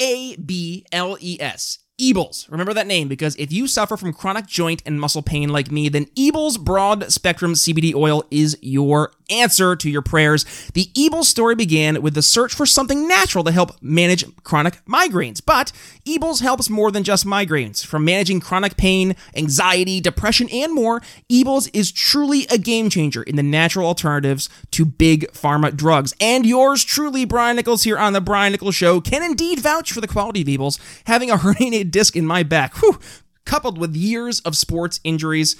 A 0.00 0.34
B 0.36 0.86
L 0.92 1.18
E 1.20 1.36
S. 1.38 1.78
Ebles. 2.00 2.50
Remember 2.50 2.72
that 2.72 2.86
name 2.86 3.08
because 3.08 3.36
if 3.36 3.52
you 3.52 3.66
suffer 3.66 3.96
from 3.96 4.12
chronic 4.12 4.46
joint 4.46 4.82
and 4.86 5.00
muscle 5.00 5.22
pain 5.22 5.50
like 5.50 5.70
me, 5.70 5.88
then 5.88 6.06
Ebles 6.16 6.58
Broad 6.58 7.12
Spectrum 7.12 7.52
CBD 7.52 7.94
Oil 7.94 8.24
is 8.30 8.56
your 8.62 9.12
answer 9.30 9.76
to 9.76 9.88
your 9.88 10.02
prayers. 10.02 10.44
The 10.74 10.86
Ebles 10.96 11.24
story 11.24 11.54
began 11.54 12.02
with 12.02 12.14
the 12.14 12.22
search 12.22 12.54
for 12.54 12.66
something 12.66 13.06
natural 13.06 13.44
to 13.44 13.52
help 13.52 13.80
manage 13.80 14.24
chronic 14.42 14.84
migraines. 14.86 15.40
But 15.44 15.72
Ebles 16.06 16.40
helps 16.40 16.68
more 16.68 16.90
than 16.90 17.04
just 17.04 17.24
migraines. 17.24 17.84
From 17.84 18.04
managing 18.04 18.40
chronic 18.40 18.76
pain, 18.76 19.14
anxiety, 19.36 20.00
depression, 20.00 20.48
and 20.50 20.74
more, 20.74 21.00
Ebles 21.30 21.70
is 21.72 21.92
truly 21.92 22.46
a 22.50 22.58
game 22.58 22.90
changer 22.90 23.22
in 23.22 23.36
the 23.36 23.42
natural 23.42 23.86
alternatives 23.86 24.48
to 24.72 24.84
big 24.84 25.30
pharma 25.32 25.74
drugs. 25.74 26.14
And 26.20 26.44
yours 26.44 26.84
truly, 26.84 27.24
Brian 27.24 27.56
Nichols, 27.56 27.84
here 27.84 27.98
on 27.98 28.12
The 28.12 28.20
Brian 28.20 28.52
Nichols 28.52 28.74
Show, 28.74 29.00
can 29.00 29.22
indeed 29.22 29.60
vouch 29.60 29.92
for 29.92 30.00
the 30.00 30.08
quality 30.08 30.42
of 30.42 30.48
Ebles. 30.48 30.78
Having 31.06 31.30
a 31.30 31.36
herniated 31.36 31.89
disc 31.90 32.16
in 32.16 32.26
my 32.26 32.42
back, 32.42 32.76
whew, 32.76 32.98
coupled 33.44 33.78
with 33.78 33.96
years 33.96 34.40
of 34.40 34.56
sports 34.56 35.00
injuries, 35.04 35.56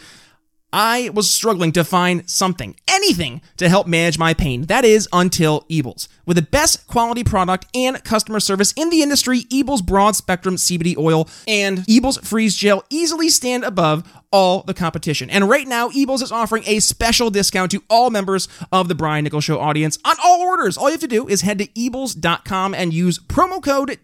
I 0.72 1.10
was 1.12 1.28
struggling 1.28 1.72
to 1.72 1.82
find 1.82 2.28
something, 2.30 2.76
anything, 2.86 3.42
to 3.56 3.68
help 3.68 3.86
manage 3.86 4.18
my 4.18 4.34
pain. 4.34 4.62
That 4.66 4.84
is 4.84 5.08
until 5.12 5.62
Ebles. 5.62 6.06
With 6.26 6.36
the 6.36 6.42
best 6.42 6.86
quality 6.86 7.24
product 7.24 7.66
and 7.74 8.02
customer 8.04 8.38
service 8.38 8.72
in 8.76 8.90
the 8.90 9.02
industry, 9.02 9.42
Ebles 9.44 9.84
Broad 9.84 10.14
Spectrum 10.14 10.54
CBD 10.56 10.96
Oil 10.96 11.28
and 11.48 11.78
Ebles 11.86 12.24
Freeze 12.24 12.54
Gel 12.54 12.84
easily 12.88 13.28
stand 13.28 13.64
above 13.64 14.04
all 14.32 14.62
the 14.62 14.74
competition. 14.74 15.28
And 15.28 15.48
right 15.48 15.66
now, 15.66 15.88
Ebles 15.88 16.22
is 16.22 16.30
offering 16.30 16.62
a 16.66 16.78
special 16.78 17.30
discount 17.30 17.72
to 17.72 17.82
all 17.90 18.10
members 18.10 18.46
of 18.70 18.86
the 18.86 18.94
Brian 18.94 19.24
Nichols 19.24 19.42
Show 19.42 19.58
audience 19.58 19.98
on 20.04 20.14
all 20.22 20.40
orders. 20.40 20.78
All 20.78 20.86
you 20.86 20.92
have 20.92 21.00
to 21.00 21.08
do 21.08 21.26
is 21.26 21.40
head 21.40 21.58
to 21.58 21.66
Ebles.com 21.66 22.74
and 22.74 22.94
use 22.94 23.18
promo 23.18 23.60
code 23.60 23.98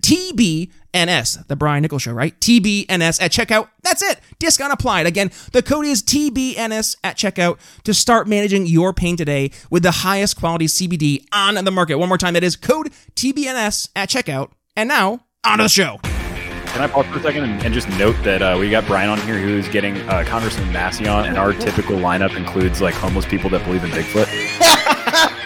TBNS, 0.96 1.46
the 1.48 1.56
Brian 1.56 1.82
Nichols 1.82 2.02
Show, 2.02 2.12
right? 2.12 2.38
TBNS 2.40 3.20
at 3.20 3.30
checkout. 3.30 3.68
That's 3.82 4.02
it. 4.02 4.20
Discount 4.38 4.72
applied. 4.72 5.06
Again, 5.06 5.30
the 5.52 5.62
code 5.62 5.84
is 5.84 6.02
TBNS 6.02 6.96
at 7.04 7.16
checkout 7.16 7.58
to 7.84 7.92
start 7.92 8.26
managing 8.26 8.66
your 8.66 8.92
pain 8.92 9.16
today 9.16 9.50
with 9.70 9.82
the 9.82 9.90
highest 9.90 10.38
quality 10.38 10.66
CBD 10.66 11.26
on 11.32 11.62
the 11.62 11.70
market. 11.70 11.96
One 11.96 12.08
more 12.08 12.18
time, 12.18 12.34
that 12.34 12.44
is 12.44 12.56
code 12.56 12.90
TBNS 13.14 13.90
at 13.94 14.08
checkout. 14.08 14.52
And 14.74 14.88
now, 14.88 15.24
on 15.44 15.58
to 15.58 15.64
the 15.64 15.68
show. 15.68 15.98
Can 16.02 16.82
I 16.82 16.88
pause 16.88 17.06
for 17.06 17.18
a 17.18 17.22
second 17.22 17.44
and, 17.44 17.62
and 17.62 17.72
just 17.72 17.88
note 17.90 18.16
that 18.24 18.42
uh, 18.42 18.56
we 18.58 18.70
got 18.70 18.86
Brian 18.86 19.08
on 19.08 19.20
here 19.20 19.38
who's 19.38 19.68
getting 19.68 19.96
uh, 20.08 20.24
Congressman 20.26 20.72
Massey 20.72 21.06
on, 21.06 21.26
and 21.26 21.38
our 21.38 21.52
typical 21.52 21.96
lineup 21.96 22.36
includes 22.36 22.80
like 22.80 22.94
homeless 22.94 23.24
people 23.24 23.48
that 23.50 23.64
believe 23.64 23.84
in 23.84 23.90
Bigfoot. 23.90 25.42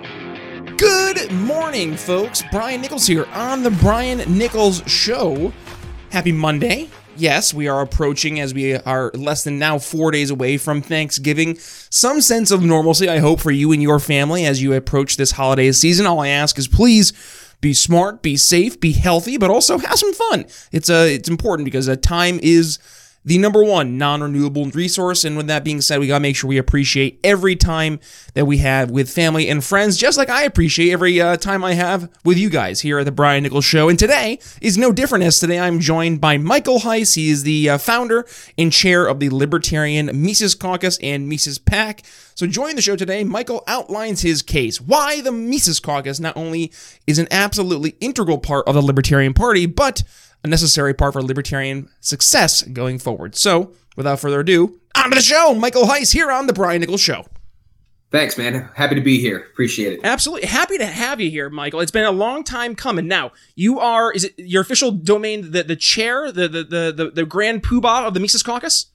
Good 0.81 1.31
morning, 1.31 1.95
folks. 1.95 2.41
Brian 2.51 2.81
Nichols 2.81 3.05
here 3.05 3.27
on 3.33 3.61
the 3.61 3.69
Brian 3.69 4.17
Nichols 4.35 4.81
Show. 4.87 5.53
Happy 6.09 6.31
Monday. 6.31 6.89
Yes, 7.15 7.53
we 7.53 7.67
are 7.67 7.81
approaching 7.81 8.39
as 8.39 8.51
we 8.55 8.73
are 8.73 9.11
less 9.13 9.43
than 9.43 9.59
now 9.59 9.77
four 9.77 10.09
days 10.09 10.31
away 10.31 10.57
from 10.57 10.81
Thanksgiving. 10.81 11.55
Some 11.59 12.19
sense 12.19 12.49
of 12.49 12.63
normalcy, 12.63 13.07
I 13.07 13.19
hope, 13.19 13.41
for 13.41 13.51
you 13.51 13.71
and 13.71 13.79
your 13.79 13.99
family 13.99 14.43
as 14.43 14.63
you 14.63 14.73
approach 14.73 15.17
this 15.17 15.33
holiday 15.33 15.71
season. 15.71 16.07
All 16.07 16.19
I 16.19 16.29
ask 16.29 16.57
is 16.57 16.67
please 16.67 17.13
be 17.61 17.75
smart, 17.75 18.23
be 18.23 18.35
safe, 18.35 18.79
be 18.79 18.93
healthy, 18.93 19.37
but 19.37 19.51
also 19.51 19.77
have 19.77 19.99
some 19.99 20.13
fun. 20.13 20.47
It's 20.71 20.89
uh, 20.89 21.05
it's 21.07 21.29
important 21.29 21.65
because 21.65 21.87
uh, 21.87 21.95
time 21.95 22.39
is 22.41 22.79
the 23.23 23.37
number 23.37 23.63
one 23.63 23.97
non-renewable 23.97 24.65
resource. 24.71 25.23
And 25.23 25.37
with 25.37 25.47
that 25.47 25.63
being 25.63 25.81
said, 25.81 25.99
we 25.99 26.07
gotta 26.07 26.21
make 26.21 26.35
sure 26.35 26.47
we 26.47 26.57
appreciate 26.57 27.19
every 27.23 27.55
time 27.55 27.99
that 28.33 28.45
we 28.45 28.57
have 28.57 28.89
with 28.89 29.09
family 29.09 29.47
and 29.47 29.63
friends, 29.63 29.97
just 29.97 30.17
like 30.17 30.29
I 30.29 30.43
appreciate 30.43 30.91
every 30.91 31.21
uh, 31.21 31.37
time 31.37 31.63
I 31.63 31.73
have 31.73 32.09
with 32.23 32.37
you 32.37 32.49
guys 32.49 32.81
here 32.81 32.99
at 32.99 33.05
the 33.05 33.11
Brian 33.11 33.43
Nichols 33.43 33.65
Show. 33.65 33.89
And 33.89 33.99
today 33.99 34.39
is 34.61 34.77
no 34.77 34.91
different 34.91 35.23
as 35.23 35.39
today 35.39 35.59
I'm 35.59 35.79
joined 35.79 36.19
by 36.19 36.37
Michael 36.37 36.79
Heise. 36.79 37.13
He 37.13 37.29
is 37.29 37.43
the 37.43 37.69
uh, 37.69 37.77
founder 37.77 38.25
and 38.57 38.71
chair 38.71 39.05
of 39.05 39.19
the 39.19 39.29
Libertarian 39.29 40.09
Mises 40.13 40.55
Caucus 40.55 40.97
and 41.01 41.27
Mises 41.27 41.59
PAC. 41.59 42.03
So 42.33 42.47
joining 42.47 42.75
the 42.75 42.81
show 42.81 42.95
today, 42.95 43.23
Michael 43.23 43.63
outlines 43.67 44.21
his 44.21 44.41
case 44.41 44.81
why 44.81 45.21
the 45.21 45.31
Mises 45.31 45.79
Caucus 45.79 46.19
not 46.19 46.35
only 46.35 46.71
is 47.05 47.19
an 47.19 47.27
absolutely 47.29 47.95
integral 47.99 48.39
part 48.39 48.67
of 48.67 48.73
the 48.73 48.81
Libertarian 48.81 49.33
Party, 49.33 49.67
but 49.67 50.03
a 50.43 50.47
necessary 50.47 50.93
part 50.93 51.13
for 51.13 51.21
libertarian 51.21 51.89
success 51.99 52.61
going 52.63 52.99
forward. 52.99 53.35
So, 53.35 53.73
without 53.95 54.19
further 54.19 54.39
ado, 54.39 54.79
on 54.95 55.09
to 55.09 55.15
the 55.15 55.21
show. 55.21 55.53
Michael 55.53 55.87
Heise 55.87 56.11
here 56.11 56.31
on 56.31 56.47
the 56.47 56.53
Brian 56.53 56.81
Nichols 56.81 57.01
Show. 57.01 57.25
Thanks, 58.11 58.37
man. 58.37 58.69
Happy 58.75 58.95
to 58.95 59.01
be 59.01 59.19
here. 59.19 59.37
Appreciate 59.37 59.93
it. 59.93 60.01
Absolutely 60.03 60.45
happy 60.45 60.77
to 60.77 60.85
have 60.85 61.21
you 61.21 61.31
here, 61.31 61.49
Michael. 61.49 61.79
It's 61.79 61.91
been 61.91 62.03
a 62.03 62.11
long 62.11 62.43
time 62.43 62.75
coming. 62.75 63.07
Now 63.07 63.31
you 63.55 63.79
are 63.79 64.11
is 64.11 64.25
it 64.25 64.33
your 64.37 64.61
official 64.61 64.91
domain 64.91 65.51
the 65.51 65.63
the 65.63 65.77
chair 65.77 66.29
the 66.29 66.49
the 66.49 66.63
the 66.63 66.93
the, 66.95 67.11
the 67.11 67.25
grand 67.25 67.63
poobah 67.63 68.05
of 68.05 68.13
the 68.13 68.19
Mises 68.19 68.43
Caucus? 68.43 68.87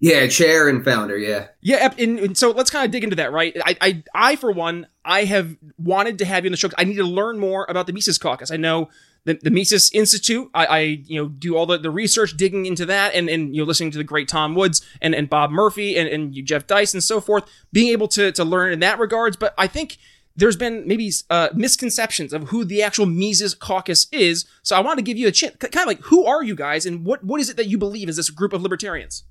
Yeah, 0.00 0.28
chair 0.28 0.68
and 0.68 0.84
founder. 0.84 1.18
Yeah. 1.18 1.48
Yeah, 1.60 1.92
and, 1.98 2.20
and 2.20 2.38
so 2.38 2.52
let's 2.52 2.70
kind 2.70 2.84
of 2.84 2.92
dig 2.92 3.02
into 3.02 3.16
that, 3.16 3.32
right? 3.32 3.56
I, 3.64 3.76
I, 3.80 4.02
I, 4.14 4.36
for 4.36 4.52
one, 4.52 4.86
I 5.04 5.24
have 5.24 5.56
wanted 5.76 6.18
to 6.18 6.24
have 6.24 6.44
you 6.44 6.48
on 6.48 6.52
the 6.52 6.56
show. 6.56 6.68
I 6.78 6.84
need 6.84 6.98
to 6.98 7.04
learn 7.04 7.40
more 7.40 7.66
about 7.68 7.88
the 7.88 7.92
Mises 7.92 8.16
Caucus. 8.16 8.52
I 8.52 8.56
know 8.58 8.90
the, 9.28 9.38
the 9.42 9.50
Mises 9.50 9.90
Institute. 9.92 10.50
I, 10.54 10.66
I, 10.66 10.78
you 10.80 11.22
know, 11.22 11.28
do 11.28 11.56
all 11.56 11.66
the, 11.66 11.78
the 11.78 11.90
research 11.90 12.36
digging 12.36 12.66
into 12.66 12.86
that 12.86 13.14
and, 13.14 13.28
and, 13.28 13.54
you 13.54 13.62
know, 13.62 13.66
listening 13.66 13.90
to 13.92 13.98
the 13.98 14.04
great 14.04 14.28
Tom 14.28 14.54
Woods 14.54 14.80
and, 15.00 15.14
and 15.14 15.28
Bob 15.28 15.50
Murphy 15.50 15.96
and, 15.96 16.08
and 16.08 16.32
Jeff 16.44 16.66
Deist 16.66 16.94
and 16.94 17.04
so 17.04 17.20
forth, 17.20 17.44
being 17.72 17.92
able 17.92 18.08
to, 18.08 18.32
to 18.32 18.44
learn 18.44 18.72
in 18.72 18.80
that 18.80 18.98
regards. 18.98 19.36
But 19.36 19.54
I 19.56 19.66
think 19.66 19.98
there's 20.34 20.56
been 20.56 20.86
maybe 20.86 21.12
uh, 21.30 21.48
misconceptions 21.54 22.32
of 22.32 22.48
who 22.48 22.64
the 22.64 22.82
actual 22.82 23.06
Mises 23.06 23.54
Caucus 23.54 24.06
is. 24.12 24.46
So 24.62 24.76
I 24.76 24.80
want 24.80 24.98
to 24.98 25.02
give 25.02 25.18
you 25.18 25.28
a 25.28 25.32
chance, 25.32 25.56
kind 25.56 25.76
of 25.76 25.86
like, 25.86 26.00
who 26.02 26.24
are 26.26 26.42
you 26.42 26.54
guys 26.54 26.86
and 26.86 27.04
what, 27.04 27.22
what 27.22 27.40
is 27.40 27.50
it 27.50 27.56
that 27.56 27.66
you 27.66 27.78
believe 27.78 28.08
is 28.08 28.16
this 28.16 28.30
group 28.30 28.52
of 28.52 28.62
libertarians? 28.62 29.24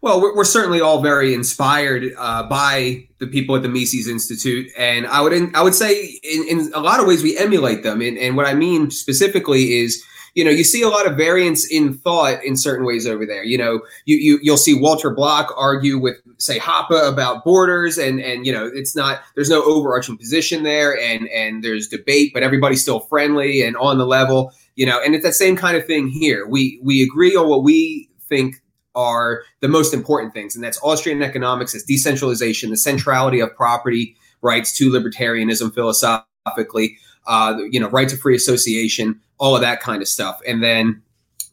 Well, 0.00 0.20
we're, 0.20 0.36
we're 0.36 0.44
certainly 0.44 0.80
all 0.80 1.02
very 1.02 1.34
inspired 1.34 2.12
uh, 2.16 2.48
by 2.48 3.06
the 3.18 3.26
people 3.26 3.56
at 3.56 3.62
the 3.62 3.68
Mises 3.68 4.08
Institute, 4.08 4.70
and 4.76 5.06
I 5.06 5.20
would 5.20 5.32
I 5.54 5.62
would 5.62 5.74
say 5.74 6.20
in, 6.22 6.46
in 6.48 6.72
a 6.74 6.80
lot 6.80 7.00
of 7.00 7.06
ways 7.06 7.22
we 7.22 7.36
emulate 7.36 7.82
them. 7.82 8.00
And, 8.00 8.16
and 8.18 8.36
what 8.36 8.46
I 8.46 8.54
mean 8.54 8.90
specifically 8.90 9.78
is, 9.78 10.04
you 10.34 10.44
know, 10.44 10.50
you 10.50 10.62
see 10.62 10.82
a 10.82 10.88
lot 10.88 11.06
of 11.06 11.16
variance 11.16 11.68
in 11.70 11.94
thought 11.94 12.44
in 12.44 12.56
certain 12.56 12.86
ways 12.86 13.06
over 13.06 13.26
there. 13.26 13.42
You 13.42 13.58
know, 13.58 13.80
you, 14.04 14.16
you 14.16 14.38
you'll 14.42 14.56
see 14.56 14.74
Walter 14.74 15.10
Block 15.10 15.52
argue 15.56 15.98
with 15.98 16.16
say 16.38 16.60
Hoppe 16.60 17.08
about 17.08 17.44
borders, 17.44 17.98
and 17.98 18.20
and 18.20 18.46
you 18.46 18.52
know, 18.52 18.70
it's 18.72 18.94
not 18.94 19.22
there's 19.34 19.50
no 19.50 19.64
overarching 19.64 20.16
position 20.16 20.62
there, 20.62 20.98
and 20.98 21.28
and 21.28 21.64
there's 21.64 21.88
debate, 21.88 22.30
but 22.32 22.42
everybody's 22.42 22.82
still 22.82 23.00
friendly 23.00 23.62
and 23.62 23.76
on 23.76 23.98
the 23.98 24.06
level. 24.06 24.52
You 24.76 24.86
know, 24.86 25.00
and 25.04 25.16
it's 25.16 25.24
that 25.24 25.34
same 25.34 25.56
kind 25.56 25.76
of 25.76 25.84
thing 25.86 26.06
here. 26.06 26.46
We 26.46 26.78
we 26.82 27.02
agree 27.02 27.34
on 27.34 27.48
what 27.48 27.64
we 27.64 28.08
think 28.28 28.62
are 28.98 29.44
the 29.60 29.68
most 29.68 29.94
important 29.94 30.34
things, 30.34 30.56
and 30.56 30.64
that's 30.64 30.78
Austrian 30.82 31.22
economics, 31.22 31.74
it's 31.74 31.84
decentralization, 31.84 32.70
the 32.70 32.76
centrality 32.76 33.38
of 33.38 33.54
property 33.54 34.16
rights 34.42 34.76
to 34.76 34.90
libertarianism 34.90 35.72
philosophically, 35.72 36.98
uh, 37.28 37.56
you 37.70 37.78
know, 37.78 37.88
right 37.90 38.08
to 38.08 38.16
free 38.16 38.34
association, 38.34 39.18
all 39.38 39.54
of 39.54 39.62
that 39.62 39.80
kind 39.80 40.02
of 40.02 40.08
stuff, 40.08 40.40
and 40.46 40.62
then. 40.62 41.00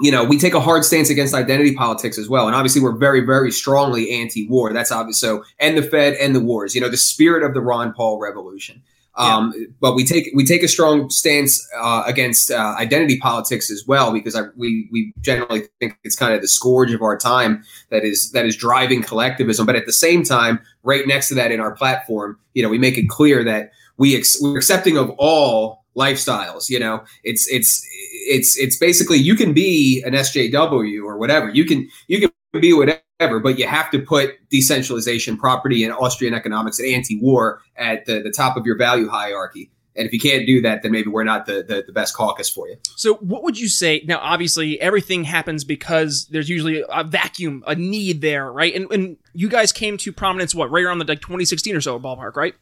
You 0.01 0.11
know, 0.11 0.25
we 0.25 0.37
take 0.37 0.53
a 0.53 0.59
hard 0.59 0.83
stance 0.83 1.09
against 1.09 1.33
identity 1.33 1.73
politics 1.73 2.17
as 2.17 2.27
well. 2.27 2.47
And 2.47 2.53
obviously, 2.53 2.81
we're 2.81 2.97
very, 2.97 3.21
very 3.21 3.49
strongly 3.49 4.11
anti 4.11 4.45
war. 4.49 4.73
That's 4.73 4.91
obvious. 4.91 5.21
So, 5.21 5.45
and 5.57 5.77
the 5.77 5.83
Fed 5.83 6.15
and 6.15 6.35
the 6.35 6.41
wars, 6.41 6.75
you 6.75 6.81
know, 6.81 6.89
the 6.89 6.97
spirit 6.97 7.43
of 7.43 7.53
the 7.53 7.61
Ron 7.61 7.93
Paul 7.93 8.19
revolution. 8.19 8.83
Um, 9.17 9.53
yeah. 9.55 9.65
But 9.79 9.95
we 9.95 10.03
take 10.03 10.29
we 10.33 10.45
take 10.45 10.63
a 10.63 10.67
strong 10.67 11.09
stance 11.09 11.65
uh, 11.77 12.03
against 12.05 12.51
uh, 12.51 12.75
identity 12.77 13.17
politics 13.17 13.71
as 13.71 13.83
well 13.87 14.11
because 14.11 14.35
I, 14.35 14.43
we 14.55 14.89
we 14.91 15.13
generally 15.21 15.63
think 15.79 15.97
it's 16.03 16.15
kind 16.15 16.33
of 16.33 16.41
the 16.41 16.47
scourge 16.47 16.91
of 16.91 17.01
our 17.01 17.17
time 17.17 17.63
that 17.91 18.03
is 18.03 18.31
that 18.31 18.45
is 18.45 18.55
driving 18.55 19.01
collectivism. 19.01 19.65
But 19.65 19.75
at 19.75 19.85
the 19.85 19.93
same 19.93 20.23
time, 20.23 20.59
right 20.83 21.07
next 21.07 21.29
to 21.29 21.35
that 21.35 21.51
in 21.51 21.59
our 21.59 21.71
platform, 21.71 22.37
you 22.53 22.63
know, 22.63 22.69
we 22.69 22.77
make 22.77 22.97
it 22.97 23.07
clear 23.07 23.43
that 23.43 23.71
we 23.97 24.17
ex- 24.17 24.37
we're 24.41 24.57
accepting 24.57 24.97
of 24.97 25.09
all 25.17 25.85
lifestyles. 25.95 26.69
You 26.69 26.79
know, 26.79 27.03
it's 27.23 27.47
it's 27.47 27.85
it's 28.27 28.57
it's 28.57 28.77
basically 28.77 29.17
you 29.17 29.35
can 29.35 29.53
be 29.53 30.03
an 30.05 30.13
SJW 30.13 31.03
or 31.03 31.17
whatever. 31.17 31.49
You 31.49 31.65
can 31.65 31.87
you 32.07 32.19
can 32.19 32.31
be 32.59 32.73
whatever 32.73 32.99
but 33.19 33.57
you 33.57 33.67
have 33.67 33.89
to 33.91 33.99
put 33.99 34.37
decentralization, 34.49 35.37
property, 35.37 35.83
and 35.83 35.93
Austrian 35.93 36.33
economics 36.33 36.79
and 36.79 36.93
anti-war 36.93 37.61
at 37.77 38.05
the, 38.05 38.21
the 38.21 38.31
top 38.31 38.57
of 38.57 38.65
your 38.65 38.77
value 38.77 39.07
hierarchy. 39.07 39.71
And 39.97 40.05
if 40.05 40.11
you 40.11 40.19
can't 40.19 40.45
do 40.45 40.61
that, 40.61 40.83
then 40.83 40.91
maybe 40.91 41.09
we're 41.09 41.23
not 41.23 41.45
the, 41.45 41.63
the, 41.65 41.83
the 41.87 41.93
best 41.93 42.13
caucus 42.15 42.49
for 42.49 42.67
you. 42.67 42.75
So, 42.97 43.15
what 43.15 43.43
would 43.43 43.57
you 43.57 43.69
say? 43.69 44.03
Now, 44.05 44.19
obviously, 44.19 44.79
everything 44.81 45.23
happens 45.23 45.63
because 45.63 46.27
there's 46.29 46.49
usually 46.49 46.83
a 46.89 47.05
vacuum, 47.05 47.63
a 47.65 47.75
need 47.75 48.19
there, 48.19 48.51
right? 48.51 48.75
And, 48.75 48.91
and 48.91 49.17
you 49.33 49.47
guys 49.47 49.71
came 49.71 49.95
to 49.99 50.11
prominence, 50.11 50.53
what, 50.53 50.69
right 50.69 50.83
around 50.83 50.99
the 50.99 51.05
like 51.05 51.21
2016 51.21 51.77
or 51.77 51.79
so 51.79 51.97
ballpark, 51.97 52.35
right? 52.35 52.55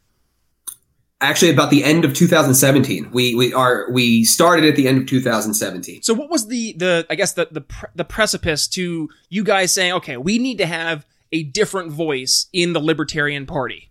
Actually, 1.23 1.51
about 1.51 1.69
the 1.69 1.85
end 1.85 2.03
of 2.03 2.13
2017, 2.13 3.11
we 3.11 3.33
we 3.33 3.53
are 3.53 3.89
we 3.89 4.25
started 4.25 4.65
at 4.65 4.75
the 4.75 4.89
end 4.89 4.97
of 4.97 5.07
2017. 5.07 6.03
So, 6.03 6.13
what 6.13 6.29
was 6.29 6.47
the 6.47 6.73
the 6.73 7.05
I 7.09 7.15
guess 7.15 7.31
the 7.31 7.47
the 7.49 7.61
pre- 7.61 7.89
the 7.95 8.03
precipice 8.03 8.67
to 8.69 9.09
you 9.29 9.43
guys 9.45 9.73
saying, 9.73 9.93
okay, 9.93 10.17
we 10.17 10.37
need 10.37 10.57
to 10.57 10.65
have 10.65 11.05
a 11.31 11.43
different 11.43 11.91
voice 11.91 12.47
in 12.51 12.73
the 12.73 12.81
Libertarian 12.81 13.45
Party? 13.45 13.89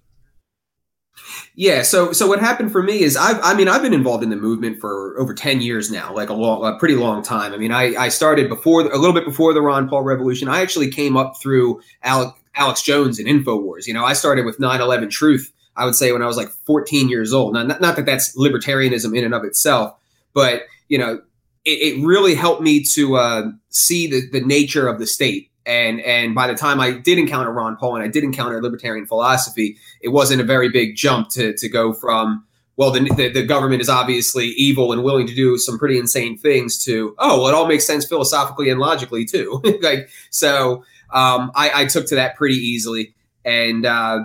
Yeah, 1.54 1.82
so 1.82 2.12
so 2.12 2.26
what 2.26 2.40
happened 2.40 2.70
for 2.70 2.82
me 2.82 3.00
is 3.00 3.16
I 3.16 3.38
I 3.40 3.54
mean 3.54 3.66
I've 3.66 3.82
been 3.82 3.94
involved 3.94 4.22
in 4.22 4.28
the 4.28 4.36
movement 4.36 4.78
for 4.78 5.18
over 5.18 5.32
10 5.32 5.62
years 5.62 5.90
now, 5.90 6.14
like 6.14 6.28
a 6.28 6.34
long 6.34 6.62
a 6.64 6.78
pretty 6.78 6.96
long 6.96 7.22
time. 7.22 7.54
I 7.54 7.56
mean 7.56 7.72
I 7.72 7.94
I 7.94 8.08
started 8.10 8.50
before 8.50 8.82
a 8.82 8.98
little 8.98 9.14
bit 9.14 9.24
before 9.24 9.54
the 9.54 9.62
Ron 9.62 9.88
Paul 9.88 10.02
revolution. 10.02 10.48
I 10.48 10.60
actually 10.60 10.90
came 10.90 11.16
up 11.16 11.40
through 11.40 11.80
Alex, 12.02 12.38
Alex 12.56 12.82
Jones 12.82 13.18
and 13.18 13.26
InfoWars. 13.26 13.86
You 13.86 13.94
know, 13.94 14.04
I 14.04 14.12
started 14.12 14.44
with 14.44 14.58
9/11 14.58 15.10
Truth 15.10 15.50
I 15.76 15.84
would 15.84 15.94
say 15.94 16.12
when 16.12 16.22
I 16.22 16.26
was 16.26 16.36
like 16.36 16.50
14 16.66 17.08
years 17.08 17.32
old. 17.32 17.54
Now, 17.54 17.62
not, 17.62 17.80
not 17.80 17.96
that 17.96 18.06
that's 18.06 18.36
libertarianism 18.36 19.16
in 19.16 19.24
and 19.24 19.34
of 19.34 19.44
itself, 19.44 19.96
but 20.34 20.62
you 20.88 20.98
know, 20.98 21.20
it, 21.64 21.70
it 21.70 22.04
really 22.04 22.34
helped 22.34 22.62
me 22.62 22.82
to 22.94 23.16
uh, 23.16 23.42
see 23.70 24.06
the, 24.06 24.28
the 24.30 24.44
nature 24.44 24.88
of 24.88 24.98
the 24.98 25.06
state. 25.06 25.50
And 25.64 26.00
and 26.00 26.34
by 26.34 26.48
the 26.48 26.54
time 26.54 26.80
I 26.80 26.90
did 26.90 27.18
encounter 27.18 27.52
Ron 27.52 27.76
Paul 27.76 27.94
and 27.94 28.04
I 28.04 28.08
did 28.08 28.24
encounter 28.24 28.60
libertarian 28.60 29.06
philosophy, 29.06 29.76
it 30.00 30.08
wasn't 30.08 30.40
a 30.40 30.44
very 30.44 30.68
big 30.68 30.96
jump 30.96 31.28
to 31.30 31.54
to 31.56 31.68
go 31.68 31.92
from 31.92 32.44
well 32.76 32.90
the, 32.90 33.00
the, 33.14 33.28
the 33.28 33.44
government 33.44 33.80
is 33.80 33.88
obviously 33.88 34.46
evil 34.56 34.90
and 34.90 35.04
willing 35.04 35.24
to 35.28 35.34
do 35.36 35.56
some 35.56 35.78
pretty 35.78 35.98
insane 35.98 36.36
things 36.36 36.82
to 36.84 37.14
oh 37.18 37.40
well 37.40 37.48
it 37.48 37.54
all 37.54 37.68
makes 37.68 37.86
sense 37.86 38.04
philosophically 38.04 38.70
and 38.70 38.80
logically 38.80 39.24
too. 39.24 39.62
Like 39.82 40.08
so 40.30 40.82
um, 41.12 41.52
I, 41.54 41.82
I, 41.82 41.84
took 41.86 42.06
to 42.06 42.14
that 42.14 42.36
pretty 42.36 42.54
easily. 42.54 43.14
And 43.44 43.84
uh, 43.84 44.20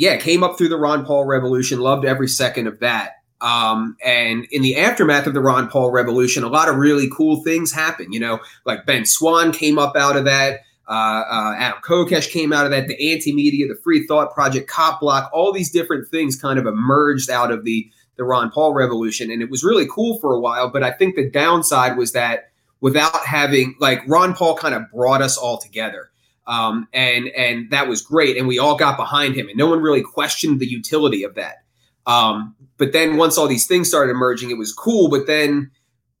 yeah 0.00 0.16
came 0.16 0.42
up 0.42 0.56
through 0.56 0.68
the 0.68 0.78
Ron 0.78 1.04
Paul 1.04 1.24
revolution 1.24 1.80
loved 1.80 2.04
every 2.04 2.28
second 2.28 2.66
of 2.66 2.80
that 2.80 3.12
um, 3.40 3.96
and 4.04 4.46
in 4.50 4.62
the 4.62 4.76
aftermath 4.76 5.26
of 5.26 5.34
the 5.34 5.40
Ron 5.40 5.68
Paul 5.68 5.90
revolution, 5.90 6.42
a 6.42 6.48
lot 6.48 6.68
of 6.68 6.76
really 6.76 7.08
cool 7.10 7.42
things 7.42 7.72
happened. 7.72 8.12
You 8.12 8.20
know, 8.20 8.40
like 8.66 8.86
Ben 8.86 9.06
Swann 9.06 9.52
came 9.52 9.78
up 9.78 9.96
out 9.96 10.16
of 10.16 10.24
that. 10.26 10.60
Uh, 10.88 11.22
uh, 11.30 11.54
Adam 11.56 11.80
Kokesh 11.82 12.30
came 12.30 12.52
out 12.52 12.64
of 12.64 12.72
that. 12.72 12.88
The 12.88 13.12
anti 13.12 13.32
media, 13.32 13.66
the 13.66 13.80
Free 13.82 14.06
Thought 14.06 14.34
Project, 14.34 14.68
Cop 14.68 15.00
Block, 15.00 15.30
all 15.32 15.52
these 15.52 15.70
different 15.70 16.08
things 16.08 16.36
kind 16.36 16.58
of 16.58 16.66
emerged 16.66 17.30
out 17.30 17.50
of 17.50 17.64
the 17.64 17.90
the 18.16 18.24
Ron 18.24 18.50
Paul 18.50 18.74
revolution, 18.74 19.30
and 19.30 19.40
it 19.40 19.48
was 19.48 19.64
really 19.64 19.86
cool 19.86 20.18
for 20.18 20.34
a 20.34 20.40
while. 20.40 20.68
But 20.68 20.82
I 20.82 20.90
think 20.90 21.14
the 21.16 21.30
downside 21.30 21.96
was 21.96 22.12
that 22.12 22.50
without 22.82 23.24
having 23.24 23.74
like 23.80 24.02
Ron 24.06 24.34
Paul 24.34 24.56
kind 24.56 24.74
of 24.74 24.82
brought 24.92 25.22
us 25.22 25.38
all 25.38 25.56
together. 25.56 26.09
Um, 26.50 26.88
and 26.92 27.28
and 27.28 27.70
that 27.70 27.86
was 27.86 28.02
great, 28.02 28.36
and 28.36 28.48
we 28.48 28.58
all 28.58 28.76
got 28.76 28.96
behind 28.96 29.36
him, 29.36 29.48
and 29.48 29.56
no 29.56 29.68
one 29.68 29.80
really 29.80 30.02
questioned 30.02 30.58
the 30.58 30.68
utility 30.68 31.22
of 31.22 31.36
that. 31.36 31.58
Um, 32.06 32.56
but 32.76 32.92
then 32.92 33.16
once 33.16 33.38
all 33.38 33.46
these 33.46 33.68
things 33.68 33.88
started 33.88 34.10
emerging, 34.10 34.50
it 34.50 34.58
was 34.58 34.72
cool. 34.72 35.08
But 35.08 35.28
then 35.28 35.70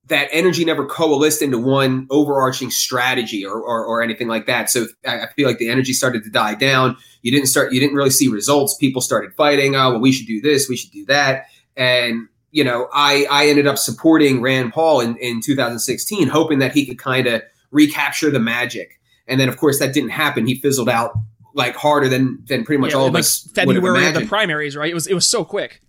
that 0.06 0.28
energy 0.30 0.64
never 0.64 0.86
coalesced 0.86 1.40
into 1.40 1.58
one 1.58 2.06
overarching 2.10 2.70
strategy 2.70 3.44
or, 3.44 3.54
or, 3.60 3.84
or 3.84 4.02
anything 4.02 4.28
like 4.28 4.46
that. 4.46 4.68
So 4.68 4.86
I, 5.06 5.26
feel 5.34 5.48
like 5.48 5.58
the 5.58 5.68
energy 5.68 5.92
started 5.92 6.22
to 6.24 6.30
die 6.30 6.54
down. 6.54 6.96
You 7.22 7.32
didn't 7.32 7.46
start, 7.46 7.72
you 7.72 7.80
didn't 7.80 7.96
really 7.96 8.10
see 8.10 8.28
results. 8.28 8.76
People 8.76 9.00
started 9.00 9.32
fighting. 9.34 9.74
Oh, 9.74 9.92
well, 9.92 10.00
we 10.00 10.12
should 10.12 10.26
do 10.26 10.40
this, 10.40 10.68
we 10.68 10.76
should 10.76 10.90
do 10.90 11.06
that. 11.06 11.46
And, 11.76 12.28
you 12.50 12.64
know, 12.64 12.88
I, 12.92 13.26
I 13.30 13.46
ended 13.46 13.66
up 13.66 13.78
supporting 13.78 14.42
Rand 14.42 14.72
Paul 14.72 15.00
in, 15.00 15.16
in 15.16 15.40
2016, 15.40 16.28
hoping 16.28 16.58
that 16.58 16.72
he 16.72 16.84
could 16.84 16.98
kind 16.98 17.26
of 17.26 17.42
recapture 17.70 18.30
the 18.30 18.40
magic. 18.40 18.99
And 19.30 19.40
then, 19.40 19.48
of 19.48 19.56
course, 19.56 19.78
that 19.78 19.94
didn't 19.94 20.10
happen. 20.10 20.46
He 20.46 20.56
fizzled 20.56 20.88
out 20.88 21.12
like 21.54 21.76
harder 21.76 22.08
than 22.08 22.42
than 22.46 22.64
pretty 22.64 22.80
much 22.80 22.92
yeah, 22.92 22.98
all 22.98 23.06
of 23.06 23.14
like 23.14 23.20
us. 23.20 23.48
February 23.54 24.06
of 24.06 24.14
the 24.14 24.26
primaries, 24.26 24.76
right? 24.76 24.90
It 24.90 24.94
was 24.94 25.06
it 25.06 25.14
was 25.14 25.26
so 25.26 25.44
quick. 25.44 25.80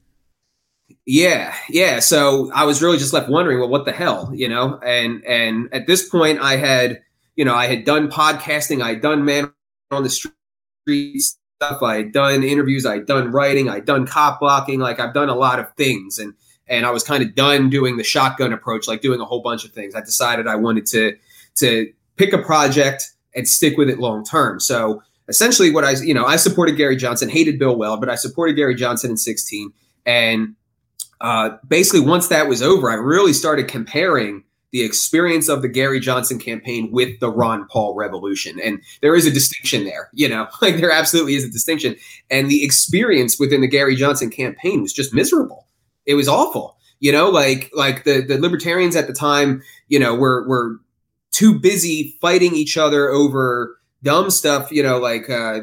Yeah, 1.06 1.54
yeah. 1.70 2.00
So 2.00 2.52
I 2.54 2.66
was 2.66 2.82
really 2.82 2.98
just 2.98 3.14
left 3.14 3.30
wondering, 3.30 3.60
well, 3.60 3.70
what 3.70 3.86
the 3.86 3.92
hell, 3.92 4.32
you 4.34 4.48
know? 4.48 4.80
And 4.86 5.24
and 5.26 5.70
at 5.74 5.88
this 5.88 6.08
point, 6.08 6.40
I 6.40 6.58
had, 6.58 7.02
you 7.36 7.46
know, 7.46 7.56
I 7.56 7.68
had 7.68 7.86
done 7.86 8.10
podcasting, 8.10 8.82
I 8.82 8.90
had 8.90 9.02
done 9.02 9.26
man 9.26 9.52
on 9.90 10.04
the 10.04 10.10
street 10.10 11.20
stuff, 11.20 11.82
I 11.82 11.98
had 11.98 12.12
done 12.12 12.44
interviews, 12.44 12.86
I 12.86 12.94
had 12.94 13.08
done 13.08 13.32
writing, 13.32 13.70
I 13.70 13.76
had 13.76 13.86
done 13.86 14.06
cop 14.06 14.40
blocking, 14.40 14.80
like 14.80 15.00
I've 15.00 15.14
done 15.14 15.30
a 15.30 15.36
lot 15.36 15.60
of 15.60 15.74
things, 15.74 16.20
and 16.20 16.34
and 16.68 16.86
I 16.86 16.92
was 16.92 17.04
kind 17.04 17.24
of 17.24 17.36
done 17.36 17.70
doing 17.70 17.98
the 17.98 18.04
shotgun 18.04 18.54
approach, 18.54 18.88
like 18.88 19.02
doing 19.02 19.20
a 19.20 19.26
whole 19.26 19.42
bunch 19.42 19.66
of 19.66 19.72
things. 19.72 19.96
I 19.96 20.02
decided 20.02 20.48
I 20.48 20.56
wanted 20.56 20.86
to 20.88 21.18
to 21.56 21.92
pick 22.16 22.34
a 22.34 22.38
project 22.38 23.12
and 23.36 23.48
stick 23.48 23.78
with 23.78 23.90
it 23.90 24.00
long 24.00 24.24
term. 24.24 24.60
So 24.60 25.02
essentially 25.28 25.72
what 25.72 25.84
I, 25.84 25.92
you 25.92 26.14
know, 26.14 26.26
I 26.26 26.36
supported 26.36 26.78
Gary 26.78 26.96
Johnson, 26.96 27.30
hated 27.30 27.58
Bill 27.58 27.76
Weld, 27.76 28.00
but 28.00 28.10
I 28.10 28.16
supported 28.16 28.56
Gary 28.56 28.76
Johnson 28.76 29.12
in 29.12 29.18
16. 29.18 29.72
And 30.06 30.56
uh, 31.22 31.52
basically, 31.68 32.02
once 32.02 32.28
that 32.30 32.48
was 32.48 32.62
over, 32.62 32.90
I 32.90 32.96
really 32.96 33.34
started 33.34 33.68
comparing 33.68 34.44
the 34.72 34.84
experience 34.84 35.50
of 35.50 35.62
the 35.62 35.68
Gary 35.68 36.00
Johnson 36.00 36.40
campaign 36.40 36.90
with 36.92 37.20
the 37.20 37.30
Ron 37.30 37.68
Paul 37.68 37.94
revolution. 37.94 38.60
And 38.64 38.82
there 39.02 39.16
is 39.16 39.28
a 39.28 39.32
distinction 39.32 39.84
there, 39.84 40.10
you 40.14 40.28
know, 40.28 40.48
like 40.62 40.78
there 40.78 40.92
absolutely 40.92 41.36
is 41.36 41.44
a 41.44 41.50
distinction. 41.50 41.96
And 42.30 42.50
the 42.50 42.64
experience 42.64 43.40
within 43.40 43.62
the 43.62 43.68
Gary 43.68 43.96
Johnson 43.96 44.30
campaign 44.30 44.82
was 44.82 44.94
just 44.94 45.14
miserable. 45.14 45.68
It 46.06 46.16
was 46.16 46.28
awful. 46.28 46.78
You 47.00 47.12
know, 47.12 47.30
like 47.30 47.72
like 47.74 48.04
the, 48.04 48.22
the 48.22 48.38
libertarians 48.38 48.96
at 48.96 49.08
the 49.08 49.14
time, 49.14 49.64
you 49.88 50.00
know, 50.00 50.16
were 50.16 50.48
were 50.48 50.80
too 51.32 51.58
busy 51.60 52.18
fighting 52.22 52.56
each 52.56 52.78
other 52.78 53.10
over 53.10 53.78
dumb 54.04 54.30
stuff, 54.30 54.72
you 54.72 54.84
know, 54.84 54.98
like 54.98 55.30
uh, 55.30 55.62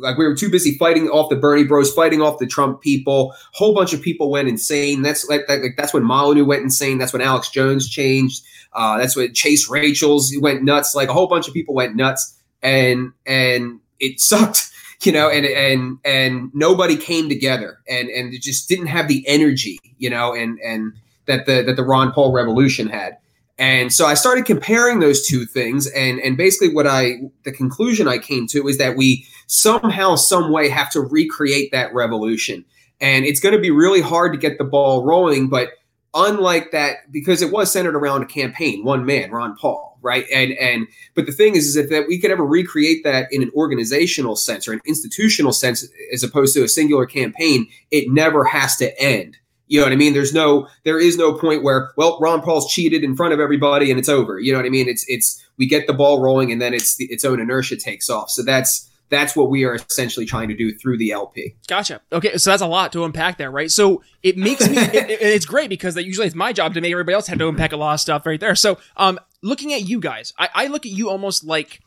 like 0.00 0.18
we 0.18 0.26
were 0.26 0.34
too 0.34 0.50
busy 0.50 0.76
fighting 0.78 1.08
off 1.08 1.30
the 1.30 1.36
Bernie 1.36 1.64
Bros, 1.64 1.92
fighting 1.92 2.20
off 2.20 2.38
the 2.38 2.46
Trump 2.46 2.80
people. 2.80 3.34
Whole 3.52 3.74
bunch 3.74 3.92
of 3.92 4.02
people 4.02 4.30
went 4.30 4.48
insane. 4.48 5.02
That's 5.02 5.28
like, 5.28 5.48
like, 5.48 5.62
like 5.62 5.76
that's 5.76 5.92
when 5.92 6.04
Molyneux 6.04 6.44
went 6.44 6.62
insane. 6.62 6.98
That's 6.98 7.12
when 7.12 7.22
Alex 7.22 7.50
Jones 7.50 7.88
changed. 7.88 8.44
Uh, 8.72 8.98
that's 8.98 9.16
when 9.16 9.34
Chase 9.34 9.68
Rachels 9.68 10.32
went 10.40 10.62
nuts. 10.62 10.94
Like 10.94 11.08
a 11.08 11.12
whole 11.12 11.28
bunch 11.28 11.48
of 11.48 11.54
people 11.54 11.74
went 11.74 11.96
nuts, 11.96 12.38
and 12.62 13.12
and 13.26 13.80
it 13.98 14.20
sucked, 14.20 14.70
you 15.02 15.12
know. 15.12 15.28
And 15.28 15.44
and 15.44 15.98
and 16.04 16.50
nobody 16.54 16.96
came 16.96 17.28
together, 17.28 17.78
and 17.88 18.08
and 18.08 18.32
it 18.32 18.42
just 18.42 18.68
didn't 18.68 18.86
have 18.86 19.08
the 19.08 19.24
energy, 19.26 19.78
you 19.98 20.10
know, 20.10 20.34
and 20.34 20.58
and 20.60 20.92
that 21.26 21.46
the 21.46 21.62
that 21.62 21.76
the 21.76 21.84
Ron 21.84 22.12
Paul 22.12 22.32
revolution 22.32 22.88
had. 22.88 23.18
And 23.60 23.92
so 23.92 24.06
I 24.06 24.14
started 24.14 24.46
comparing 24.46 25.00
those 25.00 25.26
two 25.26 25.44
things, 25.44 25.86
and 25.88 26.18
and 26.20 26.34
basically 26.34 26.74
what 26.74 26.86
I 26.86 27.18
the 27.44 27.52
conclusion 27.52 28.08
I 28.08 28.16
came 28.16 28.46
to 28.48 28.66
is 28.66 28.78
that 28.78 28.96
we 28.96 29.26
somehow, 29.48 30.14
some 30.16 30.50
way 30.50 30.70
have 30.70 30.88
to 30.92 31.00
recreate 31.00 31.70
that 31.70 31.92
revolution, 31.92 32.64
and 33.02 33.26
it's 33.26 33.38
going 33.38 33.54
to 33.54 33.60
be 33.60 33.70
really 33.70 34.00
hard 34.00 34.32
to 34.32 34.38
get 34.38 34.56
the 34.56 34.64
ball 34.64 35.04
rolling. 35.04 35.50
But 35.50 35.72
unlike 36.14 36.70
that, 36.72 37.12
because 37.12 37.42
it 37.42 37.52
was 37.52 37.70
centered 37.70 37.94
around 37.94 38.22
a 38.22 38.26
campaign, 38.26 38.82
one 38.82 39.04
man, 39.04 39.30
Ron 39.30 39.54
Paul, 39.56 39.98
right? 40.00 40.24
And 40.32 40.52
and 40.52 40.86
but 41.14 41.26
the 41.26 41.32
thing 41.32 41.54
is, 41.54 41.66
is 41.66 41.74
that, 41.74 41.90
that 41.90 42.08
we 42.08 42.18
could 42.18 42.30
ever 42.30 42.46
recreate 42.46 43.04
that 43.04 43.30
in 43.30 43.42
an 43.42 43.50
organizational 43.54 44.36
sense 44.36 44.66
or 44.66 44.72
an 44.72 44.80
institutional 44.86 45.52
sense, 45.52 45.86
as 46.14 46.22
opposed 46.22 46.54
to 46.54 46.64
a 46.64 46.68
singular 46.68 47.04
campaign, 47.04 47.68
it 47.90 48.10
never 48.10 48.42
has 48.42 48.76
to 48.76 48.98
end 48.98 49.36
you 49.70 49.78
know 49.78 49.86
what 49.86 49.92
I 49.92 49.96
mean? 49.96 50.14
There's 50.14 50.34
no, 50.34 50.66
there 50.84 50.98
is 50.98 51.16
no 51.16 51.32
point 51.32 51.62
where, 51.62 51.92
well, 51.96 52.18
Ron 52.20 52.42
Paul's 52.42 52.72
cheated 52.72 53.04
in 53.04 53.14
front 53.14 53.32
of 53.32 53.38
everybody 53.38 53.88
and 53.88 54.00
it's 54.00 54.08
over. 54.08 54.40
You 54.40 54.52
know 54.52 54.58
what 54.58 54.66
I 54.66 54.68
mean? 54.68 54.88
It's, 54.88 55.04
it's, 55.06 55.46
we 55.58 55.66
get 55.66 55.86
the 55.86 55.92
ball 55.92 56.20
rolling 56.20 56.50
and 56.50 56.60
then 56.60 56.74
it's 56.74 56.96
the, 56.96 57.04
its 57.04 57.24
own 57.24 57.38
inertia 57.38 57.76
takes 57.76 58.10
off. 58.10 58.30
So 58.30 58.42
that's, 58.42 58.90
that's 59.10 59.36
what 59.36 59.48
we 59.48 59.62
are 59.64 59.76
essentially 59.76 60.26
trying 60.26 60.48
to 60.48 60.56
do 60.56 60.74
through 60.74 60.98
the 60.98 61.12
LP. 61.12 61.54
Gotcha. 61.68 62.00
Okay, 62.10 62.36
so 62.36 62.50
that's 62.50 62.62
a 62.62 62.66
lot 62.66 62.92
to 62.94 63.04
unpack 63.04 63.38
there, 63.38 63.50
right? 63.52 63.70
So 63.70 64.02
it 64.24 64.36
makes 64.36 64.68
me, 64.68 64.76
it, 64.76 65.08
it, 65.08 65.22
it's 65.22 65.46
great 65.46 65.70
because 65.70 65.94
that 65.94 66.04
usually 66.04 66.26
it's 66.26 66.34
my 66.34 66.52
job 66.52 66.74
to 66.74 66.80
make 66.80 66.90
everybody 66.90 67.14
else 67.14 67.28
have 67.28 67.38
to 67.38 67.48
unpack 67.48 67.70
a 67.70 67.76
lot 67.76 67.94
of 67.94 68.00
stuff 68.00 68.26
right 68.26 68.40
there. 68.40 68.56
So, 68.56 68.76
um, 68.96 69.20
looking 69.40 69.72
at 69.72 69.82
you 69.82 70.00
guys, 70.00 70.34
I, 70.36 70.48
I 70.52 70.66
look 70.66 70.84
at 70.84 70.90
you 70.90 71.10
almost 71.10 71.44
like 71.44 71.80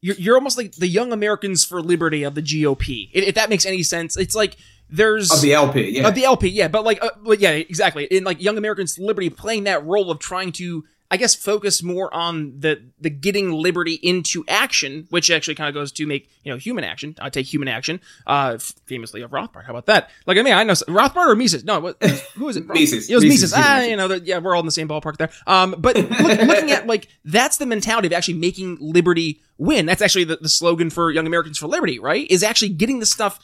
you're, 0.00 0.16
you're 0.16 0.36
almost 0.36 0.56
like 0.56 0.72
the 0.72 0.88
young 0.88 1.12
Americans 1.12 1.66
for 1.66 1.82
liberty 1.82 2.22
of 2.22 2.34
the 2.34 2.42
GOP. 2.42 3.10
If, 3.12 3.28
if 3.28 3.34
that 3.34 3.50
makes 3.50 3.66
any 3.66 3.82
sense, 3.82 4.16
it's 4.16 4.34
like 4.34 4.56
there's 4.88 5.32
of 5.32 5.40
the 5.40 5.54
LP, 5.54 5.90
yeah, 5.90 6.08
of 6.08 6.14
the 6.14 6.24
LP, 6.24 6.48
yeah. 6.48 6.68
But 6.68 6.84
like, 6.84 7.02
uh, 7.02 7.10
but 7.24 7.40
yeah, 7.40 7.50
exactly. 7.50 8.04
In 8.04 8.24
like 8.24 8.40
Young 8.40 8.56
Americans 8.56 8.98
Liberty, 8.98 9.30
playing 9.30 9.64
that 9.64 9.84
role 9.84 10.12
of 10.12 10.20
trying 10.20 10.52
to, 10.52 10.84
I 11.10 11.16
guess, 11.16 11.34
focus 11.34 11.82
more 11.82 12.12
on 12.14 12.60
the 12.60 12.84
the 13.00 13.10
getting 13.10 13.50
liberty 13.50 13.94
into 13.94 14.44
action, 14.46 15.08
which 15.10 15.28
actually 15.28 15.56
kind 15.56 15.68
of 15.68 15.74
goes 15.74 15.90
to 15.92 16.06
make 16.06 16.30
you 16.44 16.52
know 16.52 16.58
human 16.58 16.84
action. 16.84 17.16
I 17.20 17.30
take 17.30 17.52
human 17.52 17.66
action, 17.66 18.00
uh, 18.28 18.58
famously 18.86 19.22
of 19.22 19.32
Rothbard. 19.32 19.64
How 19.64 19.70
about 19.70 19.86
that? 19.86 20.08
Like 20.24 20.38
I 20.38 20.42
mean, 20.42 20.54
I 20.54 20.62
know 20.62 20.74
Rothbard 20.74 21.26
or 21.26 21.34
Mises. 21.34 21.64
No, 21.64 21.80
what, 21.80 22.00
who 22.36 22.48
is 22.48 22.56
it? 22.56 22.66
Mises. 22.68 23.10
It 23.10 23.14
was 23.16 23.24
Mises. 23.24 23.52
Mises. 23.52 23.54
Ah, 23.56 23.80
you 23.80 23.96
know, 23.96 24.12
yeah, 24.12 24.38
we're 24.38 24.54
all 24.54 24.60
in 24.60 24.66
the 24.66 24.72
same 24.72 24.88
ballpark 24.88 25.16
there. 25.16 25.30
Um, 25.48 25.74
but 25.78 25.96
look, 25.96 26.10
looking 26.10 26.70
at 26.70 26.86
like 26.86 27.08
that's 27.24 27.56
the 27.56 27.66
mentality 27.66 28.06
of 28.06 28.12
actually 28.12 28.34
making 28.34 28.78
liberty 28.80 29.40
win. 29.58 29.86
That's 29.86 30.02
actually 30.02 30.24
the, 30.24 30.36
the 30.36 30.48
slogan 30.48 30.90
for 30.90 31.10
Young 31.10 31.26
Americans 31.26 31.58
for 31.58 31.66
Liberty, 31.66 31.98
right? 31.98 32.30
Is 32.30 32.44
actually 32.44 32.68
getting 32.68 33.00
the 33.00 33.06
stuff 33.06 33.40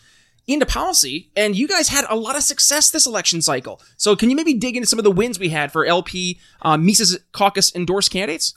into 0.46 0.66
policy, 0.66 1.30
and 1.36 1.56
you 1.56 1.68
guys 1.68 1.88
had 1.88 2.04
a 2.08 2.16
lot 2.16 2.36
of 2.36 2.42
success 2.42 2.90
this 2.90 3.06
election 3.06 3.42
cycle. 3.42 3.80
So, 3.96 4.16
can 4.16 4.30
you 4.30 4.36
maybe 4.36 4.54
dig 4.54 4.76
into 4.76 4.88
some 4.88 4.98
of 4.98 5.04
the 5.04 5.10
wins 5.10 5.38
we 5.38 5.50
had 5.50 5.72
for 5.72 5.84
LP 5.84 6.40
uh, 6.62 6.76
Mises 6.76 7.18
Caucus 7.32 7.74
endorsed 7.74 8.10
candidates? 8.10 8.54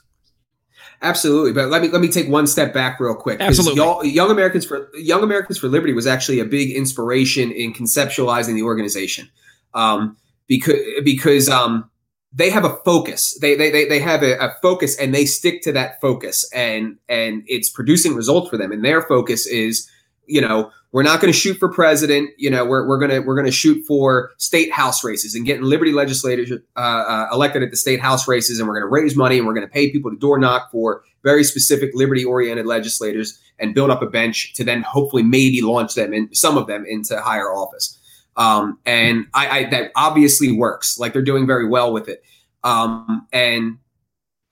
Absolutely, 1.02 1.52
but 1.52 1.68
let 1.68 1.82
me 1.82 1.88
let 1.88 2.00
me 2.00 2.08
take 2.08 2.28
one 2.28 2.46
step 2.46 2.72
back 2.72 2.98
real 2.98 3.14
quick. 3.14 3.40
Absolutely, 3.40 4.08
Young 4.08 4.30
Americans 4.30 4.64
for 4.64 4.90
Young 4.94 5.22
Americans 5.22 5.58
for 5.58 5.68
Liberty 5.68 5.92
was 5.92 6.06
actually 6.06 6.40
a 6.40 6.44
big 6.44 6.70
inspiration 6.70 7.50
in 7.52 7.74
conceptualizing 7.74 8.54
the 8.54 8.62
organization, 8.62 9.28
um, 9.74 10.16
because 10.48 10.80
because 11.04 11.50
um, 11.50 11.90
they 12.32 12.50
have 12.50 12.64
a 12.64 12.76
focus. 12.84 13.38
They 13.40 13.56
they 13.56 13.70
they, 13.70 13.86
they 13.86 13.98
have 14.00 14.22
a, 14.22 14.38
a, 14.38 14.54
focus, 14.62 14.98
and 14.98 15.14
they 15.14 15.26
stick 15.26 15.62
to 15.62 15.72
that 15.72 16.00
focus, 16.00 16.48
and 16.52 16.98
and 17.08 17.42
it's 17.46 17.70
producing 17.70 18.14
results 18.14 18.48
for 18.50 18.56
them. 18.56 18.72
And 18.72 18.84
their 18.84 19.02
focus 19.02 19.46
is, 19.46 19.90
you 20.26 20.40
know, 20.40 20.70
we're 20.92 21.02
not 21.02 21.20
going 21.20 21.32
to 21.32 21.38
shoot 21.38 21.58
for 21.58 21.70
president. 21.70 22.30
You 22.38 22.50
know, 22.50 22.64
we're, 22.64 22.86
we're 22.86 22.98
gonna 22.98 23.20
we're 23.20 23.36
gonna 23.36 23.50
shoot 23.50 23.84
for 23.86 24.30
state 24.38 24.72
house 24.72 25.04
races 25.04 25.34
and 25.34 25.44
getting 25.44 25.64
Liberty 25.64 25.92
legislators 25.92 26.52
uh, 26.76 26.80
uh, 26.80 27.28
elected 27.32 27.62
at 27.62 27.70
the 27.70 27.76
state 27.76 28.00
house 28.00 28.26
races, 28.26 28.58
and 28.58 28.68
we're 28.68 28.80
going 28.80 28.88
to 28.88 29.02
raise 29.02 29.16
money 29.16 29.38
and 29.38 29.46
we're 29.46 29.54
going 29.54 29.66
to 29.66 29.72
pay 29.72 29.90
people 29.90 30.10
to 30.10 30.16
door 30.16 30.38
knock 30.38 30.70
for 30.70 31.02
very 31.22 31.44
specific 31.44 31.90
Liberty 31.94 32.24
oriented 32.24 32.66
legislators 32.66 33.38
and 33.58 33.74
build 33.74 33.90
up 33.90 34.02
a 34.02 34.06
bench 34.06 34.54
to 34.54 34.64
then 34.64 34.82
hopefully 34.82 35.22
maybe 35.22 35.60
launch 35.60 35.94
them 35.94 36.12
and 36.12 36.34
some 36.36 36.56
of 36.56 36.66
them 36.66 36.84
into 36.86 37.20
higher 37.20 37.50
office. 37.52 37.98
Um, 38.36 38.78
and 38.84 39.26
I, 39.34 39.48
I, 39.48 39.70
that 39.70 39.92
obviously 39.96 40.52
works. 40.52 40.98
Like 40.98 41.12
they're 41.12 41.22
doing 41.22 41.46
very 41.46 41.66
well 41.66 41.92
with 41.92 42.08
it. 42.08 42.22
Um, 42.62 43.26
and 43.32 43.78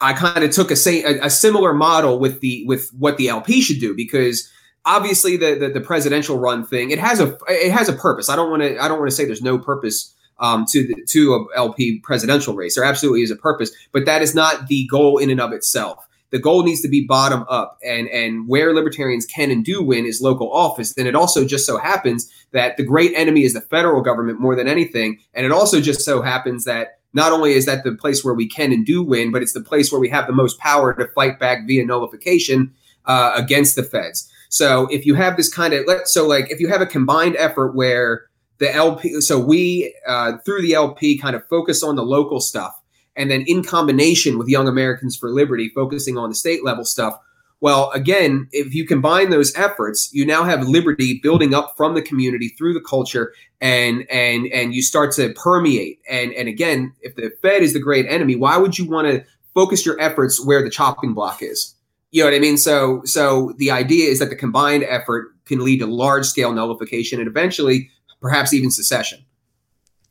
I 0.00 0.14
kind 0.14 0.42
of 0.42 0.50
took 0.50 0.70
a, 0.70 0.76
say, 0.76 1.02
a, 1.02 1.26
a 1.26 1.30
similar 1.30 1.74
model 1.74 2.18
with 2.18 2.40
the 2.40 2.64
with 2.66 2.90
what 2.90 3.18
the 3.18 3.28
LP 3.28 3.60
should 3.60 3.80
do 3.80 3.94
because 3.94 4.50
obviously 4.84 5.36
the, 5.36 5.54
the, 5.54 5.68
the 5.68 5.80
presidential 5.80 6.38
run 6.38 6.64
thing 6.64 6.90
it 6.90 6.98
has 6.98 7.20
a 7.20 7.36
it 7.48 7.72
has 7.72 7.88
a 7.88 7.92
purpose. 7.92 8.28
I 8.28 8.36
don't 8.36 8.50
want 8.50 8.62
to 8.62 8.78
I 8.82 8.88
don't 8.88 8.98
want 8.98 9.10
to 9.10 9.16
say 9.16 9.24
there's 9.24 9.42
no 9.42 9.58
purpose 9.58 10.14
um, 10.38 10.64
to 10.70 10.86
the 10.86 10.96
to 11.10 11.34
a 11.34 11.58
LP 11.58 12.00
presidential 12.00 12.54
race. 12.54 12.74
There 12.74 12.84
absolutely 12.84 13.22
is 13.22 13.30
a 13.30 13.36
purpose, 13.36 13.70
but 13.92 14.06
that 14.06 14.22
is 14.22 14.34
not 14.34 14.68
the 14.68 14.86
goal 14.90 15.18
in 15.18 15.30
and 15.30 15.40
of 15.40 15.52
itself. 15.52 16.06
The 16.30 16.40
goal 16.40 16.64
needs 16.64 16.80
to 16.82 16.88
be 16.88 17.06
bottom 17.06 17.44
up, 17.48 17.78
and 17.84 18.08
and 18.08 18.48
where 18.48 18.74
libertarians 18.74 19.26
can 19.26 19.50
and 19.50 19.64
do 19.64 19.82
win 19.82 20.04
is 20.04 20.20
local 20.20 20.52
office. 20.52 20.94
Then 20.94 21.06
it 21.06 21.14
also 21.14 21.44
just 21.44 21.66
so 21.66 21.78
happens 21.78 22.30
that 22.50 22.76
the 22.76 22.82
great 22.82 23.12
enemy 23.14 23.44
is 23.44 23.54
the 23.54 23.60
federal 23.60 24.02
government 24.02 24.40
more 24.40 24.56
than 24.56 24.66
anything, 24.66 25.20
and 25.32 25.46
it 25.46 25.52
also 25.52 25.80
just 25.80 26.00
so 26.00 26.22
happens 26.22 26.64
that 26.64 26.98
not 27.12 27.30
only 27.30 27.52
is 27.52 27.66
that 27.66 27.84
the 27.84 27.92
place 27.92 28.24
where 28.24 28.34
we 28.34 28.48
can 28.48 28.72
and 28.72 28.84
do 28.84 29.00
win, 29.00 29.30
but 29.30 29.40
it's 29.40 29.52
the 29.52 29.60
place 29.60 29.92
where 29.92 30.00
we 30.00 30.08
have 30.08 30.26
the 30.26 30.32
most 30.32 30.58
power 30.58 30.92
to 30.92 31.06
fight 31.14 31.38
back 31.38 31.64
via 31.68 31.86
nullification 31.86 32.74
uh, 33.06 33.32
against 33.36 33.76
the 33.76 33.84
feds. 33.84 34.28
So 34.48 34.86
if 34.90 35.06
you 35.06 35.14
have 35.14 35.36
this 35.36 35.52
kind 35.52 35.74
of 35.74 35.86
so 36.04 36.26
like 36.26 36.50
if 36.50 36.60
you 36.60 36.68
have 36.68 36.80
a 36.80 36.86
combined 36.86 37.36
effort 37.36 37.74
where 37.74 38.26
the 38.58 38.72
LP 38.74 39.20
so 39.20 39.38
we 39.38 39.94
uh, 40.06 40.38
through 40.44 40.62
the 40.62 40.74
LP 40.74 41.18
kind 41.18 41.34
of 41.34 41.46
focus 41.48 41.82
on 41.82 41.96
the 41.96 42.04
local 42.04 42.40
stuff 42.40 42.80
and 43.16 43.30
then 43.30 43.44
in 43.46 43.62
combination 43.62 44.38
with 44.38 44.48
Young 44.48 44.68
Americans 44.68 45.16
for 45.16 45.30
Liberty 45.30 45.68
focusing 45.74 46.18
on 46.18 46.28
the 46.28 46.34
state 46.34 46.64
level 46.64 46.84
stuff. 46.84 47.18
Well, 47.60 47.90
again, 47.92 48.48
if 48.52 48.74
you 48.74 48.86
combine 48.86 49.30
those 49.30 49.54
efforts, 49.56 50.10
you 50.12 50.26
now 50.26 50.44
have 50.44 50.68
liberty 50.68 51.20
building 51.22 51.54
up 51.54 51.74
from 51.76 51.94
the 51.94 52.02
community 52.02 52.48
through 52.48 52.74
the 52.74 52.80
culture 52.80 53.32
and 53.60 54.04
and 54.10 54.46
and 54.48 54.74
you 54.74 54.82
start 54.82 55.12
to 55.12 55.32
permeate. 55.32 56.00
And 56.08 56.32
and 56.34 56.48
again, 56.48 56.92
if 57.00 57.16
the 57.16 57.32
Fed 57.42 57.62
is 57.62 57.72
the 57.72 57.80
great 57.80 58.06
enemy, 58.06 58.36
why 58.36 58.56
would 58.58 58.78
you 58.78 58.88
want 58.88 59.08
to 59.08 59.24
focus 59.54 59.86
your 59.86 59.98
efforts 60.00 60.44
where 60.44 60.62
the 60.62 60.70
chopping 60.70 61.14
block 61.14 61.42
is? 61.42 61.73
You 62.14 62.22
know 62.22 62.30
what 62.30 62.36
I 62.36 62.38
mean? 62.38 62.56
So 62.56 63.02
so 63.04 63.54
the 63.58 63.72
idea 63.72 64.08
is 64.08 64.20
that 64.20 64.30
the 64.30 64.36
combined 64.36 64.84
effort 64.84 65.34
can 65.46 65.64
lead 65.64 65.80
to 65.80 65.86
large 65.86 66.26
scale 66.26 66.52
nullification 66.52 67.18
and 67.18 67.26
eventually 67.26 67.90
perhaps 68.20 68.52
even 68.52 68.70
secession. 68.70 69.24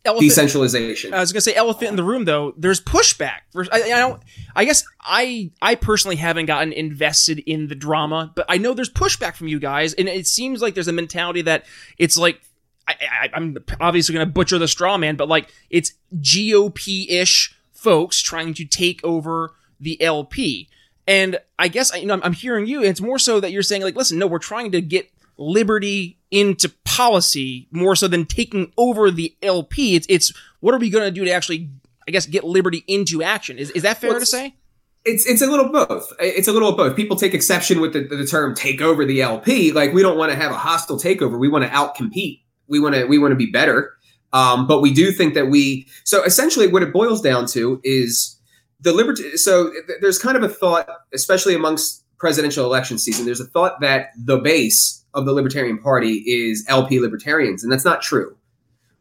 Elephant, 0.04 0.30
Decentralization. 0.30 1.14
I 1.14 1.22
was 1.22 1.32
gonna 1.32 1.40
say 1.40 1.56
elephant 1.56 1.92
in 1.92 1.96
the 1.96 2.04
room 2.04 2.26
though. 2.26 2.56
There's 2.58 2.82
pushback. 2.82 3.44
I, 3.56 3.84
I 3.84 4.00
don't. 4.00 4.22
I 4.54 4.66
guess 4.66 4.84
I 5.00 5.52
I 5.62 5.76
personally 5.76 6.18
haven't 6.18 6.48
gotten 6.48 6.74
invested 6.74 7.40
in 7.40 7.70
the 7.70 7.76
drama, 7.76 8.34
but 8.36 8.48
I 8.50 8.58
know 8.58 8.74
there's 8.74 8.92
pushback 8.92 9.36
from 9.36 9.48
you 9.48 9.62
guys, 9.62 9.94
and 9.94 10.10
it 10.10 10.28
seems 10.28 10.62
like 10.62 10.74
there's 10.74 10.90
a 10.90 10.94
mentality 10.94 11.42
that 11.44 11.66
it's 11.98 12.18
like 12.18 12.42
I, 12.86 13.30
am 13.34 13.56
obviously 13.80 14.14
going 14.14 14.28
to 14.28 14.34
butcher 14.34 14.58
the 14.58 14.68
straw 14.68 14.98
man, 14.98 15.16
but 15.16 15.30
like 15.30 15.54
it's 15.70 15.94
GOP 16.18 17.10
ish 17.10 17.56
folks 17.72 18.22
trying 18.22 18.54
to 18.56 18.66
take 18.66 19.00
over 19.06 19.54
the 19.80 20.02
LP. 20.02 20.68
And 21.08 21.40
I 21.60 21.68
guess 21.68 21.96
you 21.96 22.06
know 22.06 22.20
I'm 22.24 22.34
hearing 22.34 22.66
you. 22.68 22.84
It's 22.84 23.02
more 23.02 23.20
so 23.20 23.40
that 23.40 23.52
you're 23.52 23.64
saying 23.64 23.82
like, 23.82 23.96
listen, 23.96 24.18
no, 24.18 24.28
we're 24.28 24.40
trying 24.40 24.72
to 24.72 24.82
get 24.82 25.10
liberty 25.38 26.18
into 26.32 26.70
policy 26.86 27.68
more 27.72 27.96
so 27.96 28.08
than 28.08 28.26
taking 28.26 28.72
over 28.78 29.12
the 29.12 29.36
LP. 29.42 29.96
It's 29.96 30.08
it's 30.10 30.34
what 30.60 30.74
are 30.74 30.80
we 30.80 30.90
going 30.90 31.06
to 31.06 31.12
do 31.12 31.26
to 31.26 31.32
actually, 31.32 31.70
I 32.08 32.12
guess, 32.12 32.26
get 32.26 32.44
liberty 32.44 32.84
into 32.88 33.22
action? 33.22 33.58
Is 33.58 33.72
is 33.72 33.84
that 33.84 33.98
fair 33.98 34.12
well, 34.12 34.20
to 34.20 34.26
say? 34.26 34.56
It's 35.06 35.26
it's 35.26 35.42
a 35.42 35.48
little 35.48 35.70
both. 35.70 36.14
It's 36.20 36.48
a 36.48 36.54
little 36.54 36.70
of 36.70 36.78
both. 36.78 36.96
People 36.96 37.18
take 37.18 37.34
exception 37.34 37.82
with 37.82 37.94
the, 37.94 38.04
the 38.04 38.26
term 38.26 38.56
"take 38.56 38.82
over 38.82 39.06
the 39.06 39.22
LP." 39.22 39.72
Like 39.72 39.94
we 39.94 40.02
don't 40.02 40.18
want 40.18 40.32
to 40.32 40.38
have 40.38 40.52
a 40.52 40.58
hostile 40.58 40.98
takeover. 40.98 41.38
We 41.38 41.50
want 41.50 41.66
to 41.66 41.70
outcompete. 41.70 42.42
We 42.68 42.80
want 42.80 42.96
to 42.96 43.06
we 43.06 43.18
want 43.18 43.32
to 43.32 43.36
be 43.36 43.52
better. 43.52 43.94
Um, 44.32 44.66
but 44.66 44.82
we 44.82 44.92
do 44.92 45.12
think 45.12 45.36
that 45.36 45.48
we. 45.48 45.88
So 46.06 46.24
essentially, 46.24 46.68
what 46.68 46.84
it 46.84 46.92
boils 46.92 47.22
down 47.22 47.46
to 47.48 47.80
is 47.84 48.40
the 48.84 48.94
liberty. 48.94 49.38
So 49.38 49.72
there's 50.02 50.20
kind 50.20 50.38
of 50.38 50.44
a 50.44 50.50
thought, 50.50 50.88
especially 51.14 51.56
amongst 51.56 52.04
presidential 52.18 52.66
election 52.66 52.98
season, 52.98 53.26
there's 53.26 53.40
a 53.40 53.46
thought 53.46 53.82
that 53.82 54.10
the 54.18 54.38
base 54.38 55.04
of 55.14 55.26
the 55.26 55.34
Libertarian 55.34 55.78
Party 55.78 56.24
is 56.26 56.66
LP 56.68 57.00
libertarians, 57.00 57.64
and 57.64 57.72
that's 57.72 57.86
not 57.86 58.02
true. 58.02 58.38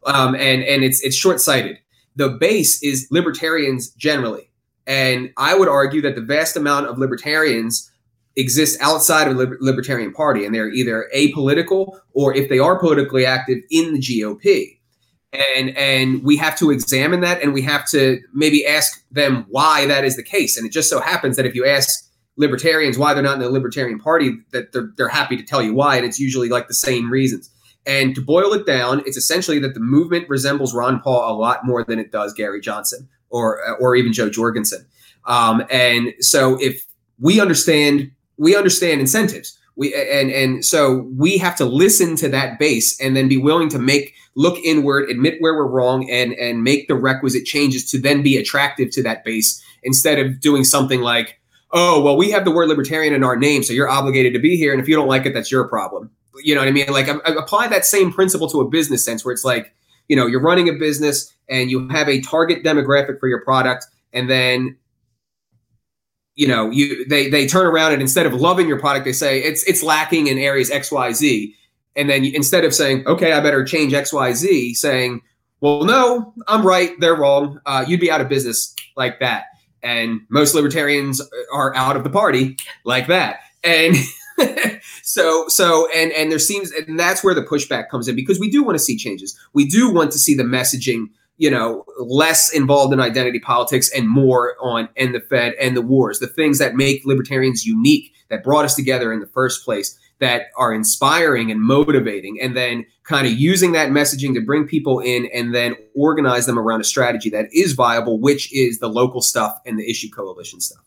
Um, 0.05 0.35
and 0.35 0.63
and 0.63 0.83
it's 0.83 1.01
it's 1.01 1.15
short 1.15 1.39
sighted. 1.39 1.77
The 2.15 2.29
base 2.29 2.81
is 2.83 3.07
libertarians 3.11 3.89
generally, 3.91 4.49
and 4.85 5.31
I 5.37 5.55
would 5.55 5.69
argue 5.69 6.01
that 6.01 6.15
the 6.15 6.21
vast 6.21 6.55
amount 6.55 6.87
of 6.87 6.97
libertarians 6.97 7.89
exist 8.35 8.79
outside 8.81 9.27
of 9.27 9.37
the 9.37 9.57
Libertarian 9.61 10.11
Party, 10.11 10.45
and 10.45 10.53
they're 10.53 10.71
either 10.71 11.09
apolitical 11.15 11.99
or, 12.13 12.35
if 12.35 12.49
they 12.49 12.59
are 12.59 12.79
politically 12.79 13.25
active, 13.25 13.59
in 13.69 13.93
the 13.93 13.99
GOP 13.99 14.79
and 15.33 15.75
and 15.75 16.23
we 16.23 16.37
have 16.37 16.57
to 16.59 16.71
examine 16.71 17.21
that 17.21 17.41
and 17.41 17.53
we 17.53 17.61
have 17.61 17.89
to 17.89 18.19
maybe 18.33 18.65
ask 18.65 19.03
them 19.11 19.45
why 19.49 19.85
that 19.87 20.03
is 20.05 20.15
the 20.15 20.23
case. 20.23 20.57
And 20.57 20.65
it 20.65 20.71
just 20.71 20.89
so 20.89 20.99
happens 20.99 21.35
that 21.37 21.45
if 21.45 21.55
you 21.55 21.65
ask 21.65 22.09
libertarians 22.37 22.97
why 22.97 23.13
they're 23.13 23.23
not 23.23 23.35
in 23.35 23.39
the 23.39 23.49
libertarian 23.49 23.99
party 23.99 24.37
that 24.51 24.71
they're, 24.71 24.91
they're 24.97 25.07
happy 25.07 25.37
to 25.37 25.43
tell 25.43 25.61
you 25.61 25.73
why 25.73 25.97
and 25.97 26.05
it's 26.05 26.19
usually 26.19 26.49
like 26.49 26.67
the 26.67 26.73
same 26.73 27.09
reasons. 27.11 27.49
And 27.85 28.15
to 28.15 28.21
boil 28.21 28.53
it 28.53 28.65
down 28.65 29.01
it's 29.05 29.17
essentially 29.17 29.59
that 29.59 29.73
the 29.73 29.79
movement 29.79 30.29
resembles 30.29 30.73
ron 30.73 30.99
paul 31.01 31.31
a 31.31 31.35
lot 31.35 31.65
more 31.65 31.83
than 31.83 31.99
it 31.99 32.11
does 32.11 32.33
gary 32.33 32.61
johnson 32.61 33.09
or 33.29 33.59
or 33.79 33.95
even 33.95 34.13
jo 34.13 34.29
jorgensen. 34.29 34.85
Um, 35.25 35.63
and 35.69 36.13
so 36.19 36.57
if 36.61 36.85
we 37.19 37.39
understand 37.39 38.11
we 38.37 38.55
understand 38.55 39.01
incentives 39.01 39.57
we 39.75 39.93
and 39.93 40.31
and 40.31 40.65
so 40.65 41.09
we 41.17 41.37
have 41.37 41.55
to 41.55 41.65
listen 41.65 42.15
to 42.17 42.29
that 42.29 42.59
base 42.59 42.99
and 42.99 43.15
then 43.15 43.27
be 43.27 43.37
willing 43.37 43.69
to 43.69 43.79
make 43.79 44.13
look 44.35 44.57
inward 44.59 45.09
admit 45.09 45.35
where 45.39 45.55
we're 45.55 45.67
wrong 45.67 46.09
and 46.09 46.33
and 46.33 46.63
make 46.63 46.87
the 46.87 46.95
requisite 46.95 47.45
changes 47.45 47.89
to 47.89 47.99
then 47.99 48.21
be 48.21 48.37
attractive 48.37 48.89
to 48.91 49.03
that 49.03 49.23
base 49.23 49.63
instead 49.83 50.19
of 50.19 50.39
doing 50.39 50.63
something 50.63 51.01
like 51.01 51.39
oh 51.71 52.01
well 52.01 52.17
we 52.17 52.29
have 52.29 52.45
the 52.45 52.51
word 52.51 52.69
libertarian 52.69 53.13
in 53.13 53.23
our 53.23 53.35
name 53.35 53.63
so 53.63 53.73
you're 53.73 53.89
obligated 53.89 54.33
to 54.33 54.39
be 54.39 54.55
here 54.55 54.71
and 54.71 54.81
if 54.81 54.87
you 54.87 54.95
don't 54.95 55.07
like 55.07 55.25
it 55.25 55.33
that's 55.33 55.51
your 55.51 55.67
problem. 55.67 56.09
You 56.43 56.55
know 56.55 56.61
what 56.61 56.67
i 56.67 56.71
mean? 56.71 56.87
Like 56.89 57.09
I, 57.09 57.17
I 57.25 57.35
apply 57.35 57.67
that 57.67 57.85
same 57.85 58.11
principle 58.11 58.49
to 58.49 58.61
a 58.61 58.67
business 58.67 59.05
sense 59.05 59.23
where 59.23 59.33
it's 59.33 59.45
like 59.45 59.73
you 60.07 60.15
know 60.15 60.27
you're 60.27 60.41
running 60.41 60.69
a 60.69 60.73
business 60.73 61.31
and 61.49 61.69
you 61.69 61.87
have 61.89 62.09
a 62.09 62.21
target 62.21 62.63
demographic 62.63 63.19
for 63.19 63.27
your 63.27 63.43
product 63.43 63.85
and 64.13 64.29
then 64.29 64.77
you 66.35 66.47
know 66.47 66.69
you 66.69 67.05
they 67.07 67.29
they 67.29 67.45
turn 67.47 67.65
around 67.65 67.93
and 67.93 68.01
instead 68.01 68.25
of 68.25 68.33
loving 68.33 68.67
your 68.67 68.79
product 68.79 69.05
they 69.05 69.13
say 69.13 69.41
it's 69.41 69.63
it's 69.67 69.83
lacking 69.83 70.27
in 70.27 70.37
areas 70.37 70.69
xyz 70.69 71.53
and 71.95 72.09
then 72.09 72.25
instead 72.25 72.65
of 72.65 72.73
saying 72.73 73.05
okay 73.07 73.33
i 73.33 73.39
better 73.39 73.63
change 73.63 73.93
xyz 73.93 74.75
saying 74.75 75.21
well 75.61 75.83
no 75.83 76.33
i'm 76.47 76.65
right 76.65 76.99
they're 76.99 77.15
wrong 77.15 77.59
uh, 77.65 77.85
you'd 77.87 77.99
be 77.99 78.09
out 78.09 78.21
of 78.21 78.27
business 78.29 78.73
like 78.95 79.19
that. 79.19 79.45
And 79.81 80.21
most 80.29 80.55
libertarians 80.55 81.21
are 81.53 81.75
out 81.75 81.95
of 81.95 82.03
the 82.03 82.09
party 82.09 82.57
like 82.85 83.07
that. 83.07 83.39
And 83.63 83.95
so 85.03 85.47
so 85.47 85.89
and 85.93 86.11
and 86.13 86.31
there 86.31 86.39
seems 86.39 86.71
and 86.71 86.99
that's 86.99 87.23
where 87.23 87.33
the 87.33 87.43
pushback 87.43 87.89
comes 87.89 88.07
in 88.07 88.15
because 88.15 88.39
we 88.39 88.49
do 88.49 88.63
want 88.63 88.77
to 88.77 88.83
see 88.83 88.97
changes. 88.97 89.37
We 89.53 89.65
do 89.65 89.91
want 89.91 90.11
to 90.11 90.19
see 90.19 90.35
the 90.35 90.43
messaging 90.43 91.07
you 91.37 91.49
know, 91.49 91.83
less 91.99 92.53
involved 92.53 92.93
in 92.93 92.99
identity 92.99 93.39
politics 93.39 93.91
and 93.95 94.07
more 94.07 94.55
on 94.61 94.87
and 94.95 95.15
the 95.15 95.19
Fed 95.19 95.53
and 95.59 95.75
the 95.75 95.81
wars, 95.81 96.19
the 96.19 96.27
things 96.27 96.59
that 96.59 96.75
make 96.75 97.05
libertarians 97.05 97.65
unique, 97.65 98.13
that 98.29 98.43
brought 98.43 98.65
us 98.65 98.75
together 98.75 99.11
in 99.11 99.19
the 99.19 99.27
first 99.27 99.65
place, 99.65 99.97
that 100.19 100.43
are 100.57 100.73
inspiring 100.73 101.51
and 101.51 101.61
motivating, 101.61 102.39
and 102.41 102.55
then 102.55 102.85
kind 103.03 103.27
of 103.27 103.33
using 103.33 103.73
that 103.73 103.89
messaging 103.89 104.33
to 104.33 104.41
bring 104.41 104.65
people 104.65 104.99
in 104.99 105.27
and 105.33 105.53
then 105.53 105.75
organize 105.95 106.45
them 106.45 106.57
around 106.57 106.81
a 106.81 106.85
strategy 106.85 107.29
that 107.29 107.47
is 107.51 107.73
viable, 107.73 108.19
which 108.19 108.53
is 108.53 108.79
the 108.79 108.87
local 108.87 109.21
stuff 109.21 109.59
and 109.65 109.77
the 109.77 109.89
issue 109.89 110.09
coalition 110.09 110.61
stuff. 110.61 110.83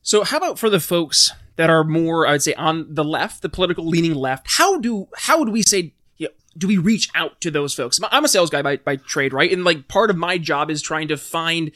So, 0.00 0.24
how 0.24 0.38
about 0.38 0.58
for 0.58 0.68
the 0.68 0.80
folks 0.80 1.32
that 1.56 1.70
are 1.70 1.84
more, 1.84 2.26
I 2.26 2.32
would 2.32 2.42
say, 2.42 2.54
on 2.54 2.92
the 2.92 3.04
left, 3.04 3.42
the 3.42 3.48
political 3.48 3.86
leaning 3.86 4.14
left? 4.14 4.46
How 4.56 4.78
do 4.78 5.06
how 5.16 5.38
would 5.38 5.50
we 5.50 5.62
say 5.62 5.94
do 6.56 6.66
we 6.66 6.78
reach 6.78 7.08
out 7.14 7.40
to 7.40 7.50
those 7.50 7.74
folks? 7.74 7.98
I'm 8.10 8.24
a 8.24 8.28
sales 8.28 8.50
guy 8.50 8.62
by, 8.62 8.76
by 8.76 8.96
trade, 8.96 9.32
right? 9.32 9.52
And 9.52 9.64
like 9.64 9.88
part 9.88 10.10
of 10.10 10.16
my 10.16 10.38
job 10.38 10.70
is 10.70 10.82
trying 10.82 11.08
to 11.08 11.16
find 11.16 11.72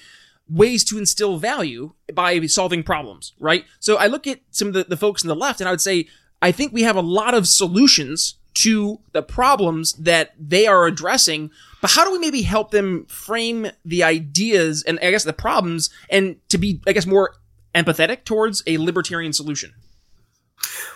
ways 0.49 0.85
to 0.85 0.99
instill 0.99 1.39
value 1.39 1.93
by 2.13 2.45
solving 2.47 2.83
problems, 2.83 3.33
right? 3.39 3.65
So 3.81 3.97
I 3.97 4.07
look 4.07 4.27
at 4.27 4.41
some 4.51 4.69
of 4.69 4.75
the, 4.75 4.85
the 4.85 4.97
folks 4.97 5.25
on 5.25 5.29
the 5.29 5.37
left 5.37 5.61
and 5.61 5.69
I 5.69 5.73
would 5.73 5.81
say, 5.81 6.07
I 6.41 6.53
think 6.53 6.73
we 6.73 6.83
have 6.83 6.97
a 6.97 7.01
lot 7.01 7.35
of 7.35 7.49
solutions 7.49 8.37
to 8.55 9.01
the 9.13 9.23
problems 9.23 9.93
that 9.95 10.35
they 10.39 10.67
are 10.67 10.87
addressing, 10.87 11.51
but 11.83 11.91
how 11.91 12.05
do 12.05 12.13
we 12.13 12.19
maybe 12.19 12.43
help 12.43 12.71
them 12.71 13.05
frame 13.07 13.69
the 13.85 14.03
ideas 14.03 14.83
and 14.85 14.99
I 15.01 15.11
guess 15.11 15.25
the 15.25 15.33
problems 15.33 15.91
and 16.09 16.37
to 16.49 16.59
be, 16.59 16.81
I 16.87 16.93
guess, 16.93 17.07
more 17.07 17.35
empathetic 17.75 18.25
towards 18.25 18.63
a 18.67 18.79
libertarian 18.79 19.33
solution? 19.33 19.75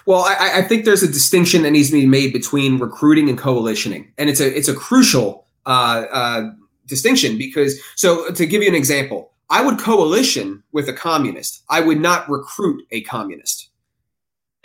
Well, 0.06 0.22
I, 0.22 0.58
I, 0.58 0.62
think 0.62 0.84
there's 0.84 1.02
a 1.02 1.08
distinction 1.08 1.62
that 1.62 1.70
needs 1.70 1.90
to 1.90 1.94
be 1.94 2.06
made 2.06 2.32
between 2.32 2.78
recruiting 2.78 3.28
and 3.28 3.38
coalitioning, 3.38 4.10
and 4.18 4.30
it's 4.30 4.40
a 4.40 4.56
it's 4.56 4.68
a 4.68 4.74
crucial 4.74 5.46
uh, 5.66 6.04
uh, 6.10 6.50
distinction 6.86 7.38
because. 7.38 7.80
So, 7.96 8.30
to 8.30 8.46
give 8.46 8.62
you 8.62 8.68
an 8.68 8.74
example, 8.74 9.32
I 9.50 9.62
would 9.62 9.78
coalition 9.78 10.62
with 10.72 10.88
a 10.88 10.92
communist. 10.92 11.62
I 11.68 11.80
would 11.80 12.00
not 12.00 12.28
recruit 12.28 12.84
a 12.90 13.02
communist, 13.02 13.68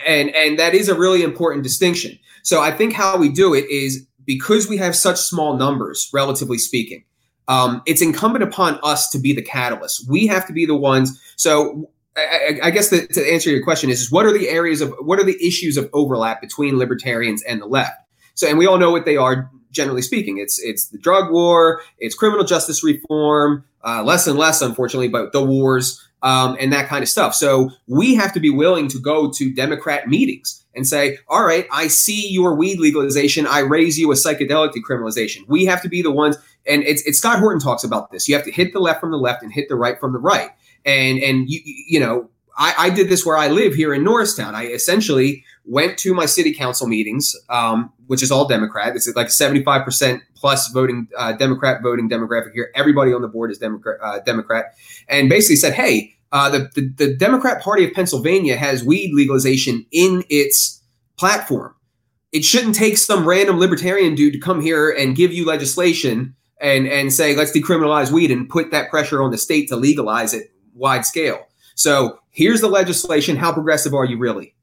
and 0.06 0.34
and 0.34 0.58
that 0.58 0.74
is 0.74 0.88
a 0.88 0.94
really 0.94 1.22
important 1.22 1.62
distinction. 1.62 2.18
So, 2.42 2.62
I 2.62 2.70
think 2.70 2.94
how 2.94 3.16
we 3.16 3.28
do 3.28 3.54
it 3.54 3.68
is 3.70 4.06
because 4.24 4.68
we 4.68 4.76
have 4.78 4.96
such 4.96 5.18
small 5.18 5.56
numbers, 5.56 6.10
relatively 6.12 6.58
speaking. 6.58 7.04
Um, 7.48 7.82
it's 7.86 8.02
incumbent 8.02 8.42
upon 8.42 8.78
us 8.82 9.08
to 9.10 9.18
be 9.18 9.32
the 9.32 9.42
catalyst. 9.42 10.10
We 10.10 10.26
have 10.26 10.46
to 10.48 10.52
be 10.52 10.66
the 10.66 10.74
ones. 10.74 11.20
So 11.36 11.88
I, 12.16 12.58
I 12.64 12.70
guess 12.70 12.88
the, 12.88 13.06
to 13.08 13.32
answer 13.32 13.50
your 13.50 13.62
question 13.62 13.90
is, 13.90 14.00
is 14.00 14.12
what 14.12 14.26
are 14.26 14.32
the 14.32 14.48
areas 14.48 14.80
of 14.80 14.94
what 15.00 15.18
are 15.18 15.24
the 15.24 15.36
issues 15.46 15.76
of 15.76 15.90
overlap 15.92 16.40
between 16.40 16.78
libertarians 16.78 17.42
and 17.42 17.60
the 17.60 17.66
left? 17.66 18.00
So, 18.34 18.48
and 18.48 18.58
we 18.58 18.66
all 18.66 18.78
know 18.78 18.90
what 18.90 19.04
they 19.04 19.16
are. 19.16 19.50
Generally 19.72 20.02
speaking, 20.02 20.38
it's 20.38 20.58
it's 20.58 20.88
the 20.88 20.96
drug 20.96 21.30
war, 21.30 21.82
it's 21.98 22.14
criminal 22.14 22.44
justice 22.44 22.82
reform, 22.82 23.64
uh, 23.84 24.02
less 24.02 24.26
and 24.26 24.38
less, 24.38 24.62
unfortunately, 24.62 25.08
but 25.08 25.32
the 25.32 25.44
wars 25.44 26.02
um, 26.22 26.56
and 26.58 26.72
that 26.72 26.88
kind 26.88 27.02
of 27.02 27.08
stuff. 27.08 27.34
So 27.34 27.70
we 27.86 28.14
have 28.14 28.32
to 28.32 28.40
be 28.40 28.50
willing 28.50 28.88
to 28.88 28.98
go 28.98 29.30
to 29.30 29.52
Democrat 29.52 30.08
meetings 30.08 30.64
and 30.74 30.86
say, 30.86 31.18
all 31.28 31.44
right, 31.44 31.66
I 31.70 31.88
see 31.88 32.28
your 32.28 32.54
weed 32.54 32.78
legalization. 32.78 33.46
I 33.46 33.60
raise 33.60 33.98
you 33.98 34.10
a 34.12 34.14
psychedelic 34.14 34.72
decriminalization. 34.72 35.46
We 35.46 35.66
have 35.66 35.82
to 35.82 35.88
be 35.88 36.02
the 36.02 36.10
ones, 36.10 36.36
and 36.66 36.82
it's, 36.82 37.02
it's 37.06 37.18
Scott 37.18 37.38
Horton 37.38 37.60
talks 37.60 37.84
about 37.84 38.10
this. 38.10 38.28
You 38.28 38.34
have 38.34 38.44
to 38.44 38.50
hit 38.52 38.72
the 38.72 38.80
left 38.80 39.00
from 39.00 39.10
the 39.10 39.18
left 39.18 39.42
and 39.42 39.52
hit 39.52 39.68
the 39.68 39.76
right 39.76 40.00
from 40.00 40.12
the 40.12 40.18
right 40.18 40.50
and 40.86 41.18
and 41.18 41.50
you 41.50 41.60
you 41.64 42.00
know 42.00 42.30
I, 42.56 42.74
I 42.78 42.90
did 42.90 43.10
this 43.10 43.26
where 43.26 43.36
I 43.36 43.48
live 43.48 43.74
here 43.74 43.92
in 43.92 44.02
Norristown. 44.02 44.54
I 44.54 44.68
essentially 44.68 45.44
went 45.66 45.98
to 45.98 46.14
my 46.14 46.24
city 46.24 46.54
council 46.54 46.86
meetings, 46.86 47.36
um, 47.50 47.92
which 48.06 48.22
is 48.22 48.30
all 48.30 48.48
Democrat. 48.48 48.96
It's 48.96 49.12
like 49.14 49.30
seventy 49.30 49.62
five 49.62 49.84
percent 49.84 50.22
plus 50.34 50.68
voting 50.68 51.08
uh, 51.18 51.32
Democrat 51.32 51.82
voting 51.82 52.08
demographic 52.08 52.52
here. 52.54 52.70
Everybody 52.74 53.12
on 53.12 53.20
the 53.20 53.28
board 53.28 53.50
is 53.50 53.58
Democrat, 53.58 53.98
uh, 54.02 54.20
Democrat, 54.20 54.74
and 55.08 55.28
basically 55.28 55.56
said, 55.56 55.74
hey. 55.74 56.12
Uh, 56.32 56.50
the, 56.50 56.68
the, 56.74 56.92
the 56.96 57.14
Democrat 57.14 57.62
Party 57.62 57.84
of 57.84 57.94
Pennsylvania 57.94 58.56
has 58.56 58.82
weed 58.82 59.12
legalization 59.14 59.86
in 59.92 60.24
its 60.28 60.82
platform. 61.16 61.72
It 62.32 62.44
shouldn't 62.44 62.74
take 62.74 62.98
some 62.98 63.26
random 63.26 63.60
libertarian 63.60 64.16
dude 64.16 64.32
to 64.32 64.40
come 64.40 64.60
here 64.60 64.90
and 64.90 65.14
give 65.14 65.32
you 65.32 65.46
legislation 65.46 66.34
and 66.60 66.88
and 66.88 67.12
say 67.12 67.36
let's 67.36 67.56
decriminalize 67.56 68.10
weed 68.10 68.30
and 68.30 68.48
put 68.48 68.72
that 68.72 68.90
pressure 68.90 69.22
on 69.22 69.30
the 69.30 69.38
state 69.38 69.68
to 69.68 69.76
legalize 69.76 70.34
it 70.34 70.50
wide 70.76 71.04
scale. 71.04 71.46
So 71.74 72.20
here's 72.30 72.60
the 72.60 72.68
legislation. 72.68 73.36
How 73.36 73.52
progressive 73.52 73.94
are 73.94 74.04
you 74.04 74.18
really? 74.18 74.54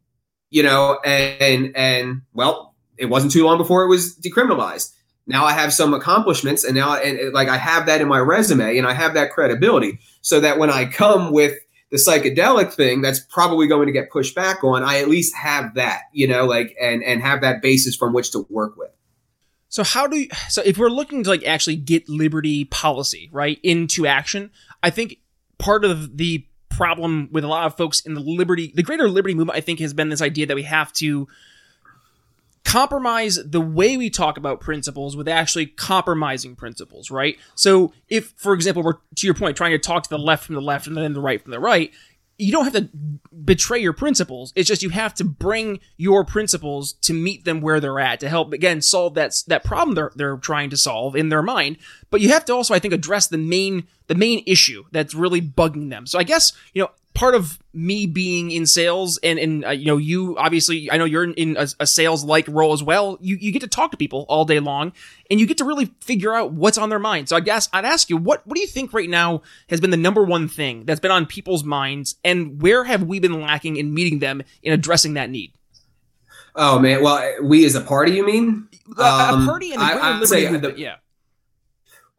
You 0.49 0.63
know, 0.63 0.99
and 1.03 1.41
and, 1.41 1.75
and 1.75 2.21
well, 2.33 2.75
it 2.97 3.07
wasn't 3.07 3.31
too 3.31 3.43
long 3.45 3.57
before 3.57 3.83
it 3.83 3.89
was 3.89 4.15
decriminalized. 4.17 4.93
Now 5.25 5.45
I 5.45 5.53
have 5.53 5.73
some 5.73 5.93
accomplishments, 5.93 6.63
and 6.63 6.75
now 6.75 6.95
and 6.95 7.33
like 7.33 7.49
I 7.49 7.57
have 7.57 7.85
that 7.85 8.01
in 8.01 8.07
my 8.07 8.19
resume, 8.19 8.77
and 8.77 8.87
I 8.87 8.93
have 8.93 9.13
that 9.13 9.31
credibility, 9.31 9.99
so 10.21 10.39
that 10.39 10.59
when 10.59 10.69
I 10.69 10.85
come 10.85 11.31
with 11.31 11.57
the 11.91 11.97
psychedelic 11.97 12.73
thing, 12.73 13.01
that's 13.01 13.19
probably 13.19 13.67
going 13.67 13.87
to 13.87 13.93
get 13.93 14.11
pushed 14.11 14.35
back 14.35 14.63
on. 14.63 14.83
I 14.83 14.99
at 14.99 15.07
least 15.07 15.35
have 15.35 15.75
that, 15.75 16.01
you 16.11 16.27
know, 16.27 16.45
like 16.45 16.75
and 16.81 17.03
and 17.03 17.21
have 17.21 17.41
that 17.41 17.61
basis 17.61 17.95
from 17.95 18.13
which 18.13 18.31
to 18.31 18.45
work 18.49 18.75
with. 18.77 18.89
So 19.69 19.83
how 19.83 20.05
do 20.05 20.17
you, 20.17 20.27
so 20.49 20.61
if 20.63 20.77
we're 20.77 20.89
looking 20.89 21.23
to 21.23 21.29
like 21.31 21.43
actually 21.45 21.77
get 21.77 22.07
liberty 22.07 22.65
policy 22.65 23.29
right 23.31 23.59
into 23.63 24.05
action, 24.05 24.51
I 24.83 24.91
think 24.91 25.17
part 25.57 25.85
of 25.85 26.17
the 26.17 26.45
problem 26.69 27.29
with 27.31 27.43
a 27.43 27.47
lot 27.47 27.65
of 27.65 27.77
folks 27.77 28.01
in 28.01 28.13
the 28.13 28.21
liberty, 28.21 28.71
the 28.75 28.83
greater 28.83 29.07
liberty 29.07 29.35
movement, 29.35 29.57
I 29.57 29.61
think, 29.61 29.79
has 29.79 29.93
been 29.93 30.09
this 30.09 30.21
idea 30.21 30.45
that 30.47 30.55
we 30.55 30.63
have 30.63 30.91
to 30.93 31.27
compromise 32.65 33.39
the 33.45 33.61
way 33.61 33.97
we 33.97 34.09
talk 34.09 34.37
about 34.37 34.59
principles 34.59 35.15
with 35.15 35.27
actually 35.27 35.67
compromising 35.67 36.55
principles, 36.55 37.11
right? 37.11 37.37
So 37.55 37.93
if, 38.09 38.33
for 38.37 38.53
example, 38.53 38.81
we're 38.81 38.97
to 39.15 39.27
your 39.27 39.35
point, 39.35 39.55
trying 39.55 39.71
to 39.71 39.79
talk 39.79 40.03
to 40.03 40.09
the 40.09 40.17
left 40.17 40.45
from 40.45 40.55
the 40.55 40.61
left 40.61 40.87
and 40.87 40.97
then 40.97 41.13
the 41.13 41.21
right 41.21 41.41
from 41.41 41.51
the 41.51 41.59
right, 41.59 41.91
you 42.43 42.51
don't 42.51 42.65
have 42.65 42.73
to 42.73 42.89
betray 43.43 43.79
your 43.79 43.93
principles. 43.93 44.53
It's 44.55 44.67
just 44.67 44.83
you 44.83 44.89
have 44.89 45.13
to 45.15 45.23
bring 45.23 45.79
your 45.97 46.23
principles 46.23 46.93
to 46.93 47.13
meet 47.13 47.45
them 47.45 47.61
where 47.61 47.79
they're 47.79 47.99
at 47.99 48.19
to 48.21 48.29
help 48.29 48.53
again 48.53 48.81
solve 48.81 49.15
that 49.15 49.35
that 49.47 49.63
problem 49.63 49.95
they're 49.95 50.11
they're 50.15 50.37
trying 50.37 50.69
to 50.71 50.77
solve 50.77 51.15
in 51.15 51.29
their 51.29 51.41
mind. 51.41 51.77
But 52.09 52.21
you 52.21 52.29
have 52.29 52.45
to 52.45 52.53
also, 52.53 52.73
I 52.73 52.79
think, 52.79 52.93
address 52.93 53.27
the 53.27 53.37
main 53.37 53.87
the 54.07 54.15
main 54.15 54.43
issue 54.45 54.83
that's 54.91 55.13
really 55.13 55.41
bugging 55.41 55.89
them. 55.89 56.05
So 56.05 56.19
I 56.19 56.23
guess 56.23 56.53
you 56.73 56.83
know 56.83 56.91
part 57.13 57.35
of 57.35 57.59
me 57.73 58.05
being 58.05 58.51
in 58.51 58.65
sales 58.65 59.19
and 59.23 59.37
and 59.37 59.65
uh, 59.65 59.69
you 59.69 59.85
know 59.85 59.97
you 59.97 60.37
obviously 60.37 60.91
I 60.91 60.97
know 60.97 61.05
you're 61.05 61.23
in, 61.23 61.33
in 61.33 61.57
a, 61.57 61.67
a 61.79 61.87
sales 61.87 62.23
like 62.23 62.47
role 62.47 62.73
as 62.73 62.83
well. 62.83 63.17
You 63.21 63.37
you 63.39 63.51
get 63.51 63.61
to 63.61 63.67
talk 63.67 63.91
to 63.91 63.97
people 63.97 64.25
all 64.29 64.45
day 64.45 64.59
long 64.59 64.93
and 65.29 65.39
you 65.39 65.45
get 65.45 65.57
to 65.59 65.65
really 65.65 65.93
figure 66.01 66.33
out 66.33 66.53
what's 66.53 66.77
on 66.77 66.89
their 66.89 66.99
mind. 66.99 67.29
So 67.29 67.35
I 67.35 67.39
guess 67.39 67.69
I'd 67.73 67.85
ask 67.85 68.09
you 68.09 68.17
what 68.17 68.45
what 68.47 68.55
do 68.55 68.61
you 68.61 68.67
think 68.67 68.93
right 68.93 69.09
now 69.09 69.41
has 69.69 69.79
been 69.79 69.91
the 69.91 69.97
number 69.97 70.23
one 70.23 70.47
thing 70.47 70.85
that's 70.85 70.99
been 70.99 71.11
on 71.11 71.25
people's 71.25 71.63
minds 71.63 72.15
and 72.23 72.61
where 72.61 72.83
have 72.83 73.03
we 73.03 73.19
been 73.19 73.41
lacking 73.41 73.77
in 73.77 73.93
meeting 73.93 74.19
them 74.19 74.41
in 74.61 74.73
addressing 74.73 75.13
that 75.13 75.29
need? 75.29 75.53
Oh 76.55 76.79
man, 76.79 77.03
well 77.03 77.35
we 77.41 77.65
as 77.65 77.75
a 77.75 77.81
party, 77.81 78.13
you 78.13 78.25
mean? 78.25 78.67
Um, 78.97 79.43
a 79.43 79.45
party 79.45 79.71
and 79.71 79.81
the 79.81 79.85
I, 79.85 80.19
liberty 80.19 80.49
movement, 80.49 80.77
yeah. 80.77 80.95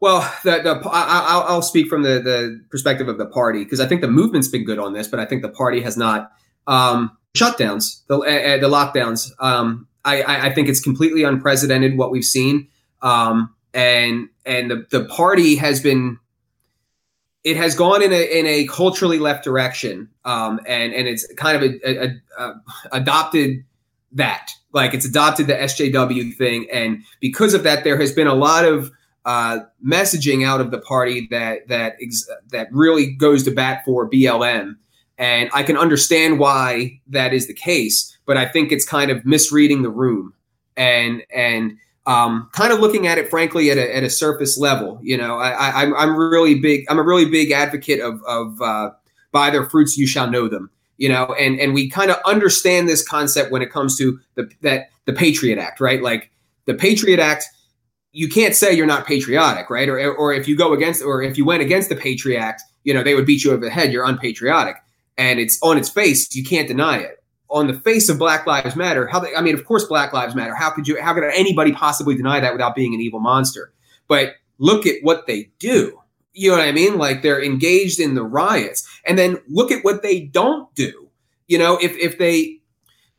Well, 0.05 0.21
the, 0.43 0.61
the 0.61 0.87
I, 0.87 1.51
will 1.51 1.63
speak 1.63 1.87
from 1.87 2.03
the, 2.03 2.19
the 2.19 2.63
perspective 2.69 3.07
of 3.07 3.17
the 3.17 3.25
party 3.25 3.63
because 3.63 3.79
I 3.79 3.87
think 3.87 4.01
the 4.01 4.07
movement's 4.07 4.47
been 4.47 4.63
good 4.63 4.77
on 4.77 4.93
this, 4.93 5.07
but 5.07 5.19
I 5.19 5.25
think 5.25 5.41
the 5.41 5.49
party 5.49 5.81
has 5.81 5.97
not. 5.97 6.31
Um, 6.67 7.17
shutdowns, 7.35 8.05
the 8.05 8.19
uh, 8.19 8.57
the 8.59 8.67
lockdowns. 8.67 9.31
Um, 9.39 9.87
I, 10.05 10.49
I 10.49 10.53
think 10.53 10.69
it's 10.69 10.79
completely 10.79 11.23
unprecedented 11.23 11.97
what 11.97 12.11
we've 12.11 12.23
seen, 12.23 12.67
um, 13.01 13.55
and 13.73 14.29
and 14.45 14.69
the, 14.69 14.85
the 14.91 15.05
party 15.05 15.55
has 15.55 15.81
been 15.81 16.19
it 17.43 17.57
has 17.57 17.73
gone 17.73 18.03
in 18.03 18.13
a 18.13 18.39
in 18.39 18.45
a 18.45 18.67
culturally 18.67 19.17
left 19.17 19.43
direction, 19.43 20.07
um, 20.23 20.59
and 20.67 20.93
and 20.93 21.07
it's 21.07 21.25
kind 21.33 21.57
of 21.57 21.71
a, 21.83 22.03
a, 22.03 22.21
a, 22.37 22.53
adopted 22.91 23.65
that 24.11 24.51
like 24.71 24.93
it's 24.93 25.07
adopted 25.07 25.47
the 25.47 25.55
SJW 25.55 26.35
thing, 26.35 26.67
and 26.71 27.01
because 27.21 27.55
of 27.55 27.63
that, 27.63 27.83
there 27.83 27.99
has 27.99 28.11
been 28.11 28.27
a 28.27 28.35
lot 28.35 28.65
of 28.65 28.91
uh, 29.25 29.59
messaging 29.85 30.45
out 30.45 30.61
of 30.61 30.71
the 30.71 30.79
party 30.79 31.27
that 31.31 31.67
that 31.67 31.95
ex- 32.01 32.29
that 32.49 32.67
really 32.71 33.11
goes 33.13 33.43
to 33.43 33.51
bat 33.51 33.81
for 33.83 34.09
BLM, 34.09 34.75
and 35.17 35.49
I 35.53 35.63
can 35.63 35.77
understand 35.77 36.39
why 36.39 36.99
that 37.07 37.33
is 37.33 37.47
the 37.47 37.53
case. 37.53 38.17
But 38.25 38.37
I 38.37 38.45
think 38.45 38.71
it's 38.71 38.85
kind 38.85 39.11
of 39.11 39.25
misreading 39.25 39.81
the 39.81 39.89
room 39.89 40.33
and 40.77 41.23
and 41.33 41.77
um, 42.05 42.49
kind 42.53 42.71
of 42.71 42.79
looking 42.79 43.07
at 43.07 43.17
it, 43.17 43.29
frankly, 43.29 43.71
at 43.71 43.77
a, 43.77 43.95
at 43.95 44.03
a 44.03 44.09
surface 44.09 44.57
level. 44.57 44.99
You 45.01 45.17
know, 45.17 45.37
I, 45.37 45.49
I, 45.49 45.81
I'm 45.81 45.95
I'm 45.95 46.15
really 46.15 46.59
big. 46.59 46.85
I'm 46.89 46.99
a 46.99 47.03
really 47.03 47.25
big 47.25 47.51
advocate 47.51 47.99
of 47.99 48.21
of 48.27 48.61
uh, 48.61 48.91
by 49.31 49.49
their 49.49 49.65
fruits 49.65 49.97
you 49.97 50.07
shall 50.07 50.29
know 50.29 50.47
them. 50.47 50.69
You 50.97 51.09
know, 51.09 51.35
and 51.39 51.59
and 51.59 51.73
we 51.73 51.89
kind 51.89 52.11
of 52.11 52.17
understand 52.25 52.87
this 52.87 53.05
concept 53.05 53.51
when 53.51 53.61
it 53.61 53.71
comes 53.71 53.97
to 53.97 54.19
the 54.35 54.49
that 54.61 54.89
the 55.05 55.13
Patriot 55.13 55.57
Act, 55.57 55.79
right? 55.79 56.01
Like 56.01 56.31
the 56.65 56.75
Patriot 56.75 57.19
Act 57.19 57.45
you 58.15 58.29
can't 58.29 58.55
say 58.55 58.71
you're 58.71 58.85
not 58.85 59.05
patriotic, 59.05 59.69
right? 59.69 59.89
Or, 59.89 60.13
or 60.15 60.31
if 60.33 60.47
you 60.47 60.55
go 60.55 60.71
against, 60.71 61.03
or 61.03 61.21
if 61.21 61.37
you 61.37 61.43
went 61.43 61.61
against 61.61 61.89
the 61.89 61.97
Patriot 61.97 62.55
you 62.85 62.93
know, 62.93 63.03
they 63.03 63.13
would 63.13 63.25
beat 63.25 63.43
you 63.43 63.51
over 63.51 63.65
the 63.65 63.69
head. 63.71 63.91
You're 63.91 64.05
unpatriotic. 64.05 64.77
And 65.17 65.39
it's 65.39 65.59
on 65.61 65.77
its 65.77 65.89
face. 65.89 66.33
You 66.33 66.45
can't 66.45 66.67
deny 66.67 66.99
it. 66.99 67.21
On 67.49 67.67
the 67.67 67.73
face 67.73 68.07
of 68.09 68.17
Black 68.17 68.47
Lives 68.47 68.75
Matter, 68.75 69.07
how 69.07 69.19
they, 69.19 69.35
I 69.35 69.41
mean, 69.41 69.55
of 69.55 69.65
course, 69.65 69.83
Black 69.85 70.13
Lives 70.13 70.33
Matter. 70.33 70.55
How 70.55 70.69
could 70.69 70.87
you, 70.87 71.01
how 71.01 71.13
could 71.13 71.23
anybody 71.23 71.73
possibly 71.73 72.15
deny 72.15 72.39
that 72.39 72.53
without 72.53 72.75
being 72.75 72.93
an 72.93 73.01
evil 73.01 73.19
monster? 73.19 73.73
But 74.07 74.35
look 74.59 74.85
at 74.85 75.03
what 75.03 75.27
they 75.27 75.49
do. 75.59 75.99
You 76.33 76.51
know 76.51 76.57
what 76.57 76.67
I 76.67 76.71
mean? 76.71 76.97
Like 76.97 77.21
they're 77.21 77.43
engaged 77.43 77.99
in 77.99 78.15
the 78.15 78.23
riots. 78.23 78.87
And 79.05 79.17
then 79.17 79.37
look 79.47 79.71
at 79.71 79.83
what 79.83 80.03
they 80.03 80.21
don't 80.21 80.73
do. 80.75 81.09
You 81.47 81.57
know, 81.57 81.77
if, 81.81 81.97
if 81.97 82.17
they, 82.17 82.59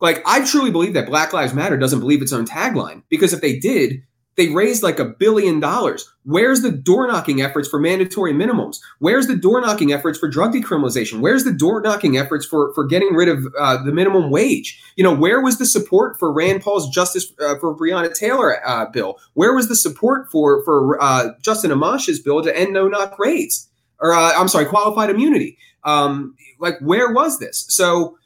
like, 0.01 0.23
I 0.27 0.45
truly 0.45 0.71
believe 0.71 0.95
that 0.95 1.07
Black 1.07 1.33
Lives 1.33 1.55
Matter 1.55 1.77
doesn't 1.77 2.01
believe 2.01 2.23
its 2.23 2.33
own 2.33 2.47
tagline 2.47 3.03
because 3.09 3.33
if 3.33 3.41
they 3.41 3.59
did, 3.59 4.03
they 4.37 4.49
raised 4.49 4.83
like 4.83 4.99
a 4.99 5.05
billion 5.05 5.61
dollars. 5.61 6.11
Where's 6.25 6.61
the 6.61 6.71
door 6.71 7.07
knocking 7.07 7.41
efforts 7.41 7.69
for 7.69 7.79
mandatory 7.79 8.33
minimums? 8.33 8.81
Where's 8.99 9.27
the 9.27 9.37
door 9.37 9.61
knocking 9.61 9.93
efforts 9.93 10.19
for 10.19 10.29
drug 10.29 10.53
decriminalization? 10.53 11.21
Where's 11.21 11.45
the 11.45 11.53
door 11.53 11.81
knocking 11.81 12.19
efforts 12.19 12.45
for, 12.45 12.75
for 12.75 12.85
getting 12.85 13.15
rid 13.15 13.29
of 13.29 13.47
uh, 13.59 13.83
the 13.83 13.93
minimum 13.93 14.31
wage? 14.31 14.83
You 14.97 15.05
know, 15.05 15.15
where 15.15 15.41
was 15.41 15.59
the 15.59 15.67
support 15.67 16.19
for 16.19 16.33
Rand 16.33 16.63
Paul's 16.63 16.89
Justice 16.91 17.33
uh, 17.41 17.59
for 17.59 17.75
Breonna 17.75 18.15
Taylor 18.15 18.67
uh, 18.67 18.87
bill? 18.91 19.19
Where 19.35 19.55
was 19.55 19.69
the 19.69 19.77
support 19.77 20.31
for 20.31 20.63
for 20.65 21.03
uh, 21.03 21.31
Justin 21.41 21.71
Amash's 21.71 22.21
bill 22.21 22.43
to 22.43 22.57
end 22.57 22.73
no 22.73 22.89
knock 22.89 23.19
raids? 23.19 23.69
Or 24.01 24.13
uh, 24.13 24.33
I'm 24.37 24.49
sorry, 24.49 24.67
qualified 24.67 25.09
immunity. 25.09 25.57
Um, 25.85 26.35
like, 26.59 26.79
where 26.81 27.13
was 27.13 27.39
this? 27.39 27.65
So 27.69 28.19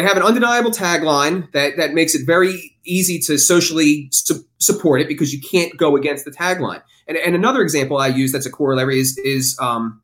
they 0.00 0.06
have 0.06 0.16
an 0.16 0.22
undeniable 0.22 0.70
tagline 0.70 1.52
that 1.52 1.76
that 1.76 1.92
makes 1.92 2.14
it 2.14 2.24
very 2.24 2.74
easy 2.84 3.18
to 3.18 3.36
socially 3.36 4.08
su- 4.12 4.42
support 4.58 5.02
it 5.02 5.08
because 5.08 5.34
you 5.34 5.40
can't 5.40 5.76
go 5.76 5.94
against 5.94 6.24
the 6.24 6.30
tagline. 6.30 6.82
And, 7.06 7.18
and 7.18 7.34
another 7.34 7.60
example 7.60 7.98
I 7.98 8.06
use 8.06 8.32
that's 8.32 8.46
a 8.46 8.50
corollary 8.50 8.98
is 8.98 9.18
is 9.18 9.58
um, 9.60 10.00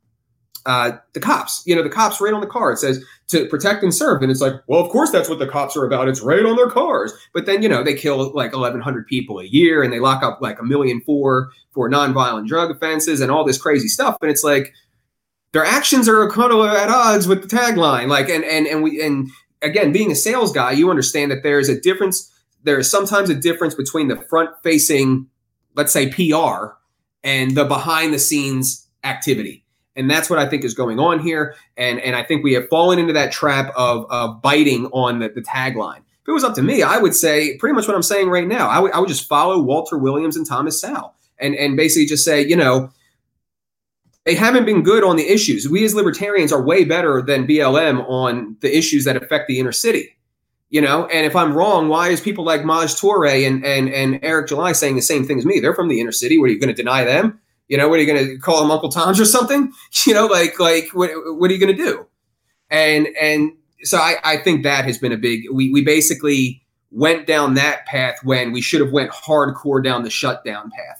uh, 0.67 0.91
the 1.13 1.19
cops. 1.19 1.63
You 1.65 1.75
know, 1.75 1.81
the 1.81 1.89
cops 1.89 2.21
right 2.21 2.31
on 2.31 2.41
the 2.41 2.47
car. 2.47 2.71
It 2.71 2.77
says 2.77 3.03
to 3.29 3.47
protect 3.47 3.81
and 3.81 3.91
serve, 3.93 4.21
and 4.21 4.29
it's 4.29 4.39
like, 4.39 4.53
well, 4.67 4.81
of 4.81 4.91
course 4.91 5.09
that's 5.09 5.29
what 5.29 5.39
the 5.39 5.47
cops 5.47 5.75
are 5.75 5.85
about. 5.85 6.07
It's 6.07 6.21
right 6.21 6.45
on 6.45 6.57
their 6.57 6.69
cars. 6.69 7.11
But 7.33 7.47
then 7.47 7.63
you 7.63 7.69
know 7.69 7.83
they 7.83 7.95
kill 7.95 8.17
like 8.35 8.53
1,100 8.53 9.07
people 9.07 9.39
a 9.39 9.45
year, 9.45 9.81
and 9.81 9.91
they 9.91 9.99
lock 9.99 10.21
up 10.21 10.41
like 10.41 10.59
a 10.59 10.63
million 10.63 11.01
for 11.01 11.49
for 11.71 11.89
nonviolent 11.89 12.47
drug 12.47 12.69
offenses 12.69 13.19
and 13.19 13.31
all 13.31 13.43
this 13.43 13.59
crazy 13.59 13.87
stuff. 13.87 14.15
And 14.21 14.29
it's 14.29 14.43
like 14.43 14.73
their 15.53 15.65
actions 15.65 16.07
are 16.07 16.29
kind 16.29 16.51
of 16.51 16.63
at 16.67 16.89
odds 16.89 17.27
with 17.27 17.41
the 17.41 17.55
tagline. 17.55 18.09
Like, 18.09 18.29
and 18.29 18.43
and 18.43 18.67
and 18.67 18.83
we 18.83 19.01
and 19.01 19.29
again, 19.61 19.91
being 19.91 20.11
a 20.11 20.15
sales 20.15 20.51
guy, 20.51 20.71
you 20.71 20.89
understand 20.89 21.31
that 21.31 21.43
there 21.43 21.59
is 21.59 21.69
a 21.69 21.79
difference. 21.79 22.31
There 22.63 22.79
is 22.79 22.89
sometimes 22.89 23.29
a 23.29 23.35
difference 23.35 23.75
between 23.75 24.07
the 24.07 24.17
front 24.17 24.51
facing, 24.63 25.27
let's 25.75 25.93
say 25.93 26.09
PR, 26.09 26.73
and 27.23 27.55
the 27.55 27.65
behind 27.65 28.13
the 28.13 28.19
scenes 28.19 28.87
activity. 29.03 29.63
And 29.95 30.09
that's 30.09 30.29
what 30.29 30.37
I 30.37 30.47
think 30.47 30.63
is 30.63 30.75
going 30.75 30.99
on 30.99 31.19
here. 31.19 31.55
And, 31.75 31.99
and 31.99 32.15
I 32.15 32.23
think 32.23 32.43
we 32.43 32.53
have 32.53 32.69
fallen 32.69 32.99
into 32.99 33.13
that 33.13 33.31
trap 33.31 33.73
of, 33.75 34.05
of 34.11 34.41
biting 34.41 34.85
on 34.87 35.19
the, 35.19 35.29
the 35.29 35.41
tagline. 35.41 35.97
If 35.97 36.27
it 36.27 36.31
was 36.33 36.43
up 36.43 36.55
to 36.55 36.61
me, 36.61 36.83
I 36.83 36.97
would 36.97 37.15
say 37.15 37.57
pretty 37.57 37.73
much 37.73 37.87
what 37.87 37.95
I'm 37.95 38.03
saying 38.03 38.29
right 38.29 38.47
now. 38.47 38.67
I 38.67 38.79
would, 38.79 38.91
I 38.91 38.99
would 38.99 39.09
just 39.09 39.27
follow 39.27 39.59
Walter 39.59 39.97
Williams 39.97 40.37
and 40.37 40.45
Thomas 40.45 40.79
Sowell 40.79 41.15
and, 41.39 41.55
and 41.55 41.75
basically 41.75 42.05
just 42.05 42.23
say, 42.23 42.45
you 42.45 42.55
know, 42.55 42.91
they 44.27 44.35
haven't 44.35 44.65
been 44.65 44.83
good 44.83 45.05
on 45.05 45.15
the 45.15 45.25
issues. 45.25 45.69
We 45.69 45.85
as 45.85 45.95
libertarians 45.95 46.51
are 46.51 46.61
way 46.61 46.83
better 46.83 47.21
than 47.21 47.47
BLM 47.47 48.05
on 48.09 48.57
the 48.59 48.77
issues 48.77 49.05
that 49.05 49.15
affect 49.15 49.47
the 49.47 49.57
inner 49.57 49.71
city. 49.71 50.17
You 50.69 50.81
know, 50.81 51.05
and 51.05 51.25
if 51.25 51.33
I'm 51.33 51.53
wrong, 51.53 51.87
why 51.87 52.09
is 52.09 52.19
people 52.19 52.43
like 52.43 52.65
Maj 52.65 52.93
Toure 52.93 53.47
and 53.47 53.65
and 53.65 53.87
and 53.87 54.19
Eric 54.21 54.49
July 54.49 54.73
saying 54.73 54.97
the 54.97 55.01
same 55.01 55.25
thing 55.25 55.37
as 55.37 55.45
me? 55.45 55.61
They're 55.61 55.73
from 55.73 55.87
the 55.87 56.01
inner 56.01 56.11
city. 56.11 56.37
What 56.37 56.49
are 56.49 56.53
you 56.53 56.59
going 56.59 56.67
to 56.67 56.75
deny 56.75 57.05
them? 57.05 57.39
You 57.69 57.77
know, 57.77 57.87
what 57.87 57.99
are 57.99 58.03
you 58.03 58.13
going 58.13 58.27
to 58.27 58.37
call 58.37 58.61
them 58.61 58.69
Uncle 58.69 58.89
Tom's 58.89 59.19
or 59.19 59.25
something? 59.25 59.71
You 60.05 60.13
know, 60.13 60.25
like 60.25 60.59
like 60.59 60.89
what 60.91 61.09
what 61.37 61.49
are 61.49 61.53
you 61.53 61.59
going 61.59 61.75
to 61.75 61.81
do? 61.81 62.05
And 62.69 63.07
and 63.21 63.53
so 63.83 63.97
I 63.97 64.15
I 64.25 64.35
think 64.35 64.63
that 64.63 64.83
has 64.83 64.97
been 64.97 65.13
a 65.13 65.17
big. 65.17 65.43
We 65.53 65.71
we 65.71 65.85
basically 65.85 66.61
went 66.91 67.27
down 67.27 67.53
that 67.53 67.85
path 67.85 68.19
when 68.23 68.51
we 68.51 68.59
should 68.59 68.81
have 68.81 68.91
went 68.91 69.11
hardcore 69.11 69.81
down 69.81 70.03
the 70.03 70.09
shutdown 70.09 70.69
path 70.71 70.96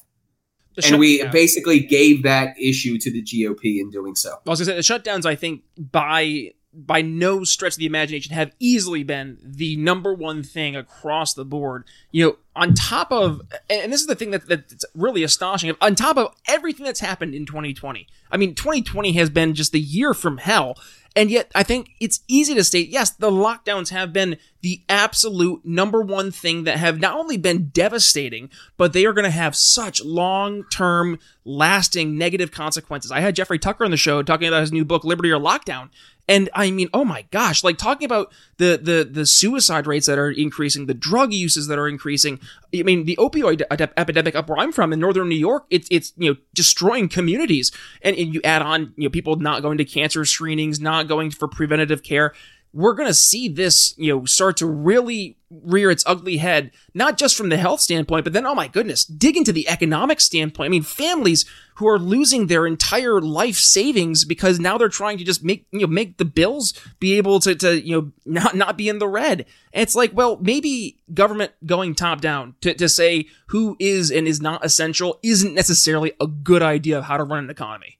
and 0.85 0.99
we 0.99 1.25
basically 1.27 1.79
gave 1.79 2.23
that 2.23 2.59
issue 2.59 2.97
to 2.99 3.11
the 3.11 3.21
GOP 3.21 3.79
in 3.79 3.89
doing 3.89 4.15
so. 4.15 4.37
I 4.45 4.49
was 4.49 4.59
going 4.59 4.77
to 4.77 4.83
say 4.83 4.95
the 4.95 4.99
shutdowns. 4.99 5.25
I 5.25 5.35
think 5.35 5.63
by 5.77 6.51
by 6.77 7.01
no 7.01 7.43
stretch 7.43 7.73
of 7.73 7.79
the 7.79 7.87
imagination 7.87 8.35
have 8.35 8.51
easily 8.59 9.03
been 9.03 9.37
the 9.41 9.75
number 9.77 10.13
one 10.13 10.43
thing 10.43 10.75
across 10.75 11.33
the 11.33 11.43
board. 11.43 11.85
You 12.11 12.25
know, 12.25 12.37
on 12.55 12.75
top 12.75 13.11
of, 13.11 13.41
and 13.69 13.91
this 13.91 14.01
is 14.01 14.07
the 14.07 14.15
thing 14.15 14.31
that, 14.31 14.47
that's 14.47 14.85
really 14.93 15.23
astonishing, 15.23 15.75
on 15.81 15.95
top 15.95 16.17
of 16.17 16.35
everything 16.47 16.85
that's 16.85 16.99
happened 16.99 17.33
in 17.33 17.47
2020. 17.47 18.07
I 18.31 18.37
mean, 18.37 18.53
2020 18.53 19.13
has 19.13 19.29
been 19.31 19.55
just 19.55 19.71
the 19.71 19.79
year 19.79 20.13
from 20.13 20.37
hell. 20.37 20.77
And 21.17 21.31
yet, 21.31 21.51
I 21.55 21.63
think 21.63 21.95
it's 21.99 22.19
easy 22.27 22.53
to 22.53 22.63
state 22.63 22.89
yes, 22.89 23.09
the 23.09 23.31
lockdowns 23.31 23.89
have 23.89 24.13
been 24.13 24.37
the 24.61 24.83
absolute 24.87 25.65
number 25.65 25.99
one 25.99 26.29
thing 26.29 26.65
that 26.65 26.77
have 26.77 26.99
not 26.99 27.17
only 27.17 27.37
been 27.37 27.69
devastating, 27.69 28.51
but 28.77 28.93
they 28.93 29.03
are 29.03 29.13
going 29.13 29.25
to 29.25 29.31
have 29.31 29.55
such 29.55 30.03
long 30.05 30.63
term, 30.65 31.17
lasting 31.43 32.19
negative 32.19 32.51
consequences. 32.51 33.11
I 33.11 33.21
had 33.21 33.35
Jeffrey 33.35 33.57
Tucker 33.57 33.83
on 33.83 33.89
the 33.89 33.97
show 33.97 34.21
talking 34.21 34.47
about 34.47 34.61
his 34.61 34.71
new 34.71 34.85
book, 34.85 35.03
Liberty 35.03 35.31
or 35.31 35.39
Lockdown. 35.39 35.89
And 36.27 36.49
I 36.53 36.71
mean, 36.71 36.89
oh 36.93 37.05
my 37.05 37.23
gosh, 37.31 37.63
like 37.63 37.77
talking 37.77 38.05
about 38.05 38.31
the 38.57 38.79
the 38.81 39.07
the 39.09 39.25
suicide 39.25 39.87
rates 39.87 40.07
that 40.07 40.17
are 40.17 40.29
increasing, 40.29 40.85
the 40.85 40.93
drug 40.93 41.31
uses 41.33 41.67
that 41.67 41.79
are 41.79 41.87
increasing. 41.87 42.39
I 42.75 42.83
mean, 42.83 43.05
the 43.05 43.15
opioid 43.15 43.63
epidemic 43.71 44.35
up 44.35 44.49
where 44.49 44.59
I'm 44.59 44.73
from 44.73 44.91
in 44.91 44.99
northern 44.99 45.29
New 45.29 45.35
York, 45.35 45.65
it's 45.69 45.87
it's 45.89 46.13
you 46.17 46.31
know 46.31 46.37
destroying 46.53 47.07
communities. 47.07 47.71
And, 48.01 48.15
and 48.17 48.33
you 48.33 48.41
add 48.43 48.61
on 48.61 48.93
you 48.97 49.07
know 49.07 49.09
people 49.09 49.37
not 49.37 49.61
going 49.61 49.77
to 49.77 49.85
cancer 49.85 50.25
screenings, 50.25 50.79
not 50.81 51.07
going 51.07 51.31
for 51.31 51.47
preventative 51.47 52.03
care 52.03 52.33
we're 52.73 52.93
going 52.93 53.07
to 53.07 53.13
see 53.13 53.47
this, 53.47 53.93
you 53.97 54.13
know, 54.13 54.25
start 54.25 54.57
to 54.57 54.65
really 54.65 55.37
rear 55.49 55.89
its 55.89 56.03
ugly 56.05 56.37
head, 56.37 56.71
not 56.93 57.17
just 57.17 57.35
from 57.35 57.49
the 57.49 57.57
health 57.57 57.79
standpoint, 57.79 58.23
but 58.23 58.33
then, 58.33 58.45
oh 58.45 58.53
my 58.53 58.67
goodness, 58.67 59.05
dig 59.05 59.37
into 59.37 59.53
the 59.53 59.67
economic 59.69 60.19
standpoint. 60.19 60.67
I 60.67 60.69
mean, 60.69 60.83
families 60.83 61.45
who 61.75 61.87
are 61.87 61.97
losing 61.97 62.47
their 62.47 62.67
entire 62.67 63.21
life 63.21 63.55
savings 63.55 64.25
because 64.25 64.59
now 64.59 64.77
they're 64.77 64.89
trying 64.89 65.17
to 65.17 65.23
just 65.23 65.43
make, 65.43 65.65
you 65.71 65.79
know, 65.79 65.87
make 65.87 66.17
the 66.17 66.25
bills 66.25 66.73
be 66.99 67.17
able 67.17 67.39
to, 67.39 67.55
to, 67.55 67.81
you 67.81 67.95
know, 67.95 68.11
not, 68.25 68.55
not 68.55 68.77
be 68.77 68.89
in 68.89 68.99
the 68.99 69.07
red. 69.07 69.45
And 69.71 69.83
it's 69.83 69.95
like, 69.95 70.11
well, 70.13 70.37
maybe 70.41 70.99
government 71.13 71.53
going 71.65 71.95
top 71.95 72.19
down 72.19 72.55
to, 72.61 72.73
to 72.73 72.89
say 72.89 73.27
who 73.47 73.77
is 73.79 74.11
and 74.11 74.27
is 74.27 74.41
not 74.41 74.65
essential 74.65 75.19
isn't 75.23 75.53
necessarily 75.53 76.13
a 76.19 76.27
good 76.27 76.61
idea 76.61 76.97
of 76.97 77.05
how 77.05 77.17
to 77.17 77.23
run 77.23 77.45
an 77.45 77.49
economy. 77.49 77.99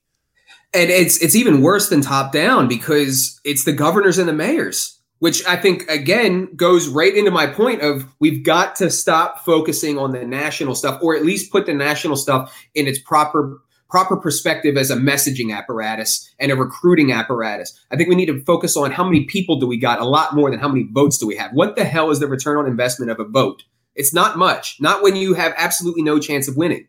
And 0.74 0.90
it's 0.90 1.22
it's 1.22 1.34
even 1.34 1.62
worse 1.62 1.88
than 1.88 2.02
top 2.02 2.32
down 2.32 2.68
because 2.68 3.40
it's 3.44 3.64
the 3.64 3.72
governors 3.72 4.18
and 4.18 4.28
the 4.28 4.34
mayors, 4.34 5.00
which 5.18 5.44
I 5.46 5.56
think 5.56 5.88
again 5.88 6.54
goes 6.56 6.88
right 6.88 7.14
into 7.14 7.30
my 7.30 7.46
point 7.46 7.80
of 7.80 8.04
we've 8.20 8.44
got 8.44 8.76
to 8.76 8.90
stop 8.90 9.44
focusing 9.44 9.98
on 9.98 10.12
the 10.12 10.26
national 10.26 10.74
stuff 10.74 11.00
or 11.02 11.16
at 11.16 11.24
least 11.24 11.50
put 11.50 11.66
the 11.66 11.72
national 11.72 12.16
stuff 12.16 12.54
in 12.74 12.86
its 12.86 12.98
proper 12.98 13.60
proper 13.88 14.18
perspective 14.18 14.76
as 14.76 14.90
a 14.90 14.96
messaging 14.96 15.56
apparatus 15.56 16.30
and 16.38 16.52
a 16.52 16.56
recruiting 16.56 17.10
apparatus. 17.12 17.78
I 17.90 17.96
think 17.96 18.10
we 18.10 18.14
need 18.14 18.26
to 18.26 18.44
focus 18.44 18.76
on 18.76 18.90
how 18.90 19.04
many 19.04 19.24
people 19.24 19.58
do 19.58 19.66
we 19.66 19.78
got 19.78 20.00
a 20.00 20.04
lot 20.04 20.34
more 20.34 20.50
than 20.50 20.60
how 20.60 20.68
many 20.68 20.86
votes 20.92 21.16
do 21.16 21.26
we 21.26 21.36
have. 21.36 21.52
What 21.52 21.76
the 21.76 21.84
hell 21.84 22.10
is 22.10 22.20
the 22.20 22.26
return 22.26 22.58
on 22.58 22.66
investment 22.66 23.10
of 23.10 23.18
a 23.18 23.24
vote? 23.24 23.64
It's 23.94 24.12
not 24.12 24.36
much. 24.36 24.76
Not 24.80 25.02
when 25.02 25.16
you 25.16 25.32
have 25.34 25.54
absolutely 25.56 26.02
no 26.02 26.18
chance 26.18 26.46
of 26.46 26.56
winning 26.56 26.86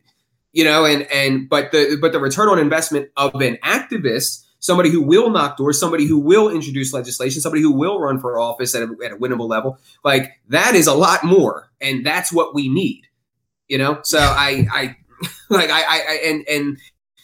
you 0.52 0.64
know, 0.64 0.84
and 0.84 1.02
and 1.12 1.48
but 1.48 1.72
the 1.72 1.98
but 2.00 2.12
the 2.12 2.18
return 2.18 2.48
on 2.48 2.58
investment 2.58 3.10
of 3.16 3.34
an 3.40 3.56
activist, 3.64 4.44
somebody 4.58 4.90
who 4.90 5.00
will 5.00 5.30
knock 5.30 5.56
doors, 5.56 5.78
somebody 5.78 6.06
who 6.06 6.18
will 6.18 6.48
introduce 6.48 6.92
legislation, 6.92 7.40
somebody 7.40 7.62
who 7.62 7.72
will 7.72 8.00
run 8.00 8.18
for 8.18 8.38
office 8.38 8.74
at 8.74 8.82
a, 8.82 8.96
at 9.04 9.12
a 9.12 9.16
winnable 9.16 9.48
level, 9.48 9.78
like 10.04 10.32
that 10.48 10.74
is 10.74 10.86
a 10.86 10.94
lot 10.94 11.22
more, 11.22 11.70
and 11.80 12.04
that's 12.04 12.32
what 12.32 12.54
we 12.54 12.68
need, 12.68 13.02
you 13.68 13.78
know. 13.78 14.00
So 14.02 14.18
I 14.18 14.66
I 14.72 14.96
like 15.50 15.70
I 15.70 15.82
I 15.82 16.20
and 16.24 16.48
and 16.48 16.78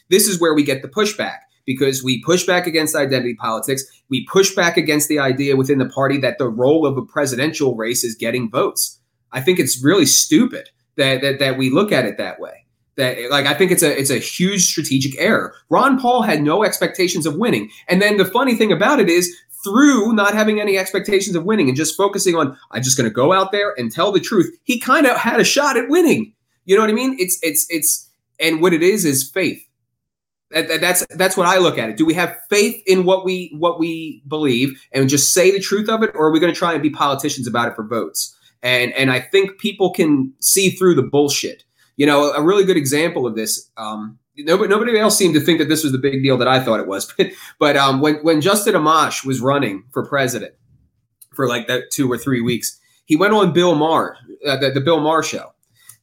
this 0.08 0.28
is 0.28 0.40
where 0.40 0.54
we 0.54 0.62
get 0.62 0.82
the 0.82 0.88
pushback 0.88 1.38
because 1.64 2.04
we 2.04 2.22
push 2.22 2.46
back 2.46 2.68
against 2.68 2.94
identity 2.94 3.34
politics. 3.34 3.84
We 4.08 4.24
push 4.26 4.54
back 4.54 4.76
against 4.76 5.08
the 5.08 5.18
idea 5.18 5.56
within 5.56 5.78
the 5.78 5.88
party 5.88 6.18
that 6.18 6.38
the 6.38 6.48
role 6.48 6.86
of 6.86 6.96
a 6.96 7.02
presidential 7.02 7.74
race 7.74 8.04
is 8.04 8.14
getting 8.14 8.48
votes. 8.48 9.00
I 9.32 9.40
think 9.40 9.58
it's 9.58 9.82
really 9.82 10.06
stupid 10.06 10.70
that 10.94 11.22
that, 11.22 11.40
that 11.40 11.58
we 11.58 11.70
look 11.70 11.90
at 11.90 12.04
it 12.04 12.18
that 12.18 12.38
way 12.38 12.65
that 12.96 13.18
like 13.30 13.46
I 13.46 13.54
think 13.54 13.70
it's 13.70 13.82
a 13.82 13.98
it's 13.98 14.10
a 14.10 14.18
huge 14.18 14.66
strategic 14.66 15.18
error. 15.20 15.54
Ron 15.68 15.98
Paul 15.98 16.22
had 16.22 16.42
no 16.42 16.64
expectations 16.64 17.26
of 17.26 17.36
winning. 17.36 17.70
And 17.88 18.00
then 18.00 18.16
the 18.16 18.24
funny 18.24 18.54
thing 18.54 18.72
about 18.72 19.00
it 19.00 19.08
is 19.08 19.34
through 19.64 20.12
not 20.12 20.34
having 20.34 20.60
any 20.60 20.78
expectations 20.78 21.36
of 21.36 21.44
winning 21.44 21.68
and 21.68 21.76
just 21.76 21.96
focusing 21.96 22.36
on 22.36 22.56
I'm 22.70 22.82
just 22.82 22.96
going 22.96 23.08
to 23.08 23.14
go 23.14 23.32
out 23.32 23.52
there 23.52 23.74
and 23.76 23.92
tell 23.92 24.12
the 24.12 24.20
truth, 24.20 24.56
he 24.64 24.78
kind 24.78 25.06
of 25.06 25.16
had 25.16 25.40
a 25.40 25.44
shot 25.44 25.76
at 25.76 25.88
winning. 25.88 26.32
You 26.64 26.74
know 26.74 26.82
what 26.82 26.90
I 26.90 26.94
mean? 26.94 27.16
It's 27.18 27.38
it's 27.42 27.66
it's 27.68 28.10
and 28.40 28.60
what 28.60 28.72
it 28.72 28.82
is 28.82 29.04
is 29.04 29.28
faith. 29.28 29.62
That, 30.52 30.68
that, 30.68 30.80
that's 30.80 31.04
that's 31.16 31.36
what 31.36 31.46
I 31.46 31.58
look 31.58 31.76
at 31.76 31.90
it. 31.90 31.96
Do 31.96 32.06
we 32.06 32.14
have 32.14 32.36
faith 32.48 32.80
in 32.86 33.04
what 33.04 33.24
we 33.24 33.54
what 33.58 33.78
we 33.78 34.22
believe 34.26 34.80
and 34.92 35.08
just 35.08 35.34
say 35.34 35.50
the 35.50 35.60
truth 35.60 35.88
of 35.88 36.02
it, 36.02 36.12
or 36.14 36.28
are 36.28 36.32
we 36.32 36.40
going 36.40 36.52
to 36.52 36.58
try 36.58 36.72
and 36.72 36.82
be 36.82 36.90
politicians 36.90 37.46
about 37.46 37.68
it 37.68 37.74
for 37.74 37.84
votes? 37.86 38.34
And 38.62 38.92
and 38.92 39.10
I 39.10 39.20
think 39.20 39.58
people 39.58 39.90
can 39.90 40.32
see 40.40 40.70
through 40.70 40.94
the 40.94 41.02
bullshit 41.02 41.64
you 41.96 42.06
know, 42.06 42.32
a 42.32 42.42
really 42.42 42.64
good 42.64 42.76
example 42.76 43.26
of 43.26 43.34
this. 43.34 43.70
Um, 43.76 44.18
nobody, 44.36 44.68
nobody 44.68 44.98
else 44.98 45.16
seemed 45.16 45.34
to 45.34 45.40
think 45.40 45.58
that 45.58 45.68
this 45.68 45.82
was 45.82 45.92
the 45.92 45.98
big 45.98 46.22
deal 46.22 46.36
that 46.38 46.48
I 46.48 46.60
thought 46.60 46.80
it 46.80 46.86
was. 46.86 47.12
But, 47.16 47.28
but 47.58 47.76
um, 47.76 48.00
when 48.00 48.16
when 48.16 48.40
Justin 48.40 48.74
Amash 48.74 49.24
was 49.24 49.40
running 49.40 49.84
for 49.92 50.06
president 50.06 50.54
for 51.34 51.48
like 51.48 51.66
that 51.68 51.90
two 51.90 52.10
or 52.10 52.18
three 52.18 52.40
weeks, 52.40 52.78
he 53.06 53.16
went 53.16 53.32
on 53.32 53.52
Bill 53.52 53.74
Maher, 53.74 54.16
uh, 54.46 54.56
the, 54.56 54.70
the, 54.70 54.80
Bill 54.80 55.00
Maher 55.00 55.22
show, 55.22 55.52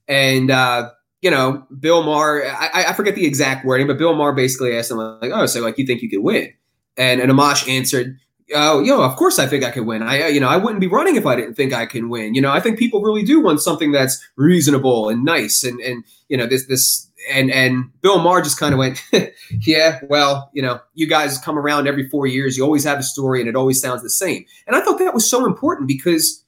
and 0.08 0.50
uh, 0.50 0.90
you 1.22 1.30
know, 1.30 1.66
Bill 1.80 2.04
Maher. 2.04 2.46
I, 2.46 2.86
I 2.90 2.94
forget 2.94 3.16
the 3.16 3.26
exact 3.26 3.66
wording, 3.66 3.88
but 3.88 3.98
Bill 3.98 4.16
Maher 4.16 4.34
basically 4.34 4.76
asked 4.76 4.92
him 4.92 4.98
like, 4.98 5.32
"Oh, 5.34 5.46
so 5.46 5.62
like 5.62 5.78
you 5.78 5.86
think 5.86 6.02
you 6.02 6.10
could 6.10 6.24
win?" 6.24 6.52
And 6.98 7.22
and 7.22 7.32
Amash 7.32 7.68
answered, 7.70 8.18
oh, 8.54 8.82
yo, 8.82 9.02
of 9.02 9.16
course 9.16 9.40
I 9.40 9.48
think 9.48 9.64
I 9.64 9.72
can 9.72 9.86
win. 9.86 10.04
I, 10.04 10.24
uh, 10.24 10.28
you 10.28 10.40
know, 10.40 10.50
I 10.50 10.58
wouldn't 10.58 10.82
be 10.82 10.88
running 10.88 11.16
if 11.16 11.26
I 11.26 11.36
didn't 11.36 11.56
think 11.56 11.74
I 11.74 11.86
can 11.86 12.10
win. 12.10 12.34
You 12.34 12.42
know, 12.42 12.52
I 12.52 12.60
think 12.60 12.80
people 12.80 13.02
really 13.02 13.24
do 13.24 13.42
want 13.42 13.62
something 13.62 13.92
that's 13.92 14.26
reasonable 14.36 15.10
and 15.10 15.24
nice, 15.24 15.64
and 15.64 15.80
and 15.80 16.04
you 16.30 16.38
know, 16.38 16.46
this 16.46 16.66
this 16.68 17.10
and 17.30 17.52
and 17.52 17.90
Bill 18.02 18.20
Maher 18.20 18.42
just 18.42 18.60
kind 18.60 18.74
of 18.74 18.80
went, 18.80 19.04
yeah, 19.62 20.00
well, 20.10 20.50
you 20.54 20.62
know, 20.62 20.80
you 20.94 21.08
guys 21.08 21.38
come 21.38 21.58
around 21.58 21.88
every 21.88 22.10
four 22.10 22.28
years, 22.28 22.58
you 22.58 22.64
always 22.64 22.84
have 22.84 23.00
a 23.00 23.04
story, 23.04 23.40
and 23.40 23.50
it 23.50 23.56
always 23.56 23.82
sounds 23.82 24.02
the 24.02 24.10
same. 24.10 24.46
And 24.68 24.76
I 24.76 24.82
thought 24.82 25.00
that 25.00 25.14
was 25.14 25.30
so 25.30 25.46
important 25.46 25.88
because 25.88 26.44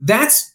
that's, 0.00 0.54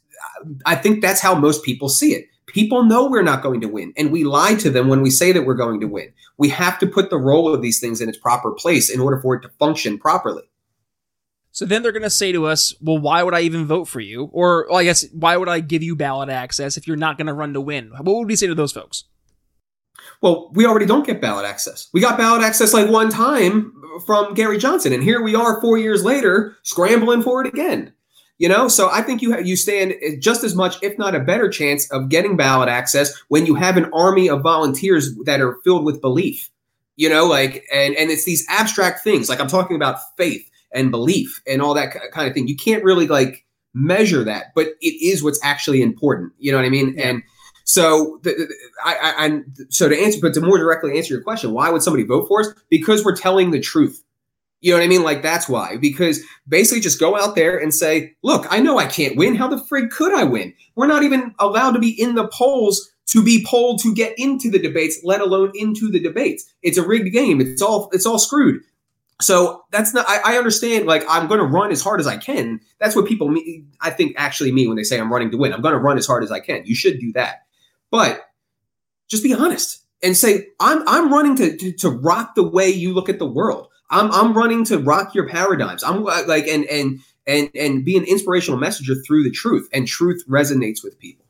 I 0.65 0.75
think 0.75 1.01
that's 1.01 1.21
how 1.21 1.35
most 1.35 1.63
people 1.63 1.89
see 1.89 2.13
it. 2.13 2.25
People 2.47 2.83
know 2.83 3.07
we're 3.07 3.21
not 3.21 3.43
going 3.43 3.61
to 3.61 3.67
win, 3.67 3.93
and 3.95 4.11
we 4.11 4.23
lie 4.23 4.55
to 4.55 4.69
them 4.69 4.87
when 4.87 5.01
we 5.01 5.11
say 5.11 5.31
that 5.31 5.45
we're 5.45 5.53
going 5.53 5.79
to 5.81 5.87
win. 5.87 6.11
We 6.37 6.49
have 6.49 6.79
to 6.79 6.87
put 6.87 7.09
the 7.09 7.17
role 7.17 7.53
of 7.53 7.61
these 7.61 7.79
things 7.79 8.01
in 8.01 8.09
its 8.09 8.17
proper 8.17 8.51
place 8.51 8.89
in 8.89 8.99
order 8.99 9.19
for 9.21 9.35
it 9.35 9.41
to 9.41 9.49
function 9.59 9.99
properly. 9.99 10.48
So 11.59 11.65
then 11.65 11.83
they're 11.83 11.91
going 11.91 12.03
to 12.03 12.09
say 12.09 12.31
to 12.31 12.45
us, 12.45 12.73
well, 12.79 12.97
why 12.99 13.21
would 13.21 13.33
I 13.33 13.41
even 13.41 13.65
vote 13.65 13.89
for 13.89 13.99
you? 13.99 14.29
Or, 14.31 14.65
well, 14.69 14.79
I 14.79 14.85
guess, 14.85 15.05
why 15.11 15.35
would 15.35 15.49
I 15.49 15.59
give 15.59 15.83
you 15.83 15.93
ballot 15.93 16.29
access 16.29 16.77
if 16.77 16.87
you're 16.87 16.95
not 16.95 17.17
going 17.17 17.27
to 17.27 17.33
run 17.33 17.51
to 17.51 17.59
win? 17.59 17.91
What 17.99 18.15
would 18.15 18.29
we 18.29 18.37
say 18.37 18.47
to 18.47 18.55
those 18.55 18.71
folks? 18.71 19.03
Well, 20.21 20.51
we 20.53 20.65
already 20.65 20.85
don't 20.85 21.05
get 21.05 21.19
ballot 21.19 21.45
access. 21.45 21.89
We 21.91 21.99
got 21.99 22.17
ballot 22.17 22.43
access 22.43 22.73
like 22.73 22.89
one 22.89 23.09
time 23.09 23.73
from 24.05 24.35
Gary 24.35 24.57
Johnson, 24.57 24.93
and 24.93 25.03
here 25.03 25.21
we 25.21 25.35
are 25.35 25.59
four 25.59 25.77
years 25.77 26.01
later 26.01 26.55
scrambling 26.63 27.23
for 27.23 27.41
it 27.41 27.47
again. 27.47 27.91
You 28.37 28.47
know, 28.47 28.69
so 28.69 28.89
I 28.89 29.01
think 29.01 29.21
you 29.21 29.37
you 29.41 29.57
stand 29.57 29.95
eh, 30.01 30.15
just 30.17 30.45
as 30.45 30.55
much, 30.55 30.81
if 30.81 30.97
not 30.97 31.13
a 31.13 31.19
better 31.19 31.49
chance, 31.49 31.91
of 31.91 32.07
getting 32.07 32.37
ballot 32.37 32.69
access 32.69 33.21
when 33.27 33.45
you 33.45 33.55
have 33.55 33.75
an 33.75 33.89
army 33.93 34.29
of 34.29 34.43
volunteers 34.43 35.13
that 35.25 35.41
are 35.41 35.57
filled 35.65 35.83
with 35.83 35.99
belief. 35.99 36.49
You 36.95 37.09
know, 37.09 37.25
like 37.25 37.65
and 37.69 37.95
and 37.95 38.09
it's 38.09 38.23
these 38.23 38.45
abstract 38.47 39.03
things. 39.03 39.27
Like 39.27 39.41
I'm 39.41 39.49
talking 39.49 39.75
about 39.75 39.99
faith 40.15 40.49
and 40.71 40.91
belief 40.91 41.41
and 41.47 41.61
all 41.61 41.73
that 41.73 41.95
kind 42.11 42.27
of 42.27 42.33
thing. 42.33 42.47
You 42.47 42.55
can't 42.55 42.83
really 42.83 43.07
like 43.07 43.45
measure 43.73 44.23
that, 44.23 44.47
but 44.55 44.67
it 44.81 45.05
is 45.05 45.23
what's 45.23 45.39
actually 45.43 45.81
important. 45.81 46.33
You 46.39 46.51
know 46.51 46.57
what 46.57 46.65
I 46.65 46.69
mean? 46.69 46.95
Yeah. 46.97 47.07
And 47.07 47.23
so, 47.63 48.19
the, 48.23 48.31
the, 48.31 48.55
I, 48.83 49.27
I, 49.27 49.41
so 49.69 49.89
to 49.89 49.97
answer, 49.97 50.19
but 50.21 50.33
to 50.33 50.41
more 50.41 50.57
directly 50.57 50.97
answer 50.97 51.13
your 51.13 51.21
question, 51.21 51.51
why 51.51 51.69
would 51.69 51.83
somebody 51.83 52.03
vote 52.03 52.27
for 52.27 52.41
us? 52.41 52.47
Because 52.69 53.05
we're 53.05 53.15
telling 53.15 53.51
the 53.51 53.59
truth. 53.59 54.03
You 54.61 54.71
know 54.71 54.79
what 54.79 54.83
I 54.83 54.89
mean? 54.89 55.03
Like 55.03 55.21
that's 55.21 55.47
why. 55.47 55.77
Because 55.77 56.19
basically, 56.47 56.81
just 56.81 56.99
go 56.99 57.15
out 57.17 57.35
there 57.35 57.57
and 57.57 57.73
say, 57.73 58.15
"Look, 58.23 58.45
I 58.49 58.59
know 58.59 58.77
I 58.77 58.87
can't 58.87 59.15
win. 59.15 59.35
How 59.35 59.47
the 59.47 59.55
frig 59.55 59.89
could 59.89 60.13
I 60.13 60.25
win? 60.25 60.53
We're 60.75 60.87
not 60.87 61.03
even 61.03 61.33
allowed 61.39 61.71
to 61.71 61.79
be 61.79 61.89
in 61.89 62.15
the 62.15 62.27
polls 62.27 62.91
to 63.07 63.23
be 63.23 63.45
polled 63.47 63.81
to 63.81 63.93
get 63.93 64.13
into 64.17 64.51
the 64.51 64.59
debates, 64.59 64.99
let 65.03 65.21
alone 65.21 65.51
into 65.55 65.89
the 65.89 65.99
debates. 65.99 66.51
It's 66.61 66.77
a 66.77 66.85
rigged 66.85 67.13
game. 67.13 67.39
It's 67.39 67.61
all 67.61 67.89
it's 67.93 68.05
all 68.05 68.19
screwed. 68.19 68.61
So 69.21 69.63
that's 69.71 69.93
not. 69.93 70.05
I, 70.07 70.33
I 70.33 70.37
understand. 70.37 70.85
Like 70.85 71.03
I'm 71.09 71.27
going 71.27 71.39
to 71.39 71.45
run 71.45 71.71
as 71.71 71.81
hard 71.81 71.99
as 71.99 72.07
I 72.07 72.17
can. 72.17 72.61
That's 72.79 72.95
what 72.95 73.05
people. 73.05 73.27
Mean, 73.27 73.69
I 73.81 73.89
think 73.89 74.13
actually 74.17 74.51
mean 74.51 74.69
when 74.69 74.77
they 74.77 74.83
say 74.83 74.99
I'm 74.99 75.11
running 75.11 75.31
to 75.31 75.37
win. 75.37 75.53
I'm 75.53 75.61
going 75.61 75.73
to 75.73 75.79
run 75.79 75.97
as 75.97 76.07
hard 76.07 76.23
as 76.23 76.31
I 76.31 76.39
can. 76.39 76.65
You 76.65 76.75
should 76.75 76.99
do 76.99 77.11
that, 77.13 77.43
but 77.91 78.21
just 79.09 79.23
be 79.23 79.33
honest 79.33 79.83
and 80.01 80.15
say 80.15 80.47
I'm 80.59 80.87
I'm 80.87 81.11
running 81.11 81.35
to, 81.37 81.57
to 81.57 81.71
to 81.73 81.89
rock 81.89 82.35
the 82.35 82.47
way 82.47 82.69
you 82.69 82.93
look 82.93 83.09
at 83.09 83.19
the 83.19 83.25
world. 83.25 83.67
I'm 83.89 84.11
I'm 84.11 84.37
running 84.37 84.63
to 84.65 84.77
rock 84.77 85.13
your 85.13 85.27
paradigms. 85.27 85.83
I'm 85.83 86.05
uh, 86.05 86.23
like 86.27 86.47
and 86.47 86.65
and 86.65 86.99
and 87.27 87.49
and 87.55 87.85
be 87.85 87.97
an 87.97 88.05
inspirational 88.05 88.59
messenger 88.59 88.95
through 89.05 89.23
the 89.23 89.31
truth, 89.31 89.67
and 89.73 89.87
truth 89.87 90.23
resonates 90.27 90.83
with 90.83 90.99
people. 90.99 91.25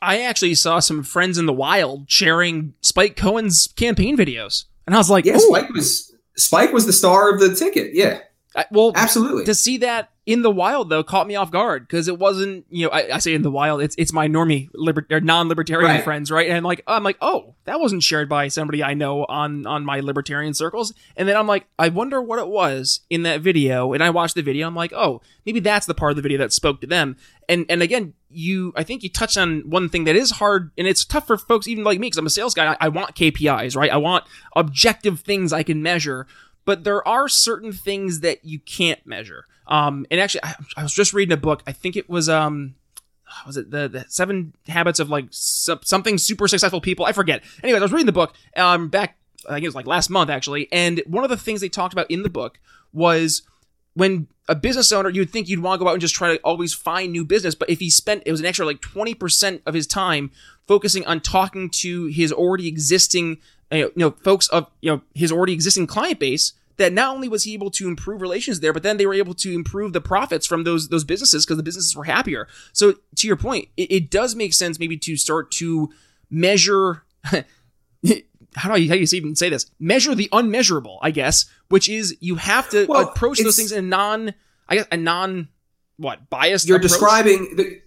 I 0.00 0.22
actually 0.22 0.54
saw 0.54 0.80
some 0.80 1.02
friends 1.02 1.38
in 1.38 1.46
the 1.46 1.52
wild 1.52 2.10
sharing 2.10 2.74
Spike 2.80 3.16
Cohen's 3.16 3.68
campaign 3.76 4.16
videos, 4.16 4.64
and 4.86 4.94
I 4.94 4.98
was 4.98 5.10
like, 5.10 5.24
"Yeah, 5.24 5.38
Spike 5.38 5.70
was 5.70 6.11
Spike 6.36 6.72
was 6.72 6.86
the 6.86 6.92
star 6.92 7.32
of 7.32 7.40
the 7.40 7.54
ticket. 7.54 7.94
Yeah. 7.94 8.20
I, 8.54 8.66
well, 8.70 8.92
absolutely. 8.94 9.44
To 9.46 9.54
see 9.54 9.78
that 9.78 10.10
in 10.24 10.42
the 10.42 10.50
wild 10.50 10.88
though 10.88 11.02
caught 11.02 11.26
me 11.26 11.34
off 11.34 11.50
guard 11.50 11.86
because 11.86 12.06
it 12.06 12.16
wasn't 12.16 12.64
you 12.70 12.86
know 12.86 12.92
I, 12.92 13.16
I, 13.16 13.18
say 13.18 13.34
in 13.34 13.42
the 13.42 13.50
wild 13.50 13.82
it's 13.82 13.96
it's 13.98 14.12
my 14.12 14.28
normie 14.28 14.68
liber- 14.72 15.06
or 15.10 15.20
non-libertarian 15.20 15.90
right. 15.90 16.04
friends 16.04 16.30
right? 16.30 16.46
And 16.46 16.56
I'm 16.56 16.62
like 16.62 16.82
I'm 16.86 17.02
like 17.02 17.16
oh 17.20 17.54
that 17.64 17.80
wasn't 17.80 18.04
shared 18.04 18.28
by 18.28 18.48
somebody 18.48 18.84
I 18.84 18.94
know 18.94 19.24
on 19.24 19.66
on 19.66 19.84
my 19.84 19.98
libertarian 20.00 20.54
circles. 20.54 20.94
And 21.16 21.28
then 21.28 21.36
I'm 21.36 21.48
like 21.48 21.66
I 21.78 21.88
wonder 21.88 22.22
what 22.22 22.38
it 22.38 22.46
was 22.46 23.00
in 23.10 23.24
that 23.24 23.40
video. 23.40 23.92
And 23.92 24.02
I 24.02 24.10
watched 24.10 24.36
the 24.36 24.42
video 24.42 24.68
I'm 24.68 24.76
like 24.76 24.92
oh 24.92 25.22
maybe 25.44 25.58
that's 25.58 25.86
the 25.86 25.94
part 25.94 26.12
of 26.12 26.16
the 26.16 26.22
video 26.22 26.38
that 26.38 26.52
spoke 26.52 26.80
to 26.82 26.86
them. 26.86 27.16
And 27.48 27.66
and 27.68 27.82
again 27.82 28.14
you 28.30 28.72
I 28.76 28.84
think 28.84 29.02
you 29.02 29.08
touched 29.08 29.36
on 29.36 29.68
one 29.68 29.88
thing 29.88 30.04
that 30.04 30.14
is 30.14 30.30
hard 30.32 30.70
and 30.78 30.86
it's 30.86 31.04
tough 31.04 31.26
for 31.26 31.36
folks 31.36 31.66
even 31.66 31.82
like 31.82 31.98
me 31.98 32.06
because 32.06 32.18
I'm 32.18 32.26
a 32.26 32.30
sales 32.30 32.54
guy 32.54 32.72
I, 32.72 32.76
I 32.86 32.88
want 32.90 33.16
KPIs 33.16 33.76
right? 33.76 33.90
I 33.90 33.96
want 33.96 34.24
objective 34.54 35.20
things 35.20 35.52
I 35.52 35.64
can 35.64 35.82
measure 35.82 36.28
but 36.64 36.84
there 36.84 37.06
are 37.06 37.28
certain 37.28 37.72
things 37.72 38.20
that 38.20 38.44
you 38.44 38.58
can't 38.58 39.04
measure 39.06 39.46
um, 39.66 40.06
and 40.10 40.20
actually, 40.20 40.44
I, 40.44 40.54
I, 40.76 40.82
was 40.82 40.92
just 40.92 41.12
reading 41.12 41.32
a 41.32 41.36
book. 41.36 41.62
I 41.66 41.72
think 41.72 41.96
it 41.96 42.08
was 42.08 42.28
um, 42.28 42.74
was 43.46 43.56
it 43.56 43.70
the, 43.70 43.88
the 43.88 44.04
Seven 44.08 44.54
Habits 44.68 45.00
of 45.00 45.08
like 45.08 45.26
su- 45.30 45.78
something 45.82 46.18
super 46.18 46.48
successful 46.48 46.80
people? 46.80 47.06
I 47.06 47.12
forget. 47.12 47.42
Anyways, 47.62 47.80
I 47.80 47.84
was 47.84 47.92
reading 47.92 48.06
the 48.06 48.12
book 48.12 48.34
um 48.56 48.88
back. 48.88 49.16
I 49.48 49.54
think 49.54 49.64
it 49.64 49.68
was 49.68 49.74
like 49.74 49.86
last 49.86 50.10
month 50.10 50.30
actually, 50.30 50.68
and 50.72 51.02
one 51.06 51.24
of 51.24 51.30
the 51.30 51.36
things 51.36 51.60
they 51.60 51.68
talked 51.68 51.92
about 51.92 52.10
in 52.10 52.22
the 52.22 52.30
book 52.30 52.58
was 52.92 53.42
when 53.94 54.28
a 54.48 54.54
business 54.54 54.90
owner, 54.90 55.08
you'd 55.08 55.30
think 55.30 55.48
you'd 55.48 55.62
want 55.62 55.78
to 55.78 55.84
go 55.84 55.88
out 55.88 55.94
and 55.94 56.00
just 56.00 56.14
try 56.14 56.34
to 56.34 56.40
always 56.42 56.74
find 56.74 57.12
new 57.12 57.24
business, 57.24 57.54
but 57.54 57.70
if 57.70 57.78
he 57.78 57.90
spent 57.90 58.22
it 58.26 58.30
was 58.30 58.40
an 58.40 58.46
extra 58.46 58.66
like 58.66 58.80
twenty 58.80 59.14
percent 59.14 59.62
of 59.64 59.74
his 59.74 59.86
time 59.86 60.30
focusing 60.66 61.06
on 61.06 61.20
talking 61.20 61.70
to 61.70 62.06
his 62.06 62.32
already 62.32 62.68
existing, 62.68 63.38
you 63.78 63.92
know, 63.96 64.10
folks 64.10 64.48
of 64.48 64.70
you 64.80 64.90
know 64.90 65.02
his 65.14 65.32
already 65.32 65.52
existing 65.52 65.86
client 65.86 66.18
base 66.18 66.52
that 66.76 66.92
not 66.92 67.14
only 67.14 67.28
was 67.28 67.44
he 67.44 67.54
able 67.54 67.70
to 67.70 67.86
improve 67.86 68.20
relations 68.20 68.60
there, 68.60 68.72
but 68.72 68.82
then 68.82 68.96
they 68.96 69.06
were 69.06 69.14
able 69.14 69.34
to 69.34 69.52
improve 69.52 69.92
the 69.92 70.00
profits 70.00 70.46
from 70.46 70.64
those 70.64 70.88
those 70.88 71.04
businesses 71.04 71.44
because 71.44 71.56
the 71.56 71.62
businesses 71.62 71.96
were 71.96 72.04
happier. 72.04 72.48
So 72.72 72.94
to 73.16 73.26
your 73.26 73.36
point, 73.36 73.68
it, 73.76 73.92
it 73.92 74.10
does 74.10 74.34
make 74.34 74.52
sense 74.54 74.78
maybe 74.78 74.96
to 74.98 75.16
start 75.16 75.50
to 75.52 75.90
measure. 76.30 77.04
how 77.24 78.74
do 78.74 78.82
you 78.82 78.88
how 78.88 78.94
do 78.94 79.00
you 79.00 79.06
even 79.12 79.36
say 79.36 79.48
this? 79.48 79.70
Measure 79.78 80.14
the 80.14 80.28
unmeasurable, 80.32 80.98
I 81.02 81.10
guess, 81.10 81.46
which 81.68 81.88
is 81.88 82.16
you 82.20 82.36
have 82.36 82.68
to 82.70 82.86
well, 82.86 83.08
approach 83.08 83.38
those 83.38 83.56
things 83.56 83.72
in 83.72 83.84
a 83.84 83.88
non, 83.88 84.34
I 84.68 84.76
guess, 84.76 84.86
a 84.90 84.96
non 84.96 85.48
what 85.96 86.28
biased. 86.30 86.68
You're 86.68 86.78
approach? 86.78 86.90
describing 86.90 87.56
the 87.56 87.80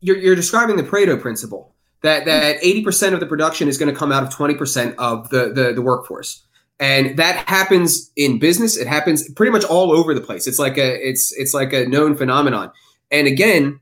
you're, 0.00 0.16
you're 0.16 0.36
describing 0.36 0.76
the 0.76 0.82
Pareto 0.82 1.20
principle 1.20 1.74
that 2.06 2.24
that 2.24 2.60
80% 2.62 3.12
of 3.12 3.20
the 3.20 3.26
production 3.26 3.68
is 3.68 3.78
going 3.78 3.92
to 3.92 3.98
come 3.98 4.12
out 4.12 4.22
of 4.22 4.28
20% 4.30 4.94
of 4.98 5.28
the, 5.30 5.52
the 5.52 5.72
the 5.72 5.82
workforce. 5.82 6.42
And 6.78 7.16
that 7.16 7.48
happens 7.48 8.10
in 8.16 8.38
business. 8.38 8.76
It 8.76 8.86
happens 8.86 9.30
pretty 9.32 9.50
much 9.50 9.64
all 9.64 9.92
over 9.92 10.12
the 10.12 10.20
place. 10.20 10.46
It's 10.46 10.58
like 10.58 10.76
a 10.76 11.08
it's 11.08 11.32
it's 11.36 11.54
like 11.54 11.72
a 11.72 11.86
known 11.86 12.16
phenomenon. 12.16 12.70
And 13.10 13.26
again 13.26 13.80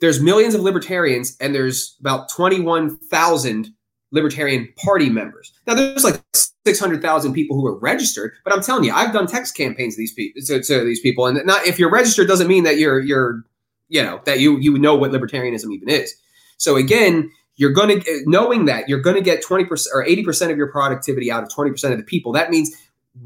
there's 0.00 0.20
millions 0.20 0.54
of 0.54 0.60
libertarians 0.60 1.36
and 1.40 1.54
there's 1.54 1.96
about 2.00 2.28
21,000 2.28 3.68
libertarian 4.10 4.68
party 4.76 5.08
members. 5.08 5.52
Now 5.66 5.74
there's 5.74 6.04
like 6.04 6.22
600,000 6.66 7.32
people 7.32 7.58
who 7.58 7.66
are 7.66 7.78
registered 7.78 8.32
but 8.42 8.52
i'm 8.54 8.62
telling 8.62 8.84
you 8.84 8.92
i've 8.94 9.12
done 9.12 9.26
text 9.26 9.54
campaigns 9.54 9.96
to 9.96 10.00
these 10.00 10.14
people 10.14 10.40
to, 10.46 10.62
to 10.62 10.84
these 10.84 11.00
people. 11.00 11.26
And 11.26 11.44
not 11.44 11.66
if 11.66 11.78
you're 11.78 11.90
registered 11.90 12.26
doesn't 12.26 12.48
mean 12.48 12.64
that 12.64 12.78
you're 12.78 13.00
you're 13.00 13.44
you 13.88 14.02
know 14.02 14.20
that 14.24 14.40
you 14.40 14.58
you 14.58 14.78
know 14.78 14.94
what 14.94 15.10
libertarianism 15.10 15.72
even 15.72 15.88
is. 15.88 16.14
So 16.56 16.76
again 16.76 17.30
you're 17.56 17.72
going 17.72 18.00
to 18.00 18.10
eh, 18.10 18.20
knowing 18.26 18.64
that 18.66 18.88
you're 18.88 19.00
going 19.00 19.16
to 19.16 19.22
get 19.22 19.42
20% 19.42 19.68
or 19.92 20.04
80% 20.04 20.50
of 20.50 20.56
your 20.56 20.70
productivity 20.70 21.30
out 21.30 21.42
of 21.42 21.48
20% 21.48 21.92
of 21.92 21.98
the 21.98 22.04
people 22.04 22.32
that 22.32 22.50
means 22.50 22.74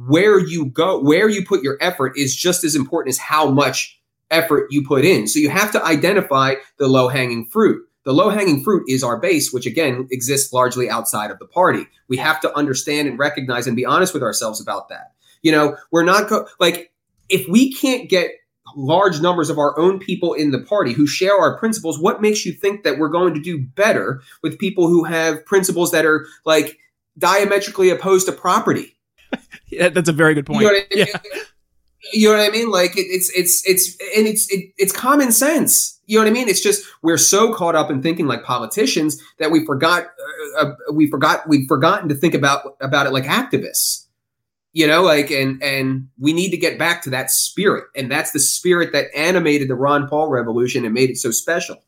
where 0.07 0.39
you 0.39 0.67
go 0.67 1.01
where 1.01 1.29
you 1.29 1.45
put 1.45 1.63
your 1.63 1.79
effort 1.81 2.13
is 2.17 2.37
just 2.37 2.65
as 2.65 2.75
important 2.75 3.13
as 3.13 3.19
how 3.19 3.51
much 3.51 4.01
effort 4.31 4.67
you 4.71 4.87
put 4.87 5.05
in. 5.05 5.27
So 5.27 5.39
you 5.39 5.49
have 5.49 5.73
to 5.73 5.83
identify 5.83 6.57
the 6.79 6.87
low 6.87 7.09
hanging 7.09 7.47
fruit. 7.47 7.83
The 8.05 8.13
low 8.13 8.29
hanging 8.29 8.63
fruit 8.63 8.85
is 8.89 9.03
our 9.03 9.19
base 9.19 9.53
which 9.53 9.67
again 9.67 10.09
exists 10.11 10.53
largely 10.53 10.91
outside 10.91 11.31
of 11.31 11.39
the 11.39 11.47
party. 11.47 11.87
We 12.09 12.19
have 12.19 12.41
to 12.43 12.55
understand 12.55 13.09
and 13.09 13.19
recognize 13.19 13.67
and 13.67 13.77
be 13.77 13.87
honest 13.87 14.13
with 14.13 14.23
ourselves 14.23 14.61
about 14.61 14.89
that. 14.91 15.13
You 15.43 15.53
know 15.53 15.77
we're 15.91 16.05
not 16.05 16.29
go- 16.29 16.47
like 16.61 16.93
if 17.29 17.47
we 17.49 17.73
can't 17.73 18.09
get 18.09 18.33
large 18.79 19.21
numbers 19.21 19.51
of 19.51 19.59
our 19.59 19.79
own 19.79 19.99
people 19.99 20.33
in 20.33 20.53
the 20.53 20.61
party 20.61 20.93
who 20.93 21.07
share 21.07 21.37
our 21.37 21.59
principles, 21.59 21.99
what 21.99 22.23
makes 22.23 22.47
you 22.47 22.53
think 22.53 22.85
that 22.85 22.99
we're 22.99 23.09
going 23.09 23.35
to 23.35 23.41
do 23.41 23.61
better 23.61 24.23
with 24.43 24.59
people 24.59 24.89
who 24.89 25.05
have 25.05 25.45
principles 25.45 25.91
that 25.91 26.07
are 26.07 26.27
like 26.47 26.79
diametrically 27.19 27.91
opposed 27.91 28.27
to 28.27 28.33
property? 28.33 28.97
yeah, 29.67 29.89
that's 29.89 30.09
a 30.09 30.13
very 30.13 30.35
good 30.35 30.47
point. 30.47 30.61
You 30.61 30.69
know 30.69 30.73
what 30.75 30.87
I 30.93 30.97
mean? 30.97 31.07
Yeah. 31.13 31.35
You 32.13 32.29
know 32.29 32.39
what 32.39 32.49
I 32.49 32.51
mean? 32.51 32.71
Like 32.71 32.97
it, 32.97 33.07
it's 33.09 33.31
it's 33.37 33.69
it's 33.69 33.91
and 34.17 34.27
it's 34.27 34.51
it, 34.51 34.73
it's 34.79 34.93
common 34.93 35.33
sense. 35.33 36.01
You 36.07 36.17
know 36.17 36.25
what 36.25 36.31
I 36.31 36.33
mean? 36.33 36.49
It's 36.49 36.63
just 36.63 36.87
we're 37.03 37.19
so 37.19 37.53
caught 37.53 37.75
up 37.75 37.91
in 37.91 38.01
thinking 38.01 38.27
like 38.27 38.45
politicians 38.45 39.21
that 39.39 39.51
we 39.51 39.67
forgot 39.67 40.07
uh, 40.59 40.67
uh, 40.67 40.73
we 40.93 41.11
forgot 41.11 41.47
we've 41.49 41.67
forgotten 41.67 42.09
to 42.09 42.15
think 42.15 42.35
about 42.35 42.77
about 42.81 43.07
it 43.07 43.13
like 43.13 43.25
activists 43.25 44.07
you 44.73 44.87
know 44.87 45.03
like 45.03 45.31
and 45.31 45.63
and 45.63 46.09
we 46.19 46.33
need 46.33 46.51
to 46.51 46.57
get 46.57 46.79
back 46.79 47.03
to 47.03 47.11
that 47.11 47.31
spirit. 47.31 47.85
And 47.97 48.11
that's 48.11 48.33
the 48.33 48.41
spirit 48.41 48.93
that 48.93 49.07
animated 49.17 49.69
the 49.69 49.75
ron 49.75 50.09
paul 50.09 50.29
revolution 50.29 50.85
and 50.85 50.95
made 50.95 51.11
it 51.11 51.17
so 51.17 51.31
special 51.31 51.83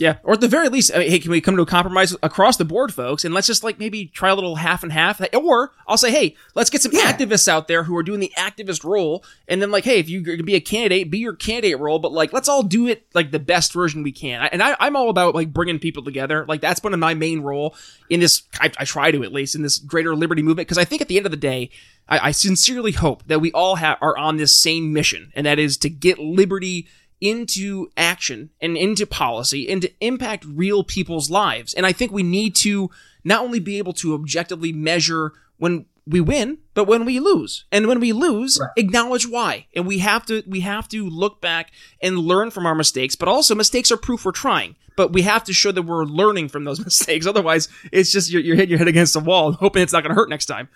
Yeah, 0.00 0.18
or 0.22 0.34
at 0.34 0.40
the 0.40 0.46
very 0.46 0.68
least, 0.68 0.92
I 0.94 1.00
mean, 1.00 1.10
hey, 1.10 1.18
can 1.18 1.32
we 1.32 1.40
come 1.40 1.56
to 1.56 1.62
a 1.62 1.66
compromise 1.66 2.14
across 2.22 2.56
the 2.56 2.64
board, 2.64 2.94
folks? 2.94 3.24
And 3.24 3.34
let's 3.34 3.48
just 3.48 3.64
like 3.64 3.80
maybe 3.80 4.06
try 4.06 4.28
a 4.30 4.34
little 4.36 4.54
half 4.54 4.84
and 4.84 4.92
half. 4.92 5.20
Or 5.34 5.72
I'll 5.88 5.96
say, 5.96 6.12
hey, 6.12 6.36
let's 6.54 6.70
get 6.70 6.82
some 6.82 6.92
Yeah. 6.94 7.12
activists 7.12 7.48
out 7.48 7.66
there 7.66 7.82
who 7.82 7.96
are 7.96 8.04
doing 8.04 8.20
the 8.20 8.32
activist 8.38 8.84
role, 8.84 9.24
and 9.48 9.60
then 9.60 9.72
like, 9.72 9.82
hey, 9.82 9.98
if 9.98 10.08
you're 10.08 10.22
going 10.22 10.38
to 10.38 10.44
be 10.44 10.54
a 10.54 10.60
candidate, 10.60 11.10
be 11.10 11.18
your 11.18 11.34
candidate 11.34 11.80
role. 11.80 11.98
But 11.98 12.12
like, 12.12 12.32
let's 12.32 12.48
all 12.48 12.62
do 12.62 12.86
it 12.86 13.06
like 13.12 13.32
the 13.32 13.40
best 13.40 13.72
version 13.72 14.04
we 14.04 14.12
can. 14.12 14.48
And 14.52 14.62
I, 14.62 14.76
I'm 14.78 14.94
all 14.94 15.10
about 15.10 15.34
like 15.34 15.52
bringing 15.52 15.80
people 15.80 16.04
together. 16.04 16.46
Like 16.46 16.60
that's 16.60 16.80
one 16.80 16.94
of 16.94 17.00
my 17.00 17.14
main 17.14 17.40
role 17.40 17.74
in 18.08 18.20
this. 18.20 18.44
I, 18.60 18.70
I 18.78 18.84
try 18.84 19.10
to 19.10 19.24
at 19.24 19.32
least 19.32 19.56
in 19.56 19.62
this 19.62 19.78
greater 19.78 20.14
liberty 20.14 20.42
movement 20.42 20.68
because 20.68 20.78
I 20.78 20.84
think 20.84 21.02
at 21.02 21.08
the 21.08 21.16
end 21.16 21.26
of 21.26 21.32
the 21.32 21.36
day, 21.36 21.70
I, 22.08 22.28
I 22.28 22.30
sincerely 22.30 22.92
hope 22.92 23.26
that 23.26 23.40
we 23.40 23.50
all 23.50 23.74
have 23.74 23.98
are 24.00 24.16
on 24.16 24.36
this 24.36 24.62
same 24.62 24.92
mission, 24.92 25.32
and 25.34 25.44
that 25.44 25.58
is 25.58 25.76
to 25.78 25.90
get 25.90 26.20
liberty 26.20 26.86
into 27.20 27.90
action 27.96 28.50
and 28.60 28.76
into 28.76 29.06
policy 29.06 29.68
and 29.68 29.82
to 29.82 29.90
impact 30.00 30.44
real 30.44 30.84
people's 30.84 31.30
lives. 31.30 31.74
And 31.74 31.84
I 31.86 31.92
think 31.92 32.12
we 32.12 32.22
need 32.22 32.54
to 32.56 32.90
not 33.24 33.42
only 33.42 33.58
be 33.60 33.78
able 33.78 33.92
to 33.94 34.14
objectively 34.14 34.72
measure 34.72 35.32
when 35.58 35.86
we 36.06 36.20
win, 36.20 36.58
but 36.72 36.84
when 36.86 37.04
we 37.04 37.20
lose. 37.20 37.64
And 37.70 37.86
when 37.86 38.00
we 38.00 38.12
lose, 38.12 38.58
Right. 38.58 38.70
acknowledge 38.76 39.26
why. 39.26 39.66
And 39.76 39.86
we 39.86 39.98
have 39.98 40.24
to 40.26 40.42
we 40.46 40.60
have 40.60 40.88
to 40.88 41.08
look 41.08 41.40
back 41.40 41.70
and 42.00 42.18
learn 42.18 42.50
from 42.50 42.64
our 42.64 42.74
mistakes, 42.74 43.14
but 43.14 43.28
also 43.28 43.54
mistakes 43.54 43.90
are 43.92 43.96
proof 43.98 44.24
we're 44.24 44.32
trying. 44.32 44.76
But 44.96 45.12
we 45.12 45.22
have 45.22 45.44
to 45.44 45.52
show 45.52 45.70
that 45.70 45.82
we're 45.82 46.04
learning 46.04 46.48
from 46.48 46.64
those 46.64 46.82
mistakes. 46.84 47.26
Otherwise, 47.26 47.68
it's 47.92 48.10
just 48.10 48.30
you're, 48.30 48.40
you're 48.42 48.56
hitting 48.56 48.70
your 48.70 48.78
head 48.78 48.88
against 48.88 49.12
the 49.12 49.20
wall, 49.20 49.52
hoping 49.52 49.82
it's 49.82 49.92
not 49.92 50.02
going 50.02 50.10
to 50.10 50.14
hurt 50.20 50.30
next 50.30 50.46
time. 50.46 50.68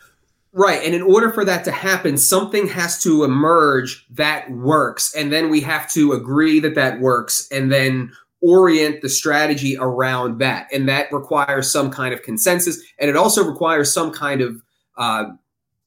Right. 0.55 0.83
And 0.85 0.95
in 0.95 1.01
order 1.01 1.31
for 1.31 1.47
that 1.47 1.65
to 1.65 1.73
happen, 1.73 2.19
something 2.19 2.69
has 2.69 3.03
to 3.05 3.25
emerge 3.25 4.07
that 4.11 4.51
works. 4.51 5.15
And 5.15 5.33
then 5.33 5.49
we 5.49 5.61
have 5.63 5.91
to 5.93 6.13
agree 6.13 6.61
that 6.61 6.75
that 6.75 7.01
works 7.01 7.49
and 7.51 7.73
then 7.73 8.13
orient 8.43 9.01
the 9.01 9.09
strategy 9.09 9.79
around 9.79 10.41
that. 10.41 10.69
And 10.71 10.87
that 10.89 11.11
requires 11.11 11.71
some 11.71 11.91
kind 11.91 12.13
of 12.13 12.23
consensus. 12.23 12.83
And 12.99 13.09
it 13.09 13.17
also 13.17 13.43
requires 13.45 13.93
some 13.93 14.13
kind 14.13 14.43
of 14.43 14.63
uh, 14.99 15.25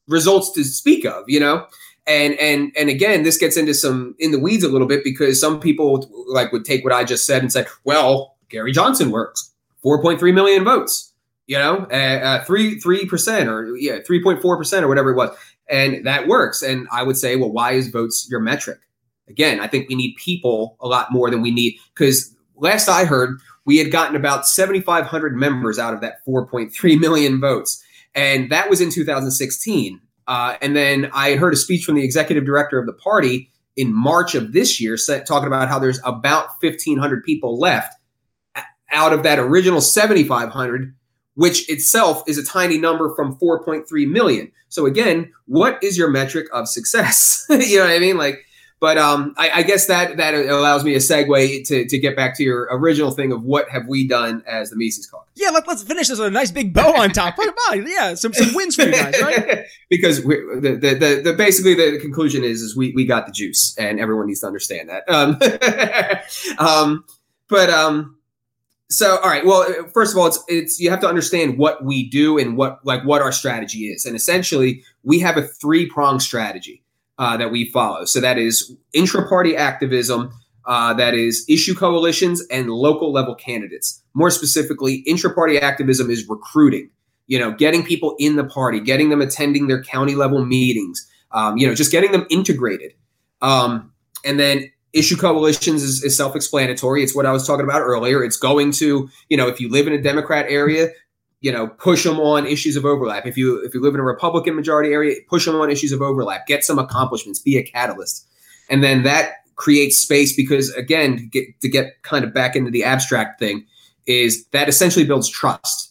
results 0.08 0.52
to 0.54 0.64
speak 0.64 1.06
of, 1.06 1.26
you 1.28 1.40
know? 1.40 1.68
And 2.08 2.36
and 2.36 2.72
and 2.78 2.90
again, 2.90 3.24
this 3.24 3.38
gets 3.38 3.58
into 3.58 3.74
some 3.74 4.16
in 4.20 4.32
the 4.32 4.40
weeds 4.40 4.64
a 4.64 4.70
little 4.70 4.88
bit 4.88 5.04
because 5.04 5.42
some 5.42 5.60
people 5.60 6.08
like 6.28 6.52
would 6.52 6.64
take 6.64 6.84
what 6.84 6.94
I 6.94 7.04
just 7.04 7.26
said 7.26 7.42
and 7.42 7.52
say, 7.52 7.66
"Well, 7.84 8.36
Gary 8.48 8.72
Johnson 8.72 9.10
works, 9.10 9.52
4.3 9.84 10.32
million 10.32 10.64
votes." 10.64 11.12
You 11.48 11.58
know, 11.58 11.88
uh, 11.92 11.96
uh, 11.96 12.44
three 12.46 12.80
three 12.80 13.06
percent 13.06 13.50
or 13.50 13.76
yeah, 13.76 14.00
three 14.06 14.22
point 14.22 14.42
four 14.42 14.58
percent 14.58 14.84
or 14.84 14.88
whatever 14.88 15.12
it 15.12 15.16
was, 15.16 15.36
and 15.70 16.06
that 16.06 16.28
works. 16.28 16.62
And 16.62 16.88
I 16.92 17.04
would 17.04 17.18
say, 17.18 17.36
well, 17.36 17.52
why 17.52 17.74
is 17.74 17.90
votes 17.90 18.28
your 18.30 18.40
metric? 18.40 18.80
Again, 19.28 19.60
I 19.60 19.68
think 19.68 19.90
we 19.90 19.96
need 19.96 20.16
people 20.16 20.78
a 20.80 20.88
lot 20.88 21.12
more 21.12 21.30
than 21.30 21.42
we 21.42 21.52
need 21.52 21.78
because 21.94 22.36
last 22.56 22.88
I 22.90 23.06
heard, 23.06 23.40
we 23.66 23.78
had 23.78 23.92
gotten 23.92 24.16
about 24.16 24.48
seventy 24.48 24.82
five 24.82 25.06
hundred 25.06 25.36
members 25.36 25.78
out 25.78 25.94
of 25.94 26.02
that 26.02 26.24
four 26.26 26.48
point 26.48 26.74
three 26.74 26.96
million 26.96 27.40
votes, 27.40 27.84
and 28.14 28.52
that 28.52 28.70
was 28.70 28.82
in 28.82 28.90
two 28.90 29.06
thousand 29.06 29.32
sixteen. 29.32 30.02
Uh, 30.28 30.56
and 30.62 30.76
then 30.76 31.10
I 31.14 31.36
heard 31.36 31.54
a 31.54 31.58
speech 31.58 31.86
from 31.86 31.96
the 31.96 32.04
executive 32.04 32.46
director 32.46 32.80
of 32.80 32.88
the 32.88 32.94
party 32.94 33.52
in 33.76 33.94
March 33.94 34.34
of 34.34 34.54
this 34.54 34.82
year, 34.82 34.98
talking 35.28 35.46
about 35.46 35.68
how 35.70 35.78
there's 35.78 36.00
about 36.04 36.60
fifteen 36.60 36.98
hundred 36.98 37.24
people 37.24 37.60
left 37.60 37.94
out 38.92 39.14
of 39.14 39.24
that 39.24 39.38
original 39.38 39.82
seventy 39.82 40.24
five 40.24 40.50
hundred 40.50 40.96
which 41.36 41.70
itself 41.70 42.24
is 42.28 42.38
a 42.38 42.44
tiny 42.44 42.78
number 42.78 43.14
from 43.16 43.38
4.3 43.38 43.86
million. 44.10 44.52
So 44.70 44.86
again, 44.86 45.32
what 45.46 45.82
is 45.84 45.98
your 45.98 46.10
metric 46.10 46.48
of 46.52 46.68
success? 46.68 47.46
you 47.50 47.78
know 47.78 47.86
what 47.86 47.94
I 47.94 48.00
mean? 48.00 48.18
Like, 48.18 48.46
but 48.82 48.98
um, 48.98 49.34
I, 49.38 49.50
I 49.50 49.64
guess 49.64 49.88
that 49.88 50.18
that 50.18 50.34
allows 50.34 50.84
me 50.84 50.96
a 50.96 50.98
segue 50.98 51.66
to, 51.68 51.88
to 51.88 51.98
get 51.98 52.16
back 52.16 52.36
to 52.38 52.44
your 52.44 52.68
original 52.72 53.10
thing 53.10 53.32
of 53.32 53.42
what 53.42 53.70
have 53.70 53.88
we 53.88 54.06
done 54.06 54.44
as 54.46 54.70
the 54.70 54.76
Mises 54.76 55.08
Caucus. 55.08 55.32
Yeah, 55.36 55.50
let, 55.50 55.66
let's 55.68 55.82
finish 55.82 56.10
this 56.10 56.20
with 56.20 56.28
a 56.28 56.32
nice 56.32 56.52
big 56.52 56.74
bow 56.74 56.94
on 56.94 57.12
top. 57.12 57.38
On. 57.40 57.88
Yeah, 57.88 58.16
some 58.16 58.34
some 58.34 58.54
wins 58.54 58.76
for 58.76 58.84
you 58.84 58.92
guys, 58.92 59.20
right? 59.22 59.66
because 59.90 60.24
we, 60.26 60.36
the, 60.36 60.78
the, 60.80 60.94
the, 60.94 61.22
the 61.24 61.34
basically 61.34 61.74
the 61.74 62.00
conclusion 62.00 62.44
is 62.44 62.62
is 62.62 62.76
we, 62.76 62.92
we 62.94 63.06
got 63.06 63.26
the 63.26 63.32
juice 63.32 63.76
and 63.78 64.00
everyone 64.00 64.28
needs 64.28 64.42
to 64.42 64.48
understand 64.48 64.90
that. 64.90 65.10
Um, 65.10 65.40
um, 66.68 67.06
but 67.48 67.70
um, 67.70 68.18
so 68.90 69.18
all 69.18 69.30
right. 69.30 69.46
Well, 69.46 69.66
first 69.94 70.14
of 70.14 70.18
all, 70.18 70.28
it's 70.28 70.44
it's 70.48 70.80
you 70.80 70.90
have 70.90 71.00
to 71.02 71.08
understand 71.08 71.58
what 71.58 71.84
we 71.84 72.10
do 72.10 72.38
and 72.38 72.58
what 72.58 72.80
like 72.86 73.04
what 73.04 73.22
our 73.22 73.32
strategy 73.32 73.88
is, 73.88 74.06
and 74.06 74.16
essentially 74.16 74.84
we 75.04 75.20
have 75.20 75.38
a 75.38 75.44
three 75.44 75.88
prong 75.90 76.20
strategy 76.20 76.84
uh, 77.18 77.38
that 77.38 77.52
we 77.52 77.70
follow. 77.72 78.06
So 78.06 78.20
that 78.22 78.38
is 78.38 78.76
intra 78.94 79.28
party 79.28 79.56
activism. 79.56 80.32
Uh, 80.68 80.94
that 80.96 81.14
is 81.14 81.46
issue 81.48 81.76
coalitions 81.76 82.44
and 82.50 82.72
local 82.72 83.12
level 83.12 83.36
candidates. 83.36 84.02
More 84.16 84.32
specifically, 84.32 85.04
intra 85.06 85.32
party 85.32 85.60
activism 85.60 86.10
is 86.10 86.28
recruiting 86.28 86.90
you 87.28 87.40
know, 87.40 87.52
getting 87.52 87.84
people 87.84 88.16
in 88.20 88.36
the 88.36 88.44
party, 88.44 88.80
getting 88.80 89.10
them 89.10 89.22
attending 89.22 89.68
their 89.68 89.82
county 89.82 90.16
level 90.16 90.46
meetings, 90.46 91.10
um, 91.32 91.58
you 91.58 91.68
know, 91.68 91.74
just 91.74 91.92
getting 91.92 92.12
them 92.12 92.26
integrated. 92.30 92.94
Um, 93.42 93.92
and 94.24 94.40
then 94.40 94.72
issue 94.96 95.16
coalitions 95.18 95.84
is, 95.84 96.04
is 96.04 96.18
self 96.18 96.36
explanatory. 96.36 97.04
It's 97.04 97.16
what 97.16 97.26
I 97.26 97.32
was 97.32 97.46
talking 97.46 97.66
about 97.66 97.82
earlier. 97.82 98.24
It's 98.24 98.38
going 98.38 98.72
to, 98.74 99.10
you 99.30 99.38
know, 99.38 99.48
if 99.48 99.60
you 99.60 99.70
live 99.70 99.88
in 99.88 99.94
a 99.94 100.02
Democrat 100.02 100.46
area, 100.50 100.90
you 101.42 101.52
know, 101.52 101.68
push 101.68 102.04
them 102.04 102.20
on 102.20 102.48
issues 102.48 102.76
of 102.76 102.86
overlap. 102.86 103.26
If 103.26 103.38
you 103.38 103.64
if 103.64 103.74
you 103.74 103.82
live 103.82 103.94
in 103.94 104.00
a 104.00 104.04
Republican 104.04 104.56
majority 104.56 104.92
area, 104.92 105.16
push 105.30 105.46
them 105.46 105.56
on 105.56 105.70
issues 105.70 105.92
of 105.92 106.02
overlap. 106.02 106.48
Get 106.48 106.64
some 106.64 106.80
accomplishments. 106.80 107.40
Be 107.40 107.58
a 107.58 107.64
catalyst, 107.64 108.28
and 108.70 108.84
then 108.84 109.04
that 109.04 109.34
creates 109.56 109.98
space 109.98 110.36
because 110.36 110.74
again, 110.74 111.18
to 111.18 111.24
get 111.26 111.62
to 111.62 111.70
get 111.70 112.02
kind 112.02 112.26
of 112.26 112.34
back 112.34 112.56
into 112.56 112.72
the 112.72 112.84
abstract 112.84 113.40
thing, 113.40 113.66
is 114.08 114.46
that 114.48 114.70
essentially 114.70 115.06
builds 115.06 115.30
trust 115.30 115.86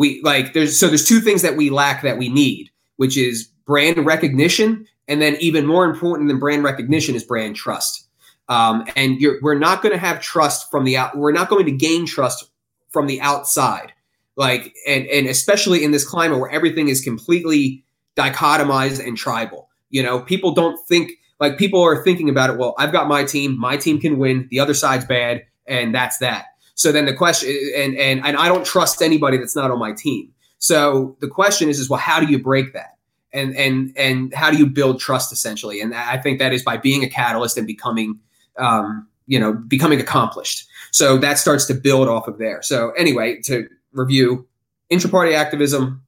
we 0.00 0.20
like 0.22 0.54
there's 0.54 0.80
so 0.80 0.88
there's 0.88 1.04
two 1.04 1.20
things 1.20 1.42
that 1.42 1.56
we 1.56 1.68
lack 1.68 2.02
that 2.02 2.16
we 2.16 2.28
need 2.28 2.70
which 2.96 3.18
is 3.18 3.48
brand 3.66 4.04
recognition 4.04 4.86
and 5.08 5.20
then 5.20 5.36
even 5.40 5.66
more 5.66 5.84
important 5.84 6.26
than 6.28 6.38
brand 6.38 6.64
recognition 6.64 7.14
is 7.14 7.22
brand 7.22 7.54
trust 7.54 8.08
um, 8.50 8.84
and 8.96 9.18
we're 9.40 9.58
not 9.58 9.80
going 9.80 9.92
to 9.92 9.98
have 9.98 10.20
trust 10.20 10.70
from 10.70 10.84
the 10.84 10.96
out 10.96 11.16
we're 11.16 11.32
not 11.32 11.48
going 11.48 11.64
to 11.64 11.72
gain 11.72 12.04
trust 12.04 12.50
from 12.90 13.06
the 13.06 13.20
outside 13.22 13.92
like 14.36 14.74
and 14.86 15.06
and 15.06 15.26
especially 15.26 15.82
in 15.82 15.90
this 15.90 16.06
climate 16.06 16.38
where 16.38 16.50
everything 16.50 16.88
is 16.88 17.00
completely 17.00 17.82
dichotomized 18.16 19.04
and 19.04 19.16
tribal 19.16 19.70
you 19.88 20.02
know 20.02 20.20
people 20.20 20.52
don't 20.52 20.78
think 20.86 21.12
like 21.38 21.56
people 21.56 21.80
are 21.80 22.04
thinking 22.04 22.28
about 22.28 22.50
it 22.50 22.58
well 22.58 22.74
i've 22.76 22.92
got 22.92 23.08
my 23.08 23.24
team 23.24 23.58
my 23.58 23.78
team 23.78 23.98
can 23.98 24.18
win 24.18 24.46
the 24.50 24.60
other 24.60 24.74
side's 24.74 25.06
bad 25.06 25.42
and 25.66 25.94
that's 25.94 26.18
that 26.18 26.46
so 26.80 26.92
then 26.92 27.04
the 27.04 27.12
question, 27.12 27.54
and 27.76 27.94
and 27.96 28.24
and 28.24 28.38
I 28.38 28.48
don't 28.48 28.64
trust 28.64 29.02
anybody 29.02 29.36
that's 29.36 29.54
not 29.54 29.70
on 29.70 29.78
my 29.78 29.92
team. 29.92 30.32
So 30.56 31.14
the 31.20 31.28
question 31.28 31.68
is, 31.68 31.78
is 31.78 31.90
well, 31.90 32.00
how 32.00 32.20
do 32.20 32.32
you 32.32 32.42
break 32.42 32.72
that? 32.72 32.96
And 33.34 33.54
and 33.54 33.92
and 33.98 34.32
how 34.32 34.50
do 34.50 34.56
you 34.56 34.64
build 34.64 34.98
trust 34.98 35.30
essentially? 35.30 35.82
And 35.82 35.94
I 35.94 36.16
think 36.16 36.38
that 36.38 36.54
is 36.54 36.62
by 36.62 36.78
being 36.78 37.04
a 37.04 37.08
catalyst 37.10 37.58
and 37.58 37.66
becoming, 37.66 38.18
um, 38.58 39.06
you 39.26 39.38
know, 39.38 39.52
becoming 39.52 40.00
accomplished. 40.00 40.66
So 40.90 41.16
that 41.18 41.38
starts 41.38 41.66
to 41.66 41.74
build 41.74 42.08
off 42.08 42.26
of 42.26 42.38
there. 42.38 42.62
So 42.62 42.90
anyway, 42.92 43.40
to 43.44 43.68
review, 43.92 44.46
intra-party 44.88 45.34
activism, 45.34 46.02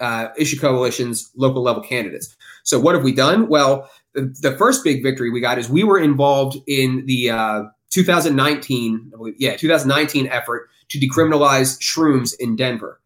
uh, 0.00 0.28
issue 0.36 0.58
coalitions, 0.58 1.30
local 1.36 1.62
level 1.62 1.82
candidates. 1.82 2.36
So 2.64 2.80
what 2.80 2.94
have 2.94 3.04
we 3.04 3.12
done? 3.12 3.48
Well, 3.48 3.88
the, 4.14 4.54
first 4.58 4.84
big 4.84 5.02
victory 5.02 5.30
we 5.30 5.40
got 5.40 5.58
is 5.58 5.68
we 5.68 5.84
were 5.84 5.98
involved 5.98 6.56
in 6.66 7.04
the 7.06 7.30
uh, 7.30 7.62
2019, 7.90 9.12
I 9.12 9.16
believe, 9.16 9.34
yeah, 9.38 9.56
2019 9.56 10.26
effort 10.28 10.68
to 10.88 10.98
decriminalize 10.98 11.78
shrooms 11.80 12.34
in 12.38 12.56
Denver. 12.56 13.00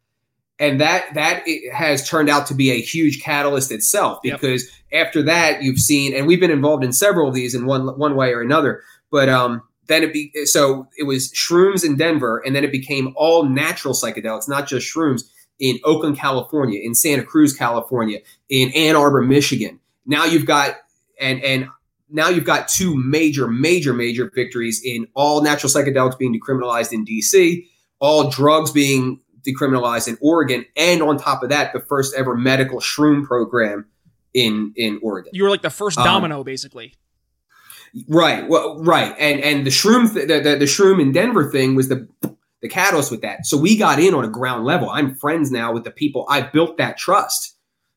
And 0.59 0.81
that 0.81 1.14
that 1.14 1.44
has 1.73 2.09
turned 2.09 2.29
out 2.29 2.47
to 2.49 2.55
be 2.55 2.71
a 2.71 2.81
huge 2.81 3.23
catalyst 3.23 3.71
itself 3.71 4.21
Yep. 4.25 4.40
because 4.40 4.68
after 4.92 5.23
that 5.23 5.62
you've 5.62 5.79
seen 5.79 6.14
and 6.14 6.27
we've 6.27 6.40
been 6.40 6.51
involved 6.51 6.83
in 6.83 6.92
several 6.92 7.29
of 7.29 7.35
these 7.35 7.55
in 7.55 7.64
one 7.66 7.87
one 7.99 8.16
way 8.16 8.33
or 8.33 8.40
another. 8.40 8.83
But 9.11 9.29
um, 9.29 9.62
then 9.87 10.03
it 10.03 10.12
be 10.12 10.33
so 10.44 10.87
it 10.99 11.05
was 11.05 11.33
shrooms 11.33 11.85
in 11.85 11.97
Denver, 11.97 12.42
and 12.44 12.55
then 12.55 12.64
it 12.64 12.73
became 12.73 13.12
all 13.16 13.44
natural 13.44 13.94
psychedelics, 13.94 14.49
not 14.49 14.66
just 14.66 14.92
shrooms, 14.92 15.23
in 15.59 15.79
Oakland, 15.85 16.18
California, 16.18 16.81
in 16.83 16.94
Santa 16.94 17.23
Cruz, 17.23 17.55
California, 17.55 18.18
in 18.49 18.71
Ann 18.73 18.97
Arbor, 18.97 19.23
Michigan. 19.23 19.81
Now 20.07 20.25
you've 20.25 20.47
got 20.47 20.77
and 21.21 21.42
and 21.42 21.68
now 22.11 22.29
you've 22.29 22.44
got 22.44 22.68
two 22.68 22.97
major, 22.97 23.49
major, 23.49 23.92
major 23.92 24.31
victories 24.35 24.81
in 24.85 25.07
all 25.14 25.42
natural 25.42 25.71
psychedelics 25.71 26.18
being 26.18 26.38
decriminalized 26.38 26.92
in 26.92 27.05
DC, 27.05 27.66
all 27.99 28.31
drugs 28.31 28.71
being 28.71 29.21
decriminalized 29.49 30.09
in 30.09 30.19
Oregon, 30.21 30.65
and 30.77 31.03
on 31.03 31.17
top 31.17 31.43
of 31.43 31.49
that, 31.49 31.73
the 31.73 31.81
first 31.81 32.15
ever 32.15 32.37
medical 32.37 32.81
shroom 32.81 33.25
program 33.25 33.87
in 34.35 34.73
in 34.77 35.01
Oregon. 35.03 35.31
You 35.33 35.45
were 35.45 35.51
like 35.51 35.63
the 35.63 35.71
first 35.71 35.99
Um, 35.99 36.05
domino, 36.05 36.45
basically. 36.45 36.95
Right. 38.07 38.47
Well, 38.49 38.83
right. 38.83 39.15
And 39.19 39.41
and 39.41 39.67
the 39.67 39.71
shroom 39.71 40.13
th- 40.13 40.29
the, 40.29 40.41
the 40.41 40.57
the 40.57 40.65
shroom 40.67 41.01
in 41.01 41.13
Denver 41.13 41.51
thing 41.51 41.75
was 41.75 41.89
the 41.89 42.07
the 42.61 42.69
catalyst 42.69 43.11
with 43.11 43.23
that. 43.23 43.47
So 43.47 43.57
we 43.57 43.77
got 43.77 43.99
in 43.99 44.15
on 44.15 44.25
a 44.25 44.29
ground 44.29 44.65
level. 44.65 44.91
I'm 44.91 45.15
friends 45.15 45.51
now 45.51 45.73
with 45.73 45.85
the 45.85 45.91
people. 45.91 46.27
I 46.29 46.43
built 46.43 46.77
that 46.79 46.99
trust. 46.99 47.55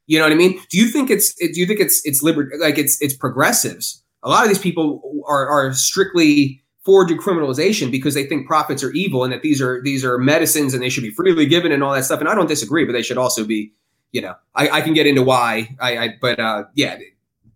You 0.08 0.20
know 0.20 0.26
what 0.26 0.32
I 0.32 0.36
mean? 0.36 0.60
Do 0.70 0.78
you 0.78 0.88
think 0.88 1.10
it's 1.10 1.34
do 1.36 1.60
you 1.60 1.66
think 1.66 1.80
it's 1.80 2.02
it's 2.06 2.24
liber- 2.24 2.52
like 2.60 2.78
it's 2.78 3.02
it's 3.02 3.14
progressives? 3.14 4.02
A 4.24 4.30
lot 4.30 4.44
of 4.44 4.50
these 4.50 4.60
people 4.60 5.02
are 5.28 5.48
are 5.48 5.74
strictly 5.74 6.61
for 6.84 7.06
decriminalization 7.06 7.92
because 7.92 8.14
they 8.14 8.26
think 8.26 8.48
profits 8.48 8.84
are 8.84 8.92
evil 8.92 9.24
and 9.24 9.32
that 9.32 9.42
these 9.42 9.62
are 9.62 9.82
these 9.84 10.04
are 10.04 10.18
medicines 10.18 10.74
and 10.74 10.82
they 10.82 10.90
should 10.90 11.04
be 11.04 11.12
freely 11.12 11.46
given 11.46 11.72
and 11.72 11.84
all 11.84 11.94
that 11.94 12.06
stuff. 12.06 12.20
And 12.20 12.30
I 12.30 12.36
don't 12.36 12.48
disagree, 12.48 12.86
but 12.86 12.94
they 12.94 13.04
should 13.04 13.18
also 13.18 13.46
be, 13.46 13.72
you 14.12 14.22
know, 14.22 14.36
I, 14.56 14.70
I 14.70 14.82
can 14.82 14.94
get 14.94 15.06
into 15.06 15.22
why 15.22 15.76
I, 15.80 15.98
I 15.98 16.10
but 16.20 16.40
uh, 16.40 16.64
yeah, 16.74 16.98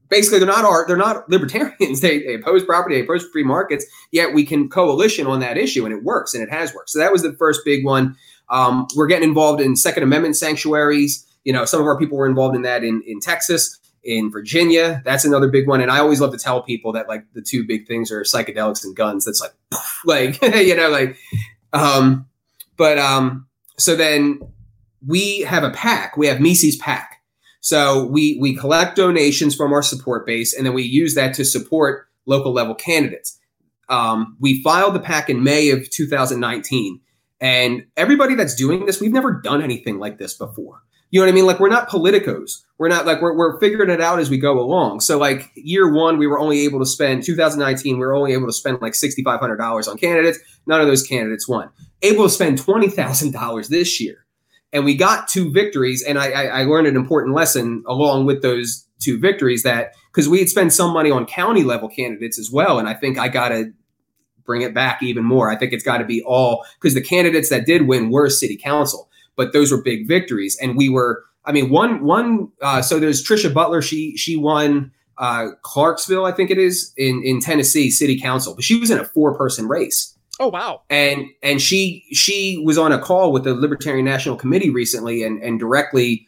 basically 0.09 0.39
they're 0.39 0.47
not 0.47 0.65
our 0.65 0.85
they're 0.87 0.97
not 0.97 1.27
libertarians. 1.29 2.01
They, 2.05 2.19
they 2.19 2.35
oppose 2.35 2.63
property, 2.63 2.95
they 2.95 3.01
oppose 3.01 3.25
free 3.31 3.43
markets. 3.43 3.85
Yet 4.11 4.33
we 4.33 4.45
can 4.45 4.69
coalition 4.69 5.27
on 5.27 5.39
that 5.39 5.57
issue, 5.57 5.85
and 5.85 5.93
it 5.93 6.03
works, 6.03 6.33
and 6.33 6.43
it 6.43 6.49
has 6.49 6.73
worked. 6.73 6.91
So 6.91 6.99
that 6.99 7.11
was 7.11 7.23
the 7.23 7.33
first 7.33 7.61
big 7.65 7.83
one. 7.83 8.15
Um, 8.49 8.87
we're 8.95 9.07
getting 9.07 9.27
involved 9.27 9.61
in 9.61 9.75
Second 9.75 10.03
Amendment 10.03 10.35
sanctuaries. 10.35 11.25
You 11.45 11.53
know, 11.53 11.65
some 11.65 11.79
of 11.79 11.87
our 11.87 11.97
people 11.97 12.17
were 12.17 12.27
involved 12.27 12.55
in 12.55 12.61
that 12.61 12.83
in 12.83 13.01
in 13.07 13.19
Texas, 13.19 13.79
in 14.05 14.31
Virginia. 14.31 15.01
That's 15.03 15.25
another 15.25 15.49
big 15.49 15.67
one. 15.67 15.81
And 15.81 15.91
I 15.91 15.99
always 15.99 16.21
love 16.21 16.31
to 16.31 16.37
tell 16.37 16.61
people 16.61 16.93
that 16.93 17.09
like 17.09 17.25
the 17.33 17.41
two 17.41 17.65
big 17.65 17.87
things 17.87 18.11
are 18.11 18.21
psychedelics 18.21 18.85
and 18.85 18.95
guns. 18.95 19.25
That's 19.25 19.41
like, 19.41 19.53
like 20.41 20.55
you 20.55 20.75
know, 20.75 20.89
like, 20.89 21.17
um, 21.73 22.27
but 22.77 22.97
um, 22.97 23.47
so 23.77 23.95
then 23.95 24.39
we 25.05 25.41
have 25.41 25.63
a 25.63 25.71
PAC. 25.71 26.15
We 26.15 26.27
have 26.27 26.39
Mises 26.39 26.77
PAC. 26.77 27.21
so 27.59 28.05
we 28.05 28.37
we 28.39 28.55
collect 28.55 28.95
donations 28.95 29.55
from 29.55 29.73
our 29.73 29.81
support 29.81 30.25
base, 30.25 30.55
and 30.55 30.65
then 30.65 30.73
we 30.73 30.83
use 30.83 31.15
that 31.15 31.33
to 31.35 31.43
support 31.43 32.07
local 32.25 32.53
level 32.53 32.75
candidates. 32.75 33.39
Um, 33.89 34.37
we 34.39 34.63
filed 34.63 34.95
the 34.95 34.99
PAC 34.99 35.29
in 35.29 35.43
May 35.43 35.69
of 35.71 35.89
2019, 35.89 36.99
and 37.39 37.85
everybody 37.97 38.35
that's 38.35 38.55
doing 38.55 38.85
this, 38.85 38.99
we've 39.01 39.11
never 39.11 39.31
done 39.31 39.61
anything 39.61 39.99
like 39.99 40.17
this 40.17 40.33
before. 40.33 40.81
You 41.15 41.21
know 41.21 41.27
what 41.27 41.31
I 41.31 41.35
mean? 41.35 41.45
Like 41.45 41.61
we're 41.61 41.69
not 41.69 41.87
politicos. 41.87 42.63
We're 42.77 42.89
not 42.89 43.05
like 43.05 43.21
we're, 43.21 43.37
we're 43.37 43.57
figuring 43.61 43.89
it 43.89 44.01
out 44.01 44.19
as 44.19 44.29
we 44.29 44.37
go 44.37 44.59
along. 44.59 44.99
So 44.99 45.17
like 45.17 45.49
year 45.55 45.89
one, 45.89 46.17
we 46.17 46.27
were 46.27 46.37
only 46.37 46.65
able 46.65 46.79
to 46.79 46.85
spend 46.85 47.23
2019. 47.23 47.97
We 47.97 48.05
were 48.05 48.13
only 48.13 48.33
able 48.33 48.47
to 48.47 48.51
spend 48.51 48.81
like 48.81 48.95
sixty 48.95 49.23
five 49.23 49.39
hundred 49.39 49.55
dollars 49.55 49.87
on 49.87 49.97
candidates. 49.97 50.39
None 50.67 50.81
of 50.81 50.87
those 50.87 51.03
candidates 51.03 51.47
won. 51.47 51.69
Able 52.01 52.25
to 52.25 52.29
spend 52.29 52.57
twenty 52.57 52.89
thousand 52.89 53.31
dollars 53.31 53.69
this 53.69 54.01
year 54.01 54.25
and 54.73 54.83
we 54.83 54.93
got 54.93 55.29
two 55.29 55.53
victories. 55.53 56.03
And 56.03 56.19
I, 56.19 56.31
I, 56.31 56.43
I 56.47 56.63
learned 56.63 56.87
an 56.87 56.97
important 56.97 57.33
lesson 57.33 57.85
along 57.87 58.25
with 58.25 58.41
those 58.41 58.85
two 58.99 59.17
victories 59.17 59.63
that 59.63 59.93
because 60.11 60.27
we 60.27 60.39
had 60.39 60.49
spent 60.49 60.73
some 60.73 60.91
money 60.91 61.11
on 61.11 61.25
county 61.25 61.63
level 61.63 61.87
candidates 61.87 62.37
as 62.37 62.51
well, 62.51 62.77
and 62.77 62.89
I 62.89 62.93
think 62.93 63.17
I 63.17 63.29
got 63.29 63.49
to 63.49 63.71
bring 64.45 64.63
it 64.63 64.73
back 64.73 65.01
even 65.01 65.23
more. 65.23 65.49
I 65.49 65.55
think 65.55 65.71
it's 65.71 65.81
got 65.81 65.99
to 65.99 66.05
be 66.05 66.21
all 66.23 66.65
because 66.77 66.93
the 66.93 67.01
candidates 67.01 67.47
that 67.51 67.65
did 67.65 67.87
win 67.87 68.11
were 68.11 68.29
city 68.29 68.57
council, 68.57 69.09
but 69.35 69.53
those 69.53 69.71
were 69.71 69.81
big 69.81 70.07
victories, 70.07 70.57
and 70.61 70.75
we 70.75 70.89
were. 70.89 71.23
I 71.47 71.51
mean, 71.51 71.69
one 71.69 72.03
one. 72.03 72.49
Uh, 72.61 72.81
so 72.81 72.99
there's 72.99 73.23
Trisha 73.23 73.53
Butler. 73.53 73.81
She 73.81 74.17
she 74.17 74.35
won 74.35 74.91
uh, 75.17 75.49
Clarksville, 75.61 76.25
I 76.25 76.31
think 76.31 76.51
it 76.51 76.57
is 76.57 76.93
in 76.97 77.21
in 77.23 77.39
Tennessee 77.39 77.89
City 77.89 78.19
Council, 78.19 78.55
but 78.55 78.63
she 78.63 78.79
was 78.79 78.91
in 78.91 78.99
a 78.99 79.05
four 79.05 79.35
person 79.35 79.67
race. 79.67 80.15
Oh 80.39 80.49
wow! 80.49 80.81
And 80.89 81.27
and 81.41 81.61
she 81.61 82.05
she 82.11 82.61
was 82.65 82.77
on 82.77 82.91
a 82.91 82.99
call 82.99 83.31
with 83.31 83.45
the 83.45 83.53
Libertarian 83.53 84.05
National 84.05 84.35
Committee 84.35 84.69
recently, 84.69 85.23
and 85.23 85.41
and 85.41 85.57
directly, 85.57 86.27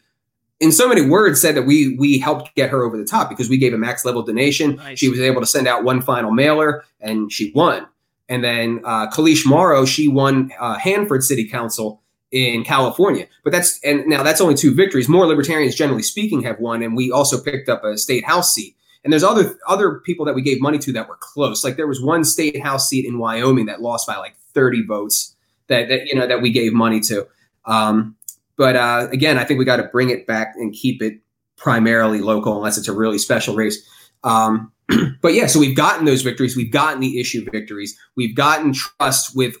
in 0.60 0.72
so 0.72 0.88
many 0.88 1.02
words, 1.02 1.40
said 1.40 1.54
that 1.56 1.64
we 1.64 1.96
we 1.96 2.18
helped 2.18 2.54
get 2.54 2.70
her 2.70 2.82
over 2.82 2.96
the 2.96 3.04
top 3.04 3.28
because 3.28 3.50
we 3.50 3.58
gave 3.58 3.74
a 3.74 3.78
max 3.78 4.04
level 4.04 4.22
donation. 4.22 4.76
Nice. 4.76 4.98
She 4.98 5.08
was 5.08 5.20
able 5.20 5.42
to 5.42 5.46
send 5.46 5.68
out 5.68 5.84
one 5.84 6.00
final 6.00 6.30
mailer, 6.30 6.84
and 7.00 7.30
she 7.30 7.52
won. 7.54 7.86
And 8.30 8.44
then 8.44 8.80
uh, 8.84 9.10
Kalish 9.10 9.46
Morrow, 9.46 9.84
she 9.84 10.08
won 10.08 10.50
uh, 10.58 10.78
Hanford 10.78 11.22
City 11.22 11.46
Council 11.48 12.02
in 12.30 12.64
California. 12.64 13.26
But 13.44 13.52
that's 13.52 13.82
and 13.84 14.06
now 14.06 14.22
that's 14.22 14.40
only 14.40 14.54
two 14.54 14.74
victories. 14.74 15.08
More 15.08 15.26
libertarians, 15.26 15.74
generally 15.74 16.02
speaking, 16.02 16.42
have 16.42 16.60
won, 16.60 16.82
and 16.82 16.96
we 16.96 17.10
also 17.10 17.40
picked 17.40 17.68
up 17.68 17.84
a 17.84 17.96
state 17.96 18.24
house 18.24 18.54
seat 18.54 18.76
and 19.04 19.12
there's 19.12 19.24
other 19.24 19.58
other 19.66 20.00
people 20.00 20.26
that 20.26 20.34
we 20.34 20.42
gave 20.42 20.60
money 20.60 20.78
to 20.78 20.92
that 20.92 21.08
were 21.08 21.16
close. 21.20 21.64
Like 21.64 21.76
there 21.76 21.86
was 21.86 22.02
one 22.02 22.24
state 22.24 22.60
house 22.60 22.88
seat 22.88 23.06
in 23.06 23.18
Wyoming 23.18 23.66
that 23.66 23.80
lost 23.80 24.06
by 24.06 24.16
like 24.16 24.36
30 24.54 24.84
votes 24.86 25.34
that, 25.68 25.88
that 25.88 26.06
you 26.06 26.14
know 26.14 26.26
that 26.26 26.42
we 26.42 26.50
gave 26.50 26.72
money 26.72 27.00
to. 27.00 27.26
Um, 27.64 28.16
but 28.56 28.76
uh, 28.76 29.08
again, 29.12 29.38
I 29.38 29.44
think 29.44 29.58
we 29.58 29.64
got 29.64 29.76
to 29.76 29.84
bring 29.84 30.10
it 30.10 30.26
back 30.26 30.54
and 30.56 30.72
keep 30.72 31.00
it 31.00 31.20
primarily 31.56 32.20
local, 32.20 32.56
unless 32.56 32.76
it's 32.76 32.88
a 32.88 32.92
really 32.92 33.18
special 33.18 33.54
race. 33.54 33.88
Um, 34.24 34.72
but 35.22 35.34
yeah, 35.34 35.46
so 35.46 35.60
we've 35.60 35.76
gotten 35.76 36.04
those 36.04 36.22
victories. 36.22 36.56
We've 36.56 36.72
gotten 36.72 37.00
the 37.00 37.20
issue 37.20 37.48
victories. 37.50 37.96
We've 38.16 38.34
gotten 38.34 38.72
trust 38.72 39.36
with 39.36 39.56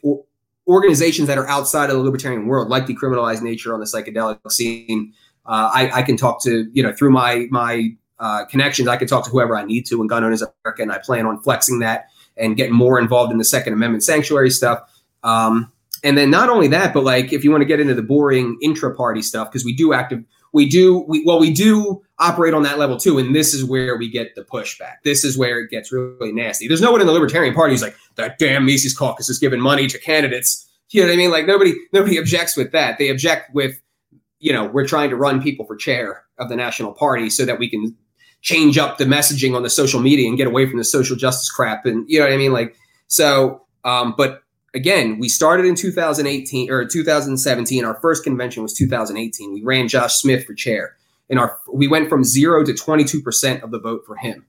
organizations 0.68 1.26
that 1.28 1.38
are 1.38 1.48
outside 1.48 1.90
of 1.90 1.96
the 1.96 2.02
libertarian 2.02 2.46
world, 2.46 2.68
like 2.68 2.86
Decriminalize 2.86 3.42
Nature 3.42 3.74
on 3.74 3.80
the 3.80 3.86
psychedelic 3.86 4.38
scene. 4.50 5.12
Uh, 5.46 5.70
I, 5.72 5.90
I, 6.00 6.02
can 6.02 6.18
talk 6.18 6.42
to 6.42 6.68
you 6.72 6.82
know 6.82 6.92
through 6.92 7.10
my 7.10 7.46
my 7.50 7.96
uh, 8.18 8.44
connections, 8.46 8.88
I 8.88 8.96
can 8.96 9.08
talk 9.08 9.24
to 9.24 9.30
whoever 9.30 9.56
I 9.56 9.64
need 9.64 9.86
to 9.86 10.00
in 10.00 10.08
Gun 10.08 10.24
Owners 10.24 10.42
America, 10.42 10.82
and 10.82 10.92
I 10.92 10.98
plan 10.98 11.24
on 11.26 11.40
flexing 11.40 11.78
that 11.80 12.06
and 12.36 12.56
getting 12.56 12.74
more 12.74 12.98
involved 12.98 13.32
in 13.32 13.38
the 13.38 13.44
Second 13.44 13.72
Amendment 13.72 14.02
sanctuary 14.02 14.50
stuff. 14.50 14.80
Um, 15.22 15.72
and 16.04 16.16
then 16.16 16.30
not 16.30 16.48
only 16.48 16.68
that, 16.68 16.94
but 16.94 17.04
like 17.04 17.32
if 17.32 17.44
you 17.44 17.50
want 17.50 17.62
to 17.62 17.66
get 17.66 17.80
into 17.80 17.94
the 17.94 18.02
boring 18.02 18.58
intra-party 18.62 19.22
stuff, 19.22 19.50
because 19.50 19.64
we 19.64 19.74
do 19.74 19.92
active, 19.92 20.22
we 20.52 20.68
do, 20.68 21.04
we 21.08 21.24
well, 21.24 21.40
we 21.40 21.52
do 21.52 22.02
operate 22.18 22.54
on 22.54 22.62
that 22.62 22.78
level 22.78 22.96
too, 22.96 23.18
and 23.18 23.34
this 23.34 23.54
is 23.54 23.64
where 23.64 23.96
we 23.96 24.08
get 24.08 24.34
the 24.34 24.42
pushback. 24.42 24.96
This 25.04 25.24
is 25.24 25.36
where 25.38 25.60
it 25.60 25.70
gets 25.70 25.92
really 25.92 26.32
nasty. 26.32 26.68
There's 26.68 26.80
no 26.80 26.92
one 26.92 27.00
in 27.00 27.06
the 27.06 27.12
Libertarian 27.12 27.54
Party 27.54 27.74
who's 27.74 27.82
like 27.82 27.96
that 28.18 28.38
damn 28.38 28.66
Mises 28.66 28.94
caucus 28.94 29.28
is 29.30 29.38
giving 29.38 29.60
money 29.60 29.86
to 29.86 29.98
candidates. 29.98 30.68
You 30.90 31.02
know 31.02 31.08
what 31.08 31.14
I 31.14 31.16
mean? 31.16 31.30
Like 31.30 31.46
nobody, 31.46 31.74
nobody 31.92 32.18
objects 32.18 32.56
with 32.56 32.72
that. 32.72 32.98
They 32.98 33.08
object 33.08 33.54
with, 33.54 33.80
you 34.38 34.52
know, 34.52 34.66
we're 34.66 34.86
trying 34.86 35.10
to 35.10 35.16
run 35.16 35.42
people 35.42 35.64
for 35.64 35.76
chair 35.76 36.24
of 36.38 36.48
the 36.48 36.56
national 36.56 36.92
party 36.92 37.30
so 37.30 37.44
that 37.44 37.58
we 37.58 37.68
can 37.68 37.96
change 38.42 38.78
up 38.78 38.98
the 38.98 39.04
messaging 39.04 39.56
on 39.56 39.62
the 39.62 39.70
social 39.70 40.00
media 40.00 40.28
and 40.28 40.36
get 40.36 40.46
away 40.46 40.66
from 40.68 40.78
the 40.78 40.84
social 40.84 41.16
justice 41.16 41.50
crap. 41.50 41.86
And 41.86 42.08
you 42.08 42.18
know 42.18 42.26
what 42.26 42.32
I 42.32 42.36
mean? 42.36 42.52
Like, 42.52 42.76
so, 43.08 43.62
um, 43.84 44.14
but 44.16 44.42
again, 44.74 45.18
we 45.18 45.28
started 45.28 45.66
in 45.66 45.74
2018 45.74 46.70
or 46.70 46.84
2017. 46.84 47.84
Our 47.84 47.98
first 48.00 48.24
convention 48.24 48.62
was 48.62 48.74
2018. 48.74 49.52
We 49.52 49.62
ran 49.62 49.88
Josh 49.88 50.14
Smith 50.14 50.44
for 50.44 50.54
chair, 50.54 50.96
and 51.28 51.38
our 51.38 51.58
we 51.72 51.88
went 51.88 52.08
from 52.08 52.24
zero 52.24 52.64
to 52.64 52.74
22 52.74 53.22
percent 53.22 53.62
of 53.62 53.70
the 53.70 53.80
vote 53.80 54.02
for 54.06 54.16
him. 54.16 54.46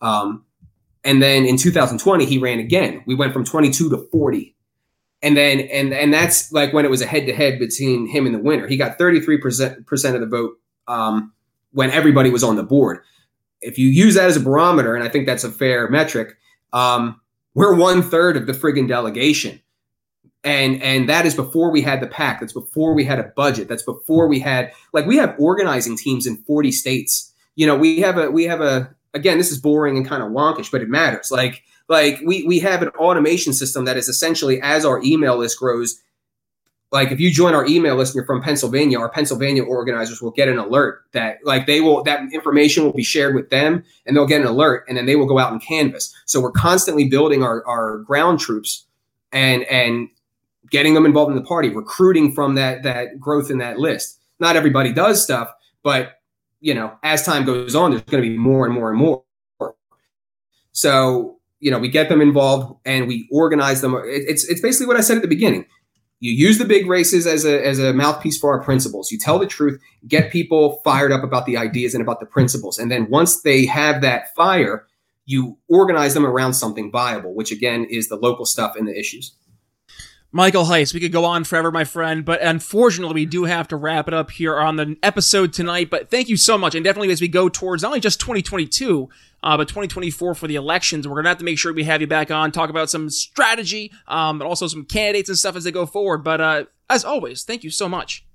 Um, 0.00 0.44
and 1.04 1.22
then 1.22 1.44
in 1.44 1.56
2020, 1.56 2.24
he 2.24 2.38
ran 2.38 2.58
again. 2.58 3.02
We 3.06 3.14
went 3.14 3.32
from 3.32 3.44
22 3.44 3.90
to 3.90 4.08
40. 4.10 4.54
And 5.20 5.36
then 5.36 5.60
and 5.60 5.92
and 5.92 6.14
that's 6.14 6.52
like 6.52 6.72
when 6.72 6.84
it 6.84 6.90
was 6.90 7.02
a 7.02 7.06
head 7.06 7.26
to 7.26 7.34
head 7.34 7.58
between 7.58 8.06
him 8.06 8.24
and 8.24 8.34
the 8.34 8.38
winner. 8.38 8.68
He 8.68 8.76
got 8.76 8.98
33 8.98 9.38
percent 9.38 9.86
percent 9.86 10.14
of 10.14 10.20
the 10.20 10.28
vote 10.28 10.52
um, 10.86 11.32
when 11.72 11.90
everybody 11.90 12.30
was 12.30 12.44
on 12.44 12.54
the 12.54 12.62
board 12.62 13.00
if 13.60 13.78
you 13.78 13.88
use 13.88 14.14
that 14.14 14.28
as 14.28 14.36
a 14.36 14.40
barometer, 14.40 14.94
and 14.94 15.04
I 15.04 15.08
think 15.08 15.26
that's 15.26 15.44
a 15.44 15.50
fair 15.50 15.88
metric, 15.88 16.36
um, 16.72 17.20
we're 17.54 17.74
one 17.74 18.02
third 18.02 18.36
of 18.36 18.46
the 18.46 18.52
friggin' 18.52 18.88
delegation. 18.88 19.60
And 20.44 20.80
and 20.82 21.08
that 21.08 21.26
is 21.26 21.34
before 21.34 21.72
we 21.72 21.82
had 21.82 22.00
the 22.00 22.06
PAC. 22.06 22.40
That's 22.40 22.52
before 22.52 22.94
we 22.94 23.04
had 23.04 23.18
a 23.18 23.32
budget. 23.34 23.68
That's 23.68 23.82
before 23.82 24.28
we 24.28 24.38
had 24.38 24.72
like 24.92 25.04
we 25.04 25.16
have 25.16 25.34
organizing 25.38 25.96
teams 25.96 26.26
in 26.26 26.36
40 26.44 26.70
states. 26.70 27.34
You 27.56 27.66
know, 27.66 27.74
we 27.74 27.98
have 28.00 28.18
a 28.18 28.30
we 28.30 28.44
have 28.44 28.60
a 28.60 28.94
again, 29.14 29.38
this 29.38 29.50
is 29.50 29.60
boring 29.60 29.96
and 29.96 30.06
kind 30.06 30.22
of 30.22 30.30
wonkish, 30.30 30.70
but 30.70 30.82
it 30.82 30.88
matters. 30.88 31.30
Like 31.30 31.62
like 31.88 32.20
we 32.24 32.44
we 32.44 32.58
have 32.60 32.82
an 32.82 32.88
automation 32.90 33.52
system 33.52 33.84
that 33.86 33.96
is 33.96 34.08
essentially 34.08 34.60
as 34.62 34.84
our 34.84 35.02
email 35.02 35.36
list 35.36 35.58
grows, 35.58 36.00
like 36.90 37.10
if 37.10 37.20
you 37.20 37.30
join 37.30 37.54
our 37.54 37.66
email 37.66 37.96
list 37.96 38.12
and 38.12 38.16
you're 38.16 38.26
from 38.26 38.42
Pennsylvania, 38.42 38.98
our 38.98 39.10
Pennsylvania 39.10 39.62
organizers 39.62 40.22
will 40.22 40.30
get 40.30 40.48
an 40.48 40.58
alert 40.58 41.02
that 41.12 41.38
like 41.44 41.66
they 41.66 41.80
will 41.80 42.02
that 42.04 42.20
information 42.32 42.84
will 42.84 42.92
be 42.92 43.02
shared 43.02 43.34
with 43.34 43.50
them 43.50 43.84
and 44.06 44.16
they'll 44.16 44.26
get 44.26 44.40
an 44.40 44.46
alert 44.46 44.84
and 44.88 44.96
then 44.96 45.06
they 45.06 45.16
will 45.16 45.26
go 45.26 45.38
out 45.38 45.52
and 45.52 45.62
canvas. 45.62 46.14
So 46.26 46.40
we're 46.40 46.52
constantly 46.52 47.08
building 47.08 47.42
our, 47.42 47.66
our 47.66 47.98
ground 47.98 48.40
troops 48.40 48.86
and 49.32 49.64
and 49.64 50.08
getting 50.70 50.94
them 50.94 51.06
involved 51.06 51.30
in 51.30 51.36
the 51.36 51.46
party, 51.46 51.70
recruiting 51.70 52.32
from 52.32 52.54
that 52.54 52.82
that 52.82 53.20
growth 53.20 53.50
in 53.50 53.58
that 53.58 53.78
list. 53.78 54.18
Not 54.40 54.56
everybody 54.56 54.92
does 54.92 55.22
stuff, 55.22 55.50
but 55.82 56.17
you 56.60 56.74
know, 56.74 56.96
as 57.02 57.24
time 57.24 57.44
goes 57.44 57.74
on, 57.74 57.90
there's 57.90 58.02
going 58.02 58.22
to 58.22 58.28
be 58.28 58.36
more 58.36 58.66
and 58.66 58.74
more 58.74 58.90
and 58.90 58.98
more. 58.98 59.24
So 60.72 61.36
you 61.60 61.72
know, 61.72 61.78
we 61.78 61.88
get 61.88 62.08
them 62.08 62.20
involved 62.20 62.78
and 62.84 63.08
we 63.08 63.28
organize 63.32 63.80
them. 63.80 64.00
It's 64.04 64.44
it's 64.44 64.60
basically 64.60 64.86
what 64.86 64.96
I 64.96 65.00
said 65.00 65.16
at 65.16 65.22
the 65.22 65.28
beginning 65.28 65.66
you 66.20 66.32
use 66.32 66.58
the 66.58 66.64
big 66.64 66.86
races 66.86 67.26
as 67.26 67.44
a 67.44 67.64
as 67.64 67.78
a 67.78 67.92
mouthpiece 67.92 68.38
for 68.38 68.52
our 68.52 68.62
principles. 68.62 69.12
You 69.12 69.18
tell 69.18 69.38
the 69.38 69.46
truth, 69.46 69.80
get 70.06 70.32
people 70.32 70.80
fired 70.84 71.12
up 71.12 71.22
about 71.22 71.46
the 71.46 71.56
ideas 71.56 71.94
and 71.94 72.02
about 72.02 72.20
the 72.20 72.26
principles, 72.26 72.78
and 72.78 72.90
then 72.90 73.08
once 73.08 73.42
they 73.42 73.66
have 73.66 74.00
that 74.02 74.34
fire, 74.34 74.86
you 75.26 75.58
organize 75.68 76.14
them 76.14 76.26
around 76.26 76.54
something 76.54 76.90
viable, 76.90 77.34
which 77.34 77.52
again 77.52 77.86
is 77.88 78.08
the 78.08 78.16
local 78.16 78.46
stuff 78.46 78.74
and 78.76 78.88
the 78.88 78.98
issues. 78.98 79.32
Michael 80.30 80.66
Heise, 80.66 80.92
we 80.92 81.00
could 81.00 81.12
go 81.12 81.24
on 81.24 81.44
forever, 81.44 81.70
my 81.70 81.84
friend, 81.84 82.22
but 82.22 82.42
unfortunately, 82.42 83.14
we 83.14 83.24
do 83.24 83.44
have 83.44 83.66
to 83.68 83.76
wrap 83.76 84.08
it 84.08 84.14
up 84.14 84.30
here 84.30 84.58
on 84.58 84.76
the 84.76 84.96
episode 85.02 85.54
tonight. 85.54 85.88
But 85.88 86.10
thank 86.10 86.28
you 86.28 86.36
so 86.36 86.58
much, 86.58 86.74
and 86.74 86.84
definitely 86.84 87.10
as 87.10 87.22
we 87.22 87.28
go 87.28 87.48
towards 87.48 87.82
not 87.82 87.88
only 87.88 88.00
just 88.00 88.20
2022, 88.20 89.08
uh, 89.42 89.56
but 89.56 89.68
2024 89.68 90.34
for 90.34 90.46
the 90.46 90.56
elections, 90.56 91.08
we're 91.08 91.16
gonna 91.16 91.30
have 91.30 91.38
to 91.38 91.44
make 91.44 91.58
sure 91.58 91.72
we 91.72 91.84
have 91.84 92.02
you 92.02 92.06
back 92.06 92.30
on, 92.30 92.52
talk 92.52 92.68
about 92.68 92.90
some 92.90 93.08
strategy, 93.08 93.90
um, 94.06 94.38
but 94.38 94.46
also 94.46 94.66
some 94.66 94.84
candidates 94.84 95.30
and 95.30 95.38
stuff 95.38 95.56
as 95.56 95.64
they 95.64 95.72
go 95.72 95.86
forward. 95.86 96.18
But 96.18 96.40
uh, 96.42 96.64
as 96.90 97.06
always, 97.06 97.44
thank 97.44 97.64
you 97.64 97.70
so 97.70 97.88
much. 97.88 98.26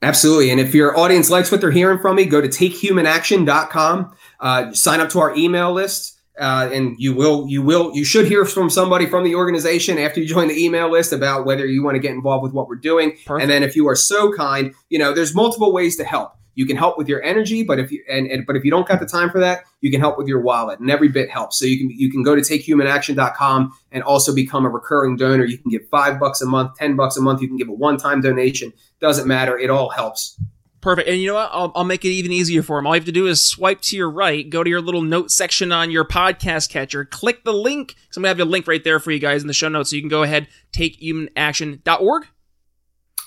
Absolutely, 0.00 0.50
and 0.50 0.58
if 0.58 0.74
your 0.74 0.98
audience 0.98 1.28
likes 1.28 1.52
what 1.52 1.60
they're 1.60 1.70
hearing 1.70 1.98
from 1.98 2.16
me, 2.16 2.24
go 2.24 2.40
to 2.40 2.48
takehumanaction.com, 2.48 4.16
uh, 4.40 4.72
sign 4.72 5.00
up 5.00 5.10
to 5.10 5.18
our 5.18 5.36
email 5.36 5.70
list 5.70 6.17
uh, 6.38 6.70
and 6.72 6.94
you 6.98 7.14
will 7.14 7.46
you 7.48 7.62
will 7.62 7.94
you 7.94 8.04
should 8.04 8.26
hear 8.26 8.44
from 8.44 8.70
somebody 8.70 9.06
from 9.06 9.24
the 9.24 9.34
organization 9.34 9.98
after 9.98 10.20
you 10.20 10.26
join 10.26 10.48
the 10.48 10.64
email 10.64 10.90
list 10.90 11.12
about 11.12 11.44
whether 11.44 11.66
you 11.66 11.82
want 11.82 11.94
to 11.94 12.00
get 12.00 12.12
involved 12.12 12.42
with 12.42 12.52
what 12.52 12.68
we're 12.68 12.76
doing. 12.76 13.10
Perfect. 13.26 13.42
And 13.42 13.50
then 13.50 13.62
if 13.62 13.74
you 13.74 13.88
are 13.88 13.96
so 13.96 14.32
kind, 14.32 14.74
you 14.88 14.98
know, 14.98 15.12
there's 15.12 15.34
multiple 15.34 15.72
ways 15.72 15.96
to 15.96 16.04
help. 16.04 16.32
You 16.54 16.66
can 16.66 16.76
help 16.76 16.98
with 16.98 17.08
your 17.08 17.22
energy, 17.22 17.62
but 17.62 17.78
if 17.78 17.92
you 17.92 18.02
and, 18.10 18.26
and 18.26 18.44
but 18.44 18.56
if 18.56 18.64
you 18.64 18.70
don't 18.72 18.86
got 18.86 18.98
the 18.98 19.06
time 19.06 19.30
for 19.30 19.38
that, 19.38 19.62
you 19.80 19.92
can 19.92 20.00
help 20.00 20.18
with 20.18 20.26
your 20.26 20.40
wallet, 20.40 20.80
and 20.80 20.90
every 20.90 21.08
bit 21.08 21.30
helps. 21.30 21.56
So 21.56 21.66
you 21.66 21.78
can 21.78 21.90
you 21.90 22.10
can 22.10 22.24
go 22.24 22.34
to 22.34 22.40
takehumanaction.com 22.40 23.72
and 23.92 24.02
also 24.02 24.34
become 24.34 24.64
a 24.64 24.68
recurring 24.68 25.16
donor. 25.16 25.44
You 25.44 25.56
can 25.56 25.70
give 25.70 25.88
five 25.88 26.18
bucks 26.18 26.40
a 26.40 26.46
month, 26.46 26.74
ten 26.76 26.96
bucks 26.96 27.16
a 27.16 27.20
month. 27.20 27.42
You 27.42 27.46
can 27.46 27.58
give 27.58 27.68
a 27.68 27.72
one 27.72 27.96
time 27.96 28.20
donation. 28.20 28.72
Doesn't 29.00 29.28
matter. 29.28 29.56
It 29.56 29.70
all 29.70 29.88
helps. 29.88 30.36
Perfect. 30.80 31.08
And 31.08 31.20
you 31.20 31.26
know 31.26 31.34
what? 31.34 31.50
I'll, 31.52 31.72
I'll 31.74 31.84
make 31.84 32.04
it 32.04 32.10
even 32.10 32.30
easier 32.30 32.62
for 32.62 32.78
them. 32.78 32.86
All 32.86 32.94
you 32.94 33.00
have 33.00 33.06
to 33.06 33.12
do 33.12 33.26
is 33.26 33.42
swipe 33.42 33.80
to 33.82 33.96
your 33.96 34.10
right, 34.10 34.48
go 34.48 34.62
to 34.62 34.70
your 34.70 34.80
little 34.80 35.02
note 35.02 35.32
section 35.32 35.72
on 35.72 35.90
your 35.90 36.04
podcast 36.04 36.70
catcher, 36.70 37.04
click 37.04 37.42
the 37.44 37.52
link. 37.52 37.96
So 38.10 38.18
I'm 38.18 38.22
going 38.22 38.34
to 38.36 38.40
have 38.40 38.48
a 38.48 38.50
link 38.50 38.68
right 38.68 38.82
there 38.84 39.00
for 39.00 39.10
you 39.10 39.18
guys 39.18 39.42
in 39.42 39.48
the 39.48 39.54
show 39.54 39.68
notes. 39.68 39.90
So 39.90 39.96
you 39.96 40.02
can 40.02 40.08
go 40.08 40.22
ahead, 40.22 40.46
takehumanaction.org. 40.72 42.26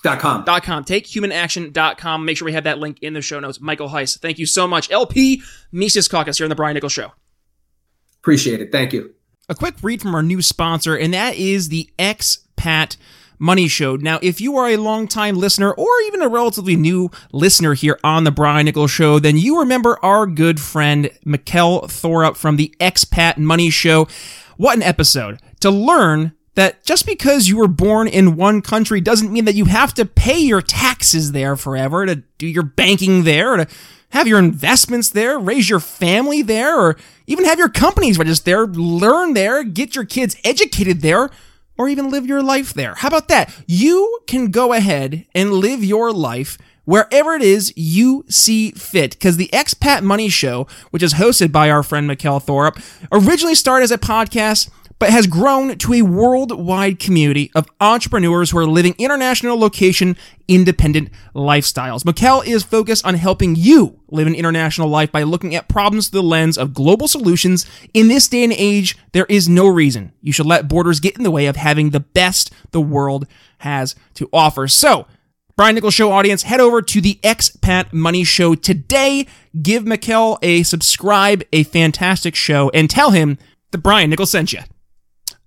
Dot 0.02 0.18
com. 0.18 0.44
Dot 0.44 0.64
com. 0.64 0.84
TakeHumanAction.com. 0.84 2.24
Make 2.24 2.36
sure 2.36 2.46
we 2.46 2.54
have 2.54 2.64
that 2.64 2.78
link 2.78 2.98
in 3.02 3.12
the 3.12 3.20
show 3.20 3.38
notes. 3.38 3.60
Michael 3.60 3.88
Heise, 3.88 4.16
thank 4.16 4.38
you 4.38 4.46
so 4.46 4.66
much. 4.66 4.90
LP 4.90 5.42
Mises 5.70 6.08
Caucus 6.08 6.38
here 6.38 6.44
on 6.44 6.48
the 6.48 6.56
Brian 6.56 6.74
Nichols 6.74 6.92
Show. 6.92 7.12
Appreciate 8.18 8.60
it. 8.60 8.72
Thank 8.72 8.92
you. 8.92 9.14
A 9.48 9.54
quick 9.54 9.74
read 9.82 10.02
from 10.02 10.14
our 10.14 10.22
new 10.22 10.42
sponsor, 10.42 10.96
and 10.96 11.14
that 11.14 11.36
is 11.36 11.68
the 11.68 11.90
Expat 11.98 12.96
Money 13.42 13.66
Show. 13.66 13.96
Now, 13.96 14.20
if 14.22 14.40
you 14.40 14.56
are 14.56 14.68
a 14.68 14.76
longtime 14.76 15.36
listener 15.36 15.72
or 15.72 15.88
even 16.06 16.22
a 16.22 16.28
relatively 16.28 16.76
new 16.76 17.10
listener 17.32 17.74
here 17.74 17.98
on 18.04 18.22
the 18.22 18.30
Brian 18.30 18.66
Nichols 18.66 18.92
Show, 18.92 19.18
then 19.18 19.36
you 19.36 19.58
remember 19.58 19.98
our 20.02 20.28
good 20.28 20.60
friend 20.60 21.10
Mikkel 21.26 21.82
Thorup 21.84 22.36
from 22.36 22.56
the 22.56 22.72
Expat 22.78 23.38
Money 23.38 23.68
Show. 23.68 24.06
What 24.56 24.76
an 24.76 24.82
episode! 24.82 25.40
To 25.60 25.70
learn 25.70 26.32
that 26.54 26.84
just 26.84 27.04
because 27.04 27.48
you 27.48 27.56
were 27.56 27.68
born 27.68 28.06
in 28.06 28.36
one 28.36 28.62
country 28.62 29.00
doesn't 29.00 29.32
mean 29.32 29.44
that 29.46 29.54
you 29.54 29.64
have 29.64 29.92
to 29.94 30.04
pay 30.04 30.38
your 30.38 30.62
taxes 30.62 31.32
there 31.32 31.56
forever, 31.56 32.06
to 32.06 32.16
do 32.38 32.46
your 32.46 32.62
banking 32.62 33.24
there, 33.24 33.56
to 33.56 33.66
have 34.10 34.28
your 34.28 34.38
investments 34.38 35.10
there, 35.10 35.38
raise 35.38 35.68
your 35.68 35.80
family 35.80 36.42
there, 36.42 36.78
or 36.78 36.96
even 37.26 37.44
have 37.44 37.58
your 37.58 37.70
companies 37.70 38.18
registered 38.18 38.44
there, 38.44 38.66
learn 38.66 39.32
there, 39.32 39.64
get 39.64 39.96
your 39.96 40.04
kids 40.04 40.36
educated 40.44 41.00
there, 41.00 41.30
or 41.76 41.88
even 41.88 42.10
live 42.10 42.26
your 42.26 42.42
life 42.42 42.74
there. 42.74 42.94
How 42.94 43.08
about 43.08 43.28
that? 43.28 43.52
You 43.66 44.20
can 44.26 44.50
go 44.50 44.72
ahead 44.72 45.26
and 45.34 45.52
live 45.52 45.82
your 45.84 46.12
life 46.12 46.58
wherever 46.84 47.34
it 47.34 47.42
is 47.42 47.72
you 47.76 48.24
see 48.28 48.72
fit. 48.72 49.12
Because 49.12 49.36
the 49.36 49.50
Expat 49.52 50.02
Money 50.02 50.28
Show, 50.28 50.66
which 50.90 51.02
is 51.02 51.14
hosted 51.14 51.52
by 51.52 51.70
our 51.70 51.82
friend 51.82 52.08
Mikkel 52.10 52.42
Thorup, 52.44 52.82
originally 53.12 53.54
started 53.54 53.84
as 53.84 53.90
a 53.90 53.98
podcast 53.98 54.70
but 55.02 55.10
has 55.10 55.26
grown 55.26 55.76
to 55.78 55.94
a 55.94 56.02
worldwide 56.02 57.00
community 57.00 57.50
of 57.56 57.68
entrepreneurs 57.80 58.52
who 58.52 58.58
are 58.58 58.66
living 58.66 58.94
international 58.98 59.58
location 59.58 60.16
independent 60.46 61.10
lifestyles. 61.34 62.04
Mikkel 62.04 62.46
is 62.46 62.62
focused 62.62 63.04
on 63.04 63.14
helping 63.16 63.56
you 63.56 63.98
live 64.10 64.28
an 64.28 64.36
international 64.36 64.86
life 64.86 65.10
by 65.10 65.24
looking 65.24 65.56
at 65.56 65.66
problems 65.66 66.06
through 66.06 66.20
the 66.20 66.28
lens 66.28 66.56
of 66.56 66.72
global 66.72 67.08
solutions. 67.08 67.66
In 67.92 68.06
this 68.06 68.28
day 68.28 68.44
and 68.44 68.52
age, 68.52 68.96
there 69.10 69.26
is 69.28 69.48
no 69.48 69.66
reason 69.66 70.12
you 70.20 70.32
should 70.32 70.46
let 70.46 70.68
borders 70.68 71.00
get 71.00 71.16
in 71.16 71.24
the 71.24 71.32
way 71.32 71.46
of 71.46 71.56
having 71.56 71.90
the 71.90 71.98
best 71.98 72.52
the 72.70 72.80
world 72.80 73.26
has 73.58 73.96
to 74.14 74.28
offer. 74.32 74.68
So, 74.68 75.08
Brian 75.56 75.74
Nichols 75.74 75.94
Show 75.94 76.12
audience, 76.12 76.44
head 76.44 76.60
over 76.60 76.80
to 76.80 77.00
the 77.00 77.18
Expat 77.24 77.92
Money 77.92 78.22
Show 78.22 78.54
today. 78.54 79.26
Give 79.60 79.82
Mikkel 79.82 80.38
a 80.42 80.62
subscribe, 80.62 81.42
a 81.52 81.64
fantastic 81.64 82.36
show, 82.36 82.70
and 82.72 82.88
tell 82.88 83.10
him 83.10 83.36
that 83.72 83.78
Brian 83.78 84.08
Nichols 84.08 84.30
sent 84.30 84.52
you. 84.52 84.60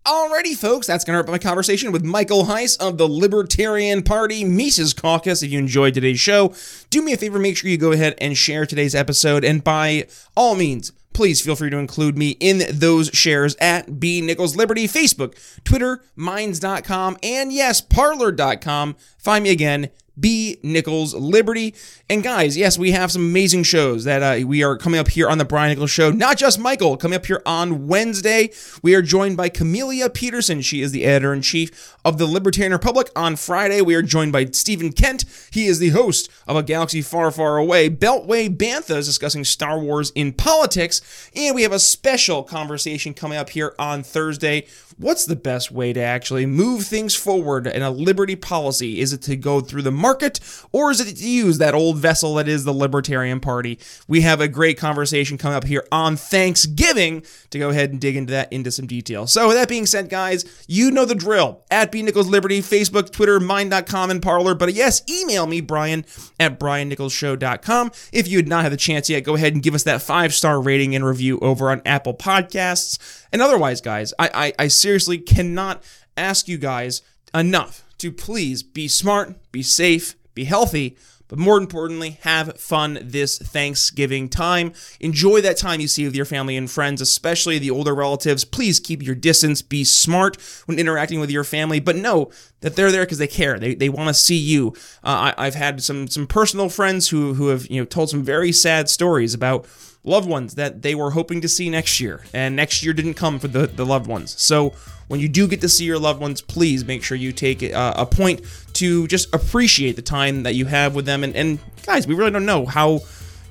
Alrighty, 0.05 0.55
folks, 0.55 0.85
that's 0.85 1.03
going 1.03 1.15
to 1.15 1.17
wrap 1.17 1.29
up 1.29 1.31
my 1.31 1.39
conversation 1.39 1.91
with 1.91 2.03
Michael 2.03 2.45
Heise 2.45 2.77
of 2.77 2.99
the 2.99 3.07
Libertarian 3.07 4.03
Party 4.03 4.43
Mises 4.43 4.93
Caucus. 4.93 5.41
If 5.41 5.49
you 5.49 5.57
enjoyed 5.57 5.95
today's 5.95 6.19
show, 6.19 6.53
do 6.91 7.01
me 7.01 7.13
a 7.13 7.17
favor, 7.17 7.39
make 7.39 7.57
sure 7.57 7.71
you 7.71 7.77
go 7.79 7.91
ahead 7.91 8.13
and 8.19 8.37
share 8.37 8.67
today's 8.67 8.93
episode. 8.93 9.43
And 9.43 9.63
by 9.63 10.05
all 10.37 10.53
means, 10.53 10.91
please 11.13 11.41
feel 11.41 11.55
free 11.55 11.71
to 11.71 11.77
include 11.77 12.19
me 12.19 12.37
in 12.39 12.61
those 12.71 13.09
shares 13.13 13.55
at 13.55 13.99
B 13.99 14.21
Nichols 14.21 14.55
Liberty, 14.55 14.87
Facebook, 14.87 15.35
Twitter, 15.63 16.03
Minds.com, 16.15 17.17
and 17.23 17.51
yes, 17.51 17.81
Parler.com. 17.81 18.95
Find 19.17 19.43
me 19.43 19.49
again, 19.49 19.89
B 20.19 20.59
Nichols 20.63 21.13
Liberty. 21.13 21.75
And 22.09 22.23
guys, 22.23 22.57
yes, 22.57 22.77
we 22.77 22.91
have 22.91 23.11
some 23.11 23.23
amazing 23.23 23.63
shows 23.63 24.03
that 24.03 24.21
uh, 24.21 24.45
we 24.47 24.63
are 24.63 24.77
coming 24.77 24.99
up 24.99 25.09
here 25.09 25.29
on 25.29 25.37
the 25.37 25.45
Brian 25.45 25.69
Nichols 25.69 25.91
Show. 25.91 26.11
Not 26.11 26.37
just 26.37 26.59
Michael, 26.59 26.97
coming 26.97 27.15
up 27.15 27.25
here 27.25 27.41
on 27.45 27.87
Wednesday. 27.87 28.51
We 28.81 28.95
are 28.95 29.01
joined 29.01 29.37
by 29.37 29.49
Camelia 29.49 30.09
Peterson. 30.09 30.61
She 30.61 30.81
is 30.81 30.91
the 30.91 31.05
editor 31.05 31.33
in 31.33 31.41
chief 31.41 31.95
of 32.05 32.17
the 32.17 32.27
Libertarian 32.27 32.71
Republic. 32.73 33.09
On 33.15 33.35
Friday, 33.35 33.81
we 33.81 33.95
are 33.95 34.01
joined 34.01 34.31
by 34.31 34.45
Stephen 34.45 34.91
Kent. 34.91 35.25
He 35.51 35.65
is 35.65 35.79
the 35.79 35.89
host 35.89 36.29
of 36.47 36.55
A 36.55 36.63
Galaxy 36.63 37.01
Far, 37.01 37.31
Far 37.31 37.57
Away. 37.57 37.89
Beltway 37.89 38.55
Bantha 38.55 38.97
is 38.97 39.07
discussing 39.07 39.43
Star 39.43 39.79
Wars 39.79 40.11
in 40.15 40.33
politics. 40.33 41.01
And 41.35 41.55
we 41.55 41.63
have 41.63 41.71
a 41.71 41.79
special 41.79 42.43
conversation 42.43 43.13
coming 43.13 43.37
up 43.37 43.49
here 43.49 43.75
on 43.79 44.03
Thursday 44.03 44.67
what's 44.97 45.25
the 45.25 45.35
best 45.35 45.71
way 45.71 45.91
to 45.93 45.99
actually 45.99 46.45
move 46.45 46.85
things 46.85 47.15
forward 47.15 47.67
in 47.67 47.81
a 47.81 47.89
liberty 47.89 48.35
policy? 48.35 48.99
Is 48.99 49.13
it 49.13 49.21
to 49.23 49.35
go 49.35 49.59
through 49.59 49.81
the 49.81 49.91
market 50.05 50.39
or 50.71 50.91
is 50.91 51.01
it 51.01 51.15
to 51.15 51.27
use 51.27 51.57
that 51.57 51.73
old 51.73 51.97
vessel 51.97 52.35
that 52.35 52.47
is 52.47 52.63
the 52.63 52.71
Libertarian 52.71 53.39
Party? 53.39 53.79
We 54.07 54.21
have 54.21 54.39
a 54.39 54.47
great 54.47 54.77
conversation 54.77 55.35
coming 55.35 55.57
up 55.57 55.63
here 55.63 55.83
on 55.91 56.15
Thanksgiving 56.15 57.23
to 57.49 57.57
go 57.57 57.69
ahead 57.69 57.89
and 57.89 57.99
dig 57.99 58.15
into 58.15 58.31
that 58.31 58.53
into 58.53 58.69
some 58.69 58.85
detail. 58.85 59.25
So, 59.25 59.47
with 59.47 59.57
that 59.57 59.67
being 59.67 59.87
said, 59.87 60.09
guys, 60.09 60.45
you 60.67 60.91
know 60.91 61.05
the 61.05 61.15
drill. 61.15 61.63
At 61.71 61.91
B 61.91 62.03
Nichols 62.03 62.27
Liberty, 62.27 62.61
Facebook, 62.61 63.11
Twitter, 63.11 63.39
Mind.com, 63.39 64.11
and 64.11 64.21
Parler. 64.21 64.53
But 64.53 64.75
yes, 64.75 65.01
email 65.09 65.47
me, 65.47 65.59
Brian, 65.59 66.05
at 66.39 66.59
BrianNicholsShow.com. 66.59 67.91
If 68.13 68.27
you 68.27 68.37
had 68.37 68.47
not 68.47 68.61
had 68.61 68.71
the 68.71 68.77
chance 68.77 69.09
yet, 69.09 69.23
go 69.23 69.35
ahead 69.35 69.53
and 69.53 69.63
give 69.63 69.73
us 69.73 69.83
that 69.83 70.03
five 70.03 70.35
star 70.35 70.61
rating 70.61 70.95
and 70.95 71.03
review 71.03 71.39
over 71.39 71.71
on 71.71 71.81
Apple 71.83 72.13
Podcasts. 72.13 73.25
And 73.33 73.41
otherwise, 73.41 73.81
guys, 73.81 74.13
I, 74.19 74.29
I, 74.33 74.65
I 74.65 74.67
seriously 74.67 75.17
cannot 75.17 75.83
ask 76.15 76.47
you 76.47 76.59
guys 76.59 77.01
enough 77.33 77.84
to 77.99 78.11
please 78.11 78.63
be 78.63 78.87
smart, 78.87 79.51
be 79.51 79.61
safe, 79.61 80.15
be 80.33 80.45
healthy, 80.45 80.97
but 81.27 81.39
more 81.39 81.57
importantly, 81.57 82.19
have 82.21 82.59
fun 82.59 82.99
this 83.01 83.39
Thanksgiving 83.39 84.29
time. 84.29 84.73
Enjoy 84.99 85.41
that 85.41 85.57
time 85.57 85.79
you 85.79 85.87
see 85.87 86.05
with 86.05 86.15
your 86.15 86.25
family 86.25 86.55
and 86.55 86.69
friends, 86.69 87.01
especially 87.01 87.57
the 87.57 87.71
older 87.71 87.95
relatives. 87.95 88.45
Please 88.45 88.79
keep 88.79 89.01
your 89.01 89.15
distance. 89.15 89.61
Be 89.63 89.83
smart 89.83 90.37
when 90.65 90.77
interacting 90.77 91.19
with 91.19 91.31
your 91.31 91.43
family, 91.43 91.79
but 91.79 91.95
know 91.95 92.29
that 92.61 92.75
they're 92.75 92.91
there 92.91 93.05
because 93.05 93.17
they 93.17 93.27
care. 93.27 93.57
They, 93.57 93.73
they 93.73 93.89
want 93.89 94.09
to 94.09 94.13
see 94.13 94.37
you. 94.37 94.73
Uh, 95.03 95.33
I, 95.37 95.47
I've 95.47 95.55
had 95.55 95.81
some 95.81 96.07
some 96.07 96.27
personal 96.27 96.69
friends 96.69 97.09
who 97.09 97.33
who 97.33 97.47
have 97.47 97.65
you 97.67 97.81
know 97.81 97.85
told 97.85 98.11
some 98.11 98.23
very 98.23 98.51
sad 98.51 98.87
stories 98.87 99.33
about 99.33 99.65
loved 100.05 100.29
ones 100.29 100.55
that 100.55 100.81
they 100.81 100.95
were 100.95 101.11
hoping 101.11 101.41
to 101.41 101.49
see 101.49 101.69
next 101.69 101.99
year, 101.99 102.23
and 102.33 102.55
next 102.55 102.83
year 102.83 102.93
didn't 102.93 103.15
come 103.15 103.39
for 103.39 103.47
the, 103.47 103.67
the 103.67 103.85
loved 103.85 104.07
ones. 104.07 104.39
So 104.41 104.73
when 105.07 105.19
you 105.19 105.29
do 105.29 105.47
get 105.47 105.61
to 105.61 105.69
see 105.69 105.85
your 105.85 105.99
loved 105.99 106.19
ones, 106.19 106.41
please 106.41 106.85
make 106.85 107.03
sure 107.03 107.17
you 107.17 107.31
take 107.31 107.61
uh, 107.63 107.93
a 107.95 108.05
point 108.05 108.41
to 108.73 109.07
just 109.07 109.33
appreciate 109.33 109.95
the 109.95 110.01
time 110.01 110.43
that 110.43 110.55
you 110.55 110.65
have 110.65 110.95
with 110.95 111.05
them. 111.05 111.23
And, 111.23 111.35
and 111.35 111.59
guys, 111.85 112.07
we 112.07 112.15
really 112.15 112.31
don't 112.31 112.45
know 112.45 112.65
how 112.65 113.01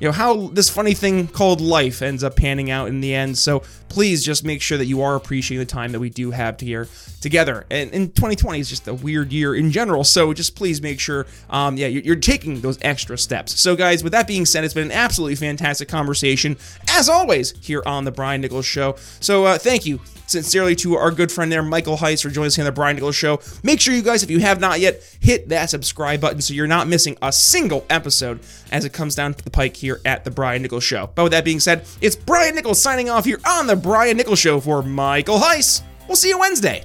you 0.01 0.09
know 0.09 0.13
how 0.13 0.49
this 0.49 0.69
funny 0.69 0.93
thing 0.93 1.29
called 1.29 1.61
life 1.61 2.03
ends 2.03 2.25
up 2.25 2.37
panning 2.37 2.71
out 2.71 2.89
in 2.89 3.01
the 3.01 3.15
end. 3.15 3.39
So 3.39 3.63
please 3.95 4.25
just 4.25 4.45
make 4.45 4.61
sure 4.61 4.77
that 4.77 4.87
you 4.87 5.03
are 5.03 5.15
appreciating 5.15 5.65
the 5.65 5.73
time 5.73 5.93
that 5.93 6.01
we 6.01 6.11
do 6.11 6.33
have 6.33 6.59
here 6.59 6.89
together. 7.21 7.65
And, 7.71 7.95
and 7.95 8.13
2020 8.13 8.59
is 8.59 8.69
just 8.69 8.89
a 8.89 8.95
weird 8.95 9.33
year 9.33 9.55
in 9.55 9.71
general. 9.71 10.03
So 10.03 10.35
just 10.35 10.57
please 10.57 10.83
make 10.83 10.99
sure, 10.99 11.29
um, 11.49 11.77
yeah, 11.77 11.87
you're, 11.87 12.03
you're 12.03 12.17
taking 12.17 12.61
those 12.61 12.77
extra 12.83 13.17
steps. 13.17 13.61
So 13.61 13.77
guys, 13.77 14.03
with 14.03 14.11
that 14.11 14.27
being 14.27 14.47
said, 14.47 14.65
it's 14.65 14.75
been 14.75 14.87
an 14.87 14.93
absolutely 14.93 15.37
fantastic 15.37 15.89
conversation 15.89 16.57
as 16.91 17.09
always 17.09 17.53
here 17.65 17.85
on 17.87 18.05
the 18.05 18.11
Brian 18.11 18.41
Nichols 18.41 18.67
Show. 18.67 18.97
So 19.21 19.45
uh, 19.45 19.59
thank 19.59 19.87
you 19.87 20.01
sincerely 20.27 20.75
to 20.75 20.97
our 20.97 21.11
good 21.11 21.31
friend 21.31 21.51
there, 21.51 21.63
Michael 21.63 21.97
Heise, 21.97 22.23
for 22.23 22.31
joining 22.31 22.49
us 22.49 22.57
here 22.57 22.65
on 22.65 22.67
the 22.67 22.73
Brian 22.73 22.97
Nichols 22.97 23.15
Show. 23.15 23.41
Make 23.63 23.81
sure 23.81 23.95
you 23.95 24.03
guys, 24.03 24.23
if 24.23 24.31
you 24.31 24.41
have 24.41 24.61
not 24.61 24.81
yet, 24.81 25.03
hit 25.21 25.49
that 25.51 25.71
subscribe 25.71 26.21
button 26.21 26.41
so 26.41 26.55
you're 26.55 26.67
not 26.67 26.89
missing 26.89 27.17
a 27.23 27.33
single 27.33 27.85
episode 27.91 28.41
as 28.73 28.85
it 28.85 28.93
comes 28.93 29.15
down 29.15 29.35
to 29.35 29.45
the 29.45 29.51
pike 29.51 29.77
here 29.77 30.01
at 30.05 30.25
the 30.25 30.31
Brian 30.31 30.63
Nichols 30.63 30.85
Show. 30.85 31.11
But 31.15 31.25
with 31.25 31.33
that 31.33 31.45
being 31.45 31.61
said, 31.61 31.87
it's 32.01 32.17
Brian 32.17 32.55
Nichols 32.55 32.81
signing 32.81 33.09
off 33.09 33.25
here 33.25 33.41
on 33.47 33.67
the 33.67 33.77
Brian 33.85 34.17
Nichols 34.17 34.39
Show 34.39 34.61
for 34.61 34.83
Michael 34.83 35.39
Heise. 35.39 35.83
We'll 36.09 36.17
see 36.17 36.31
you 36.31 36.39
Wednesday. 36.39 36.85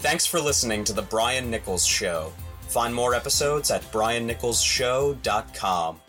Thanks 0.00 0.26
for 0.26 0.40
listening 0.40 0.82
to 0.82 0.92
The 0.92 1.02
Brian 1.02 1.48
Nichols 1.48 1.86
Show. 1.86 2.32
Find 2.62 2.92
more 2.92 3.14
episodes 3.14 3.70
at 3.70 3.82
briannicholsshow.com. 3.92 6.00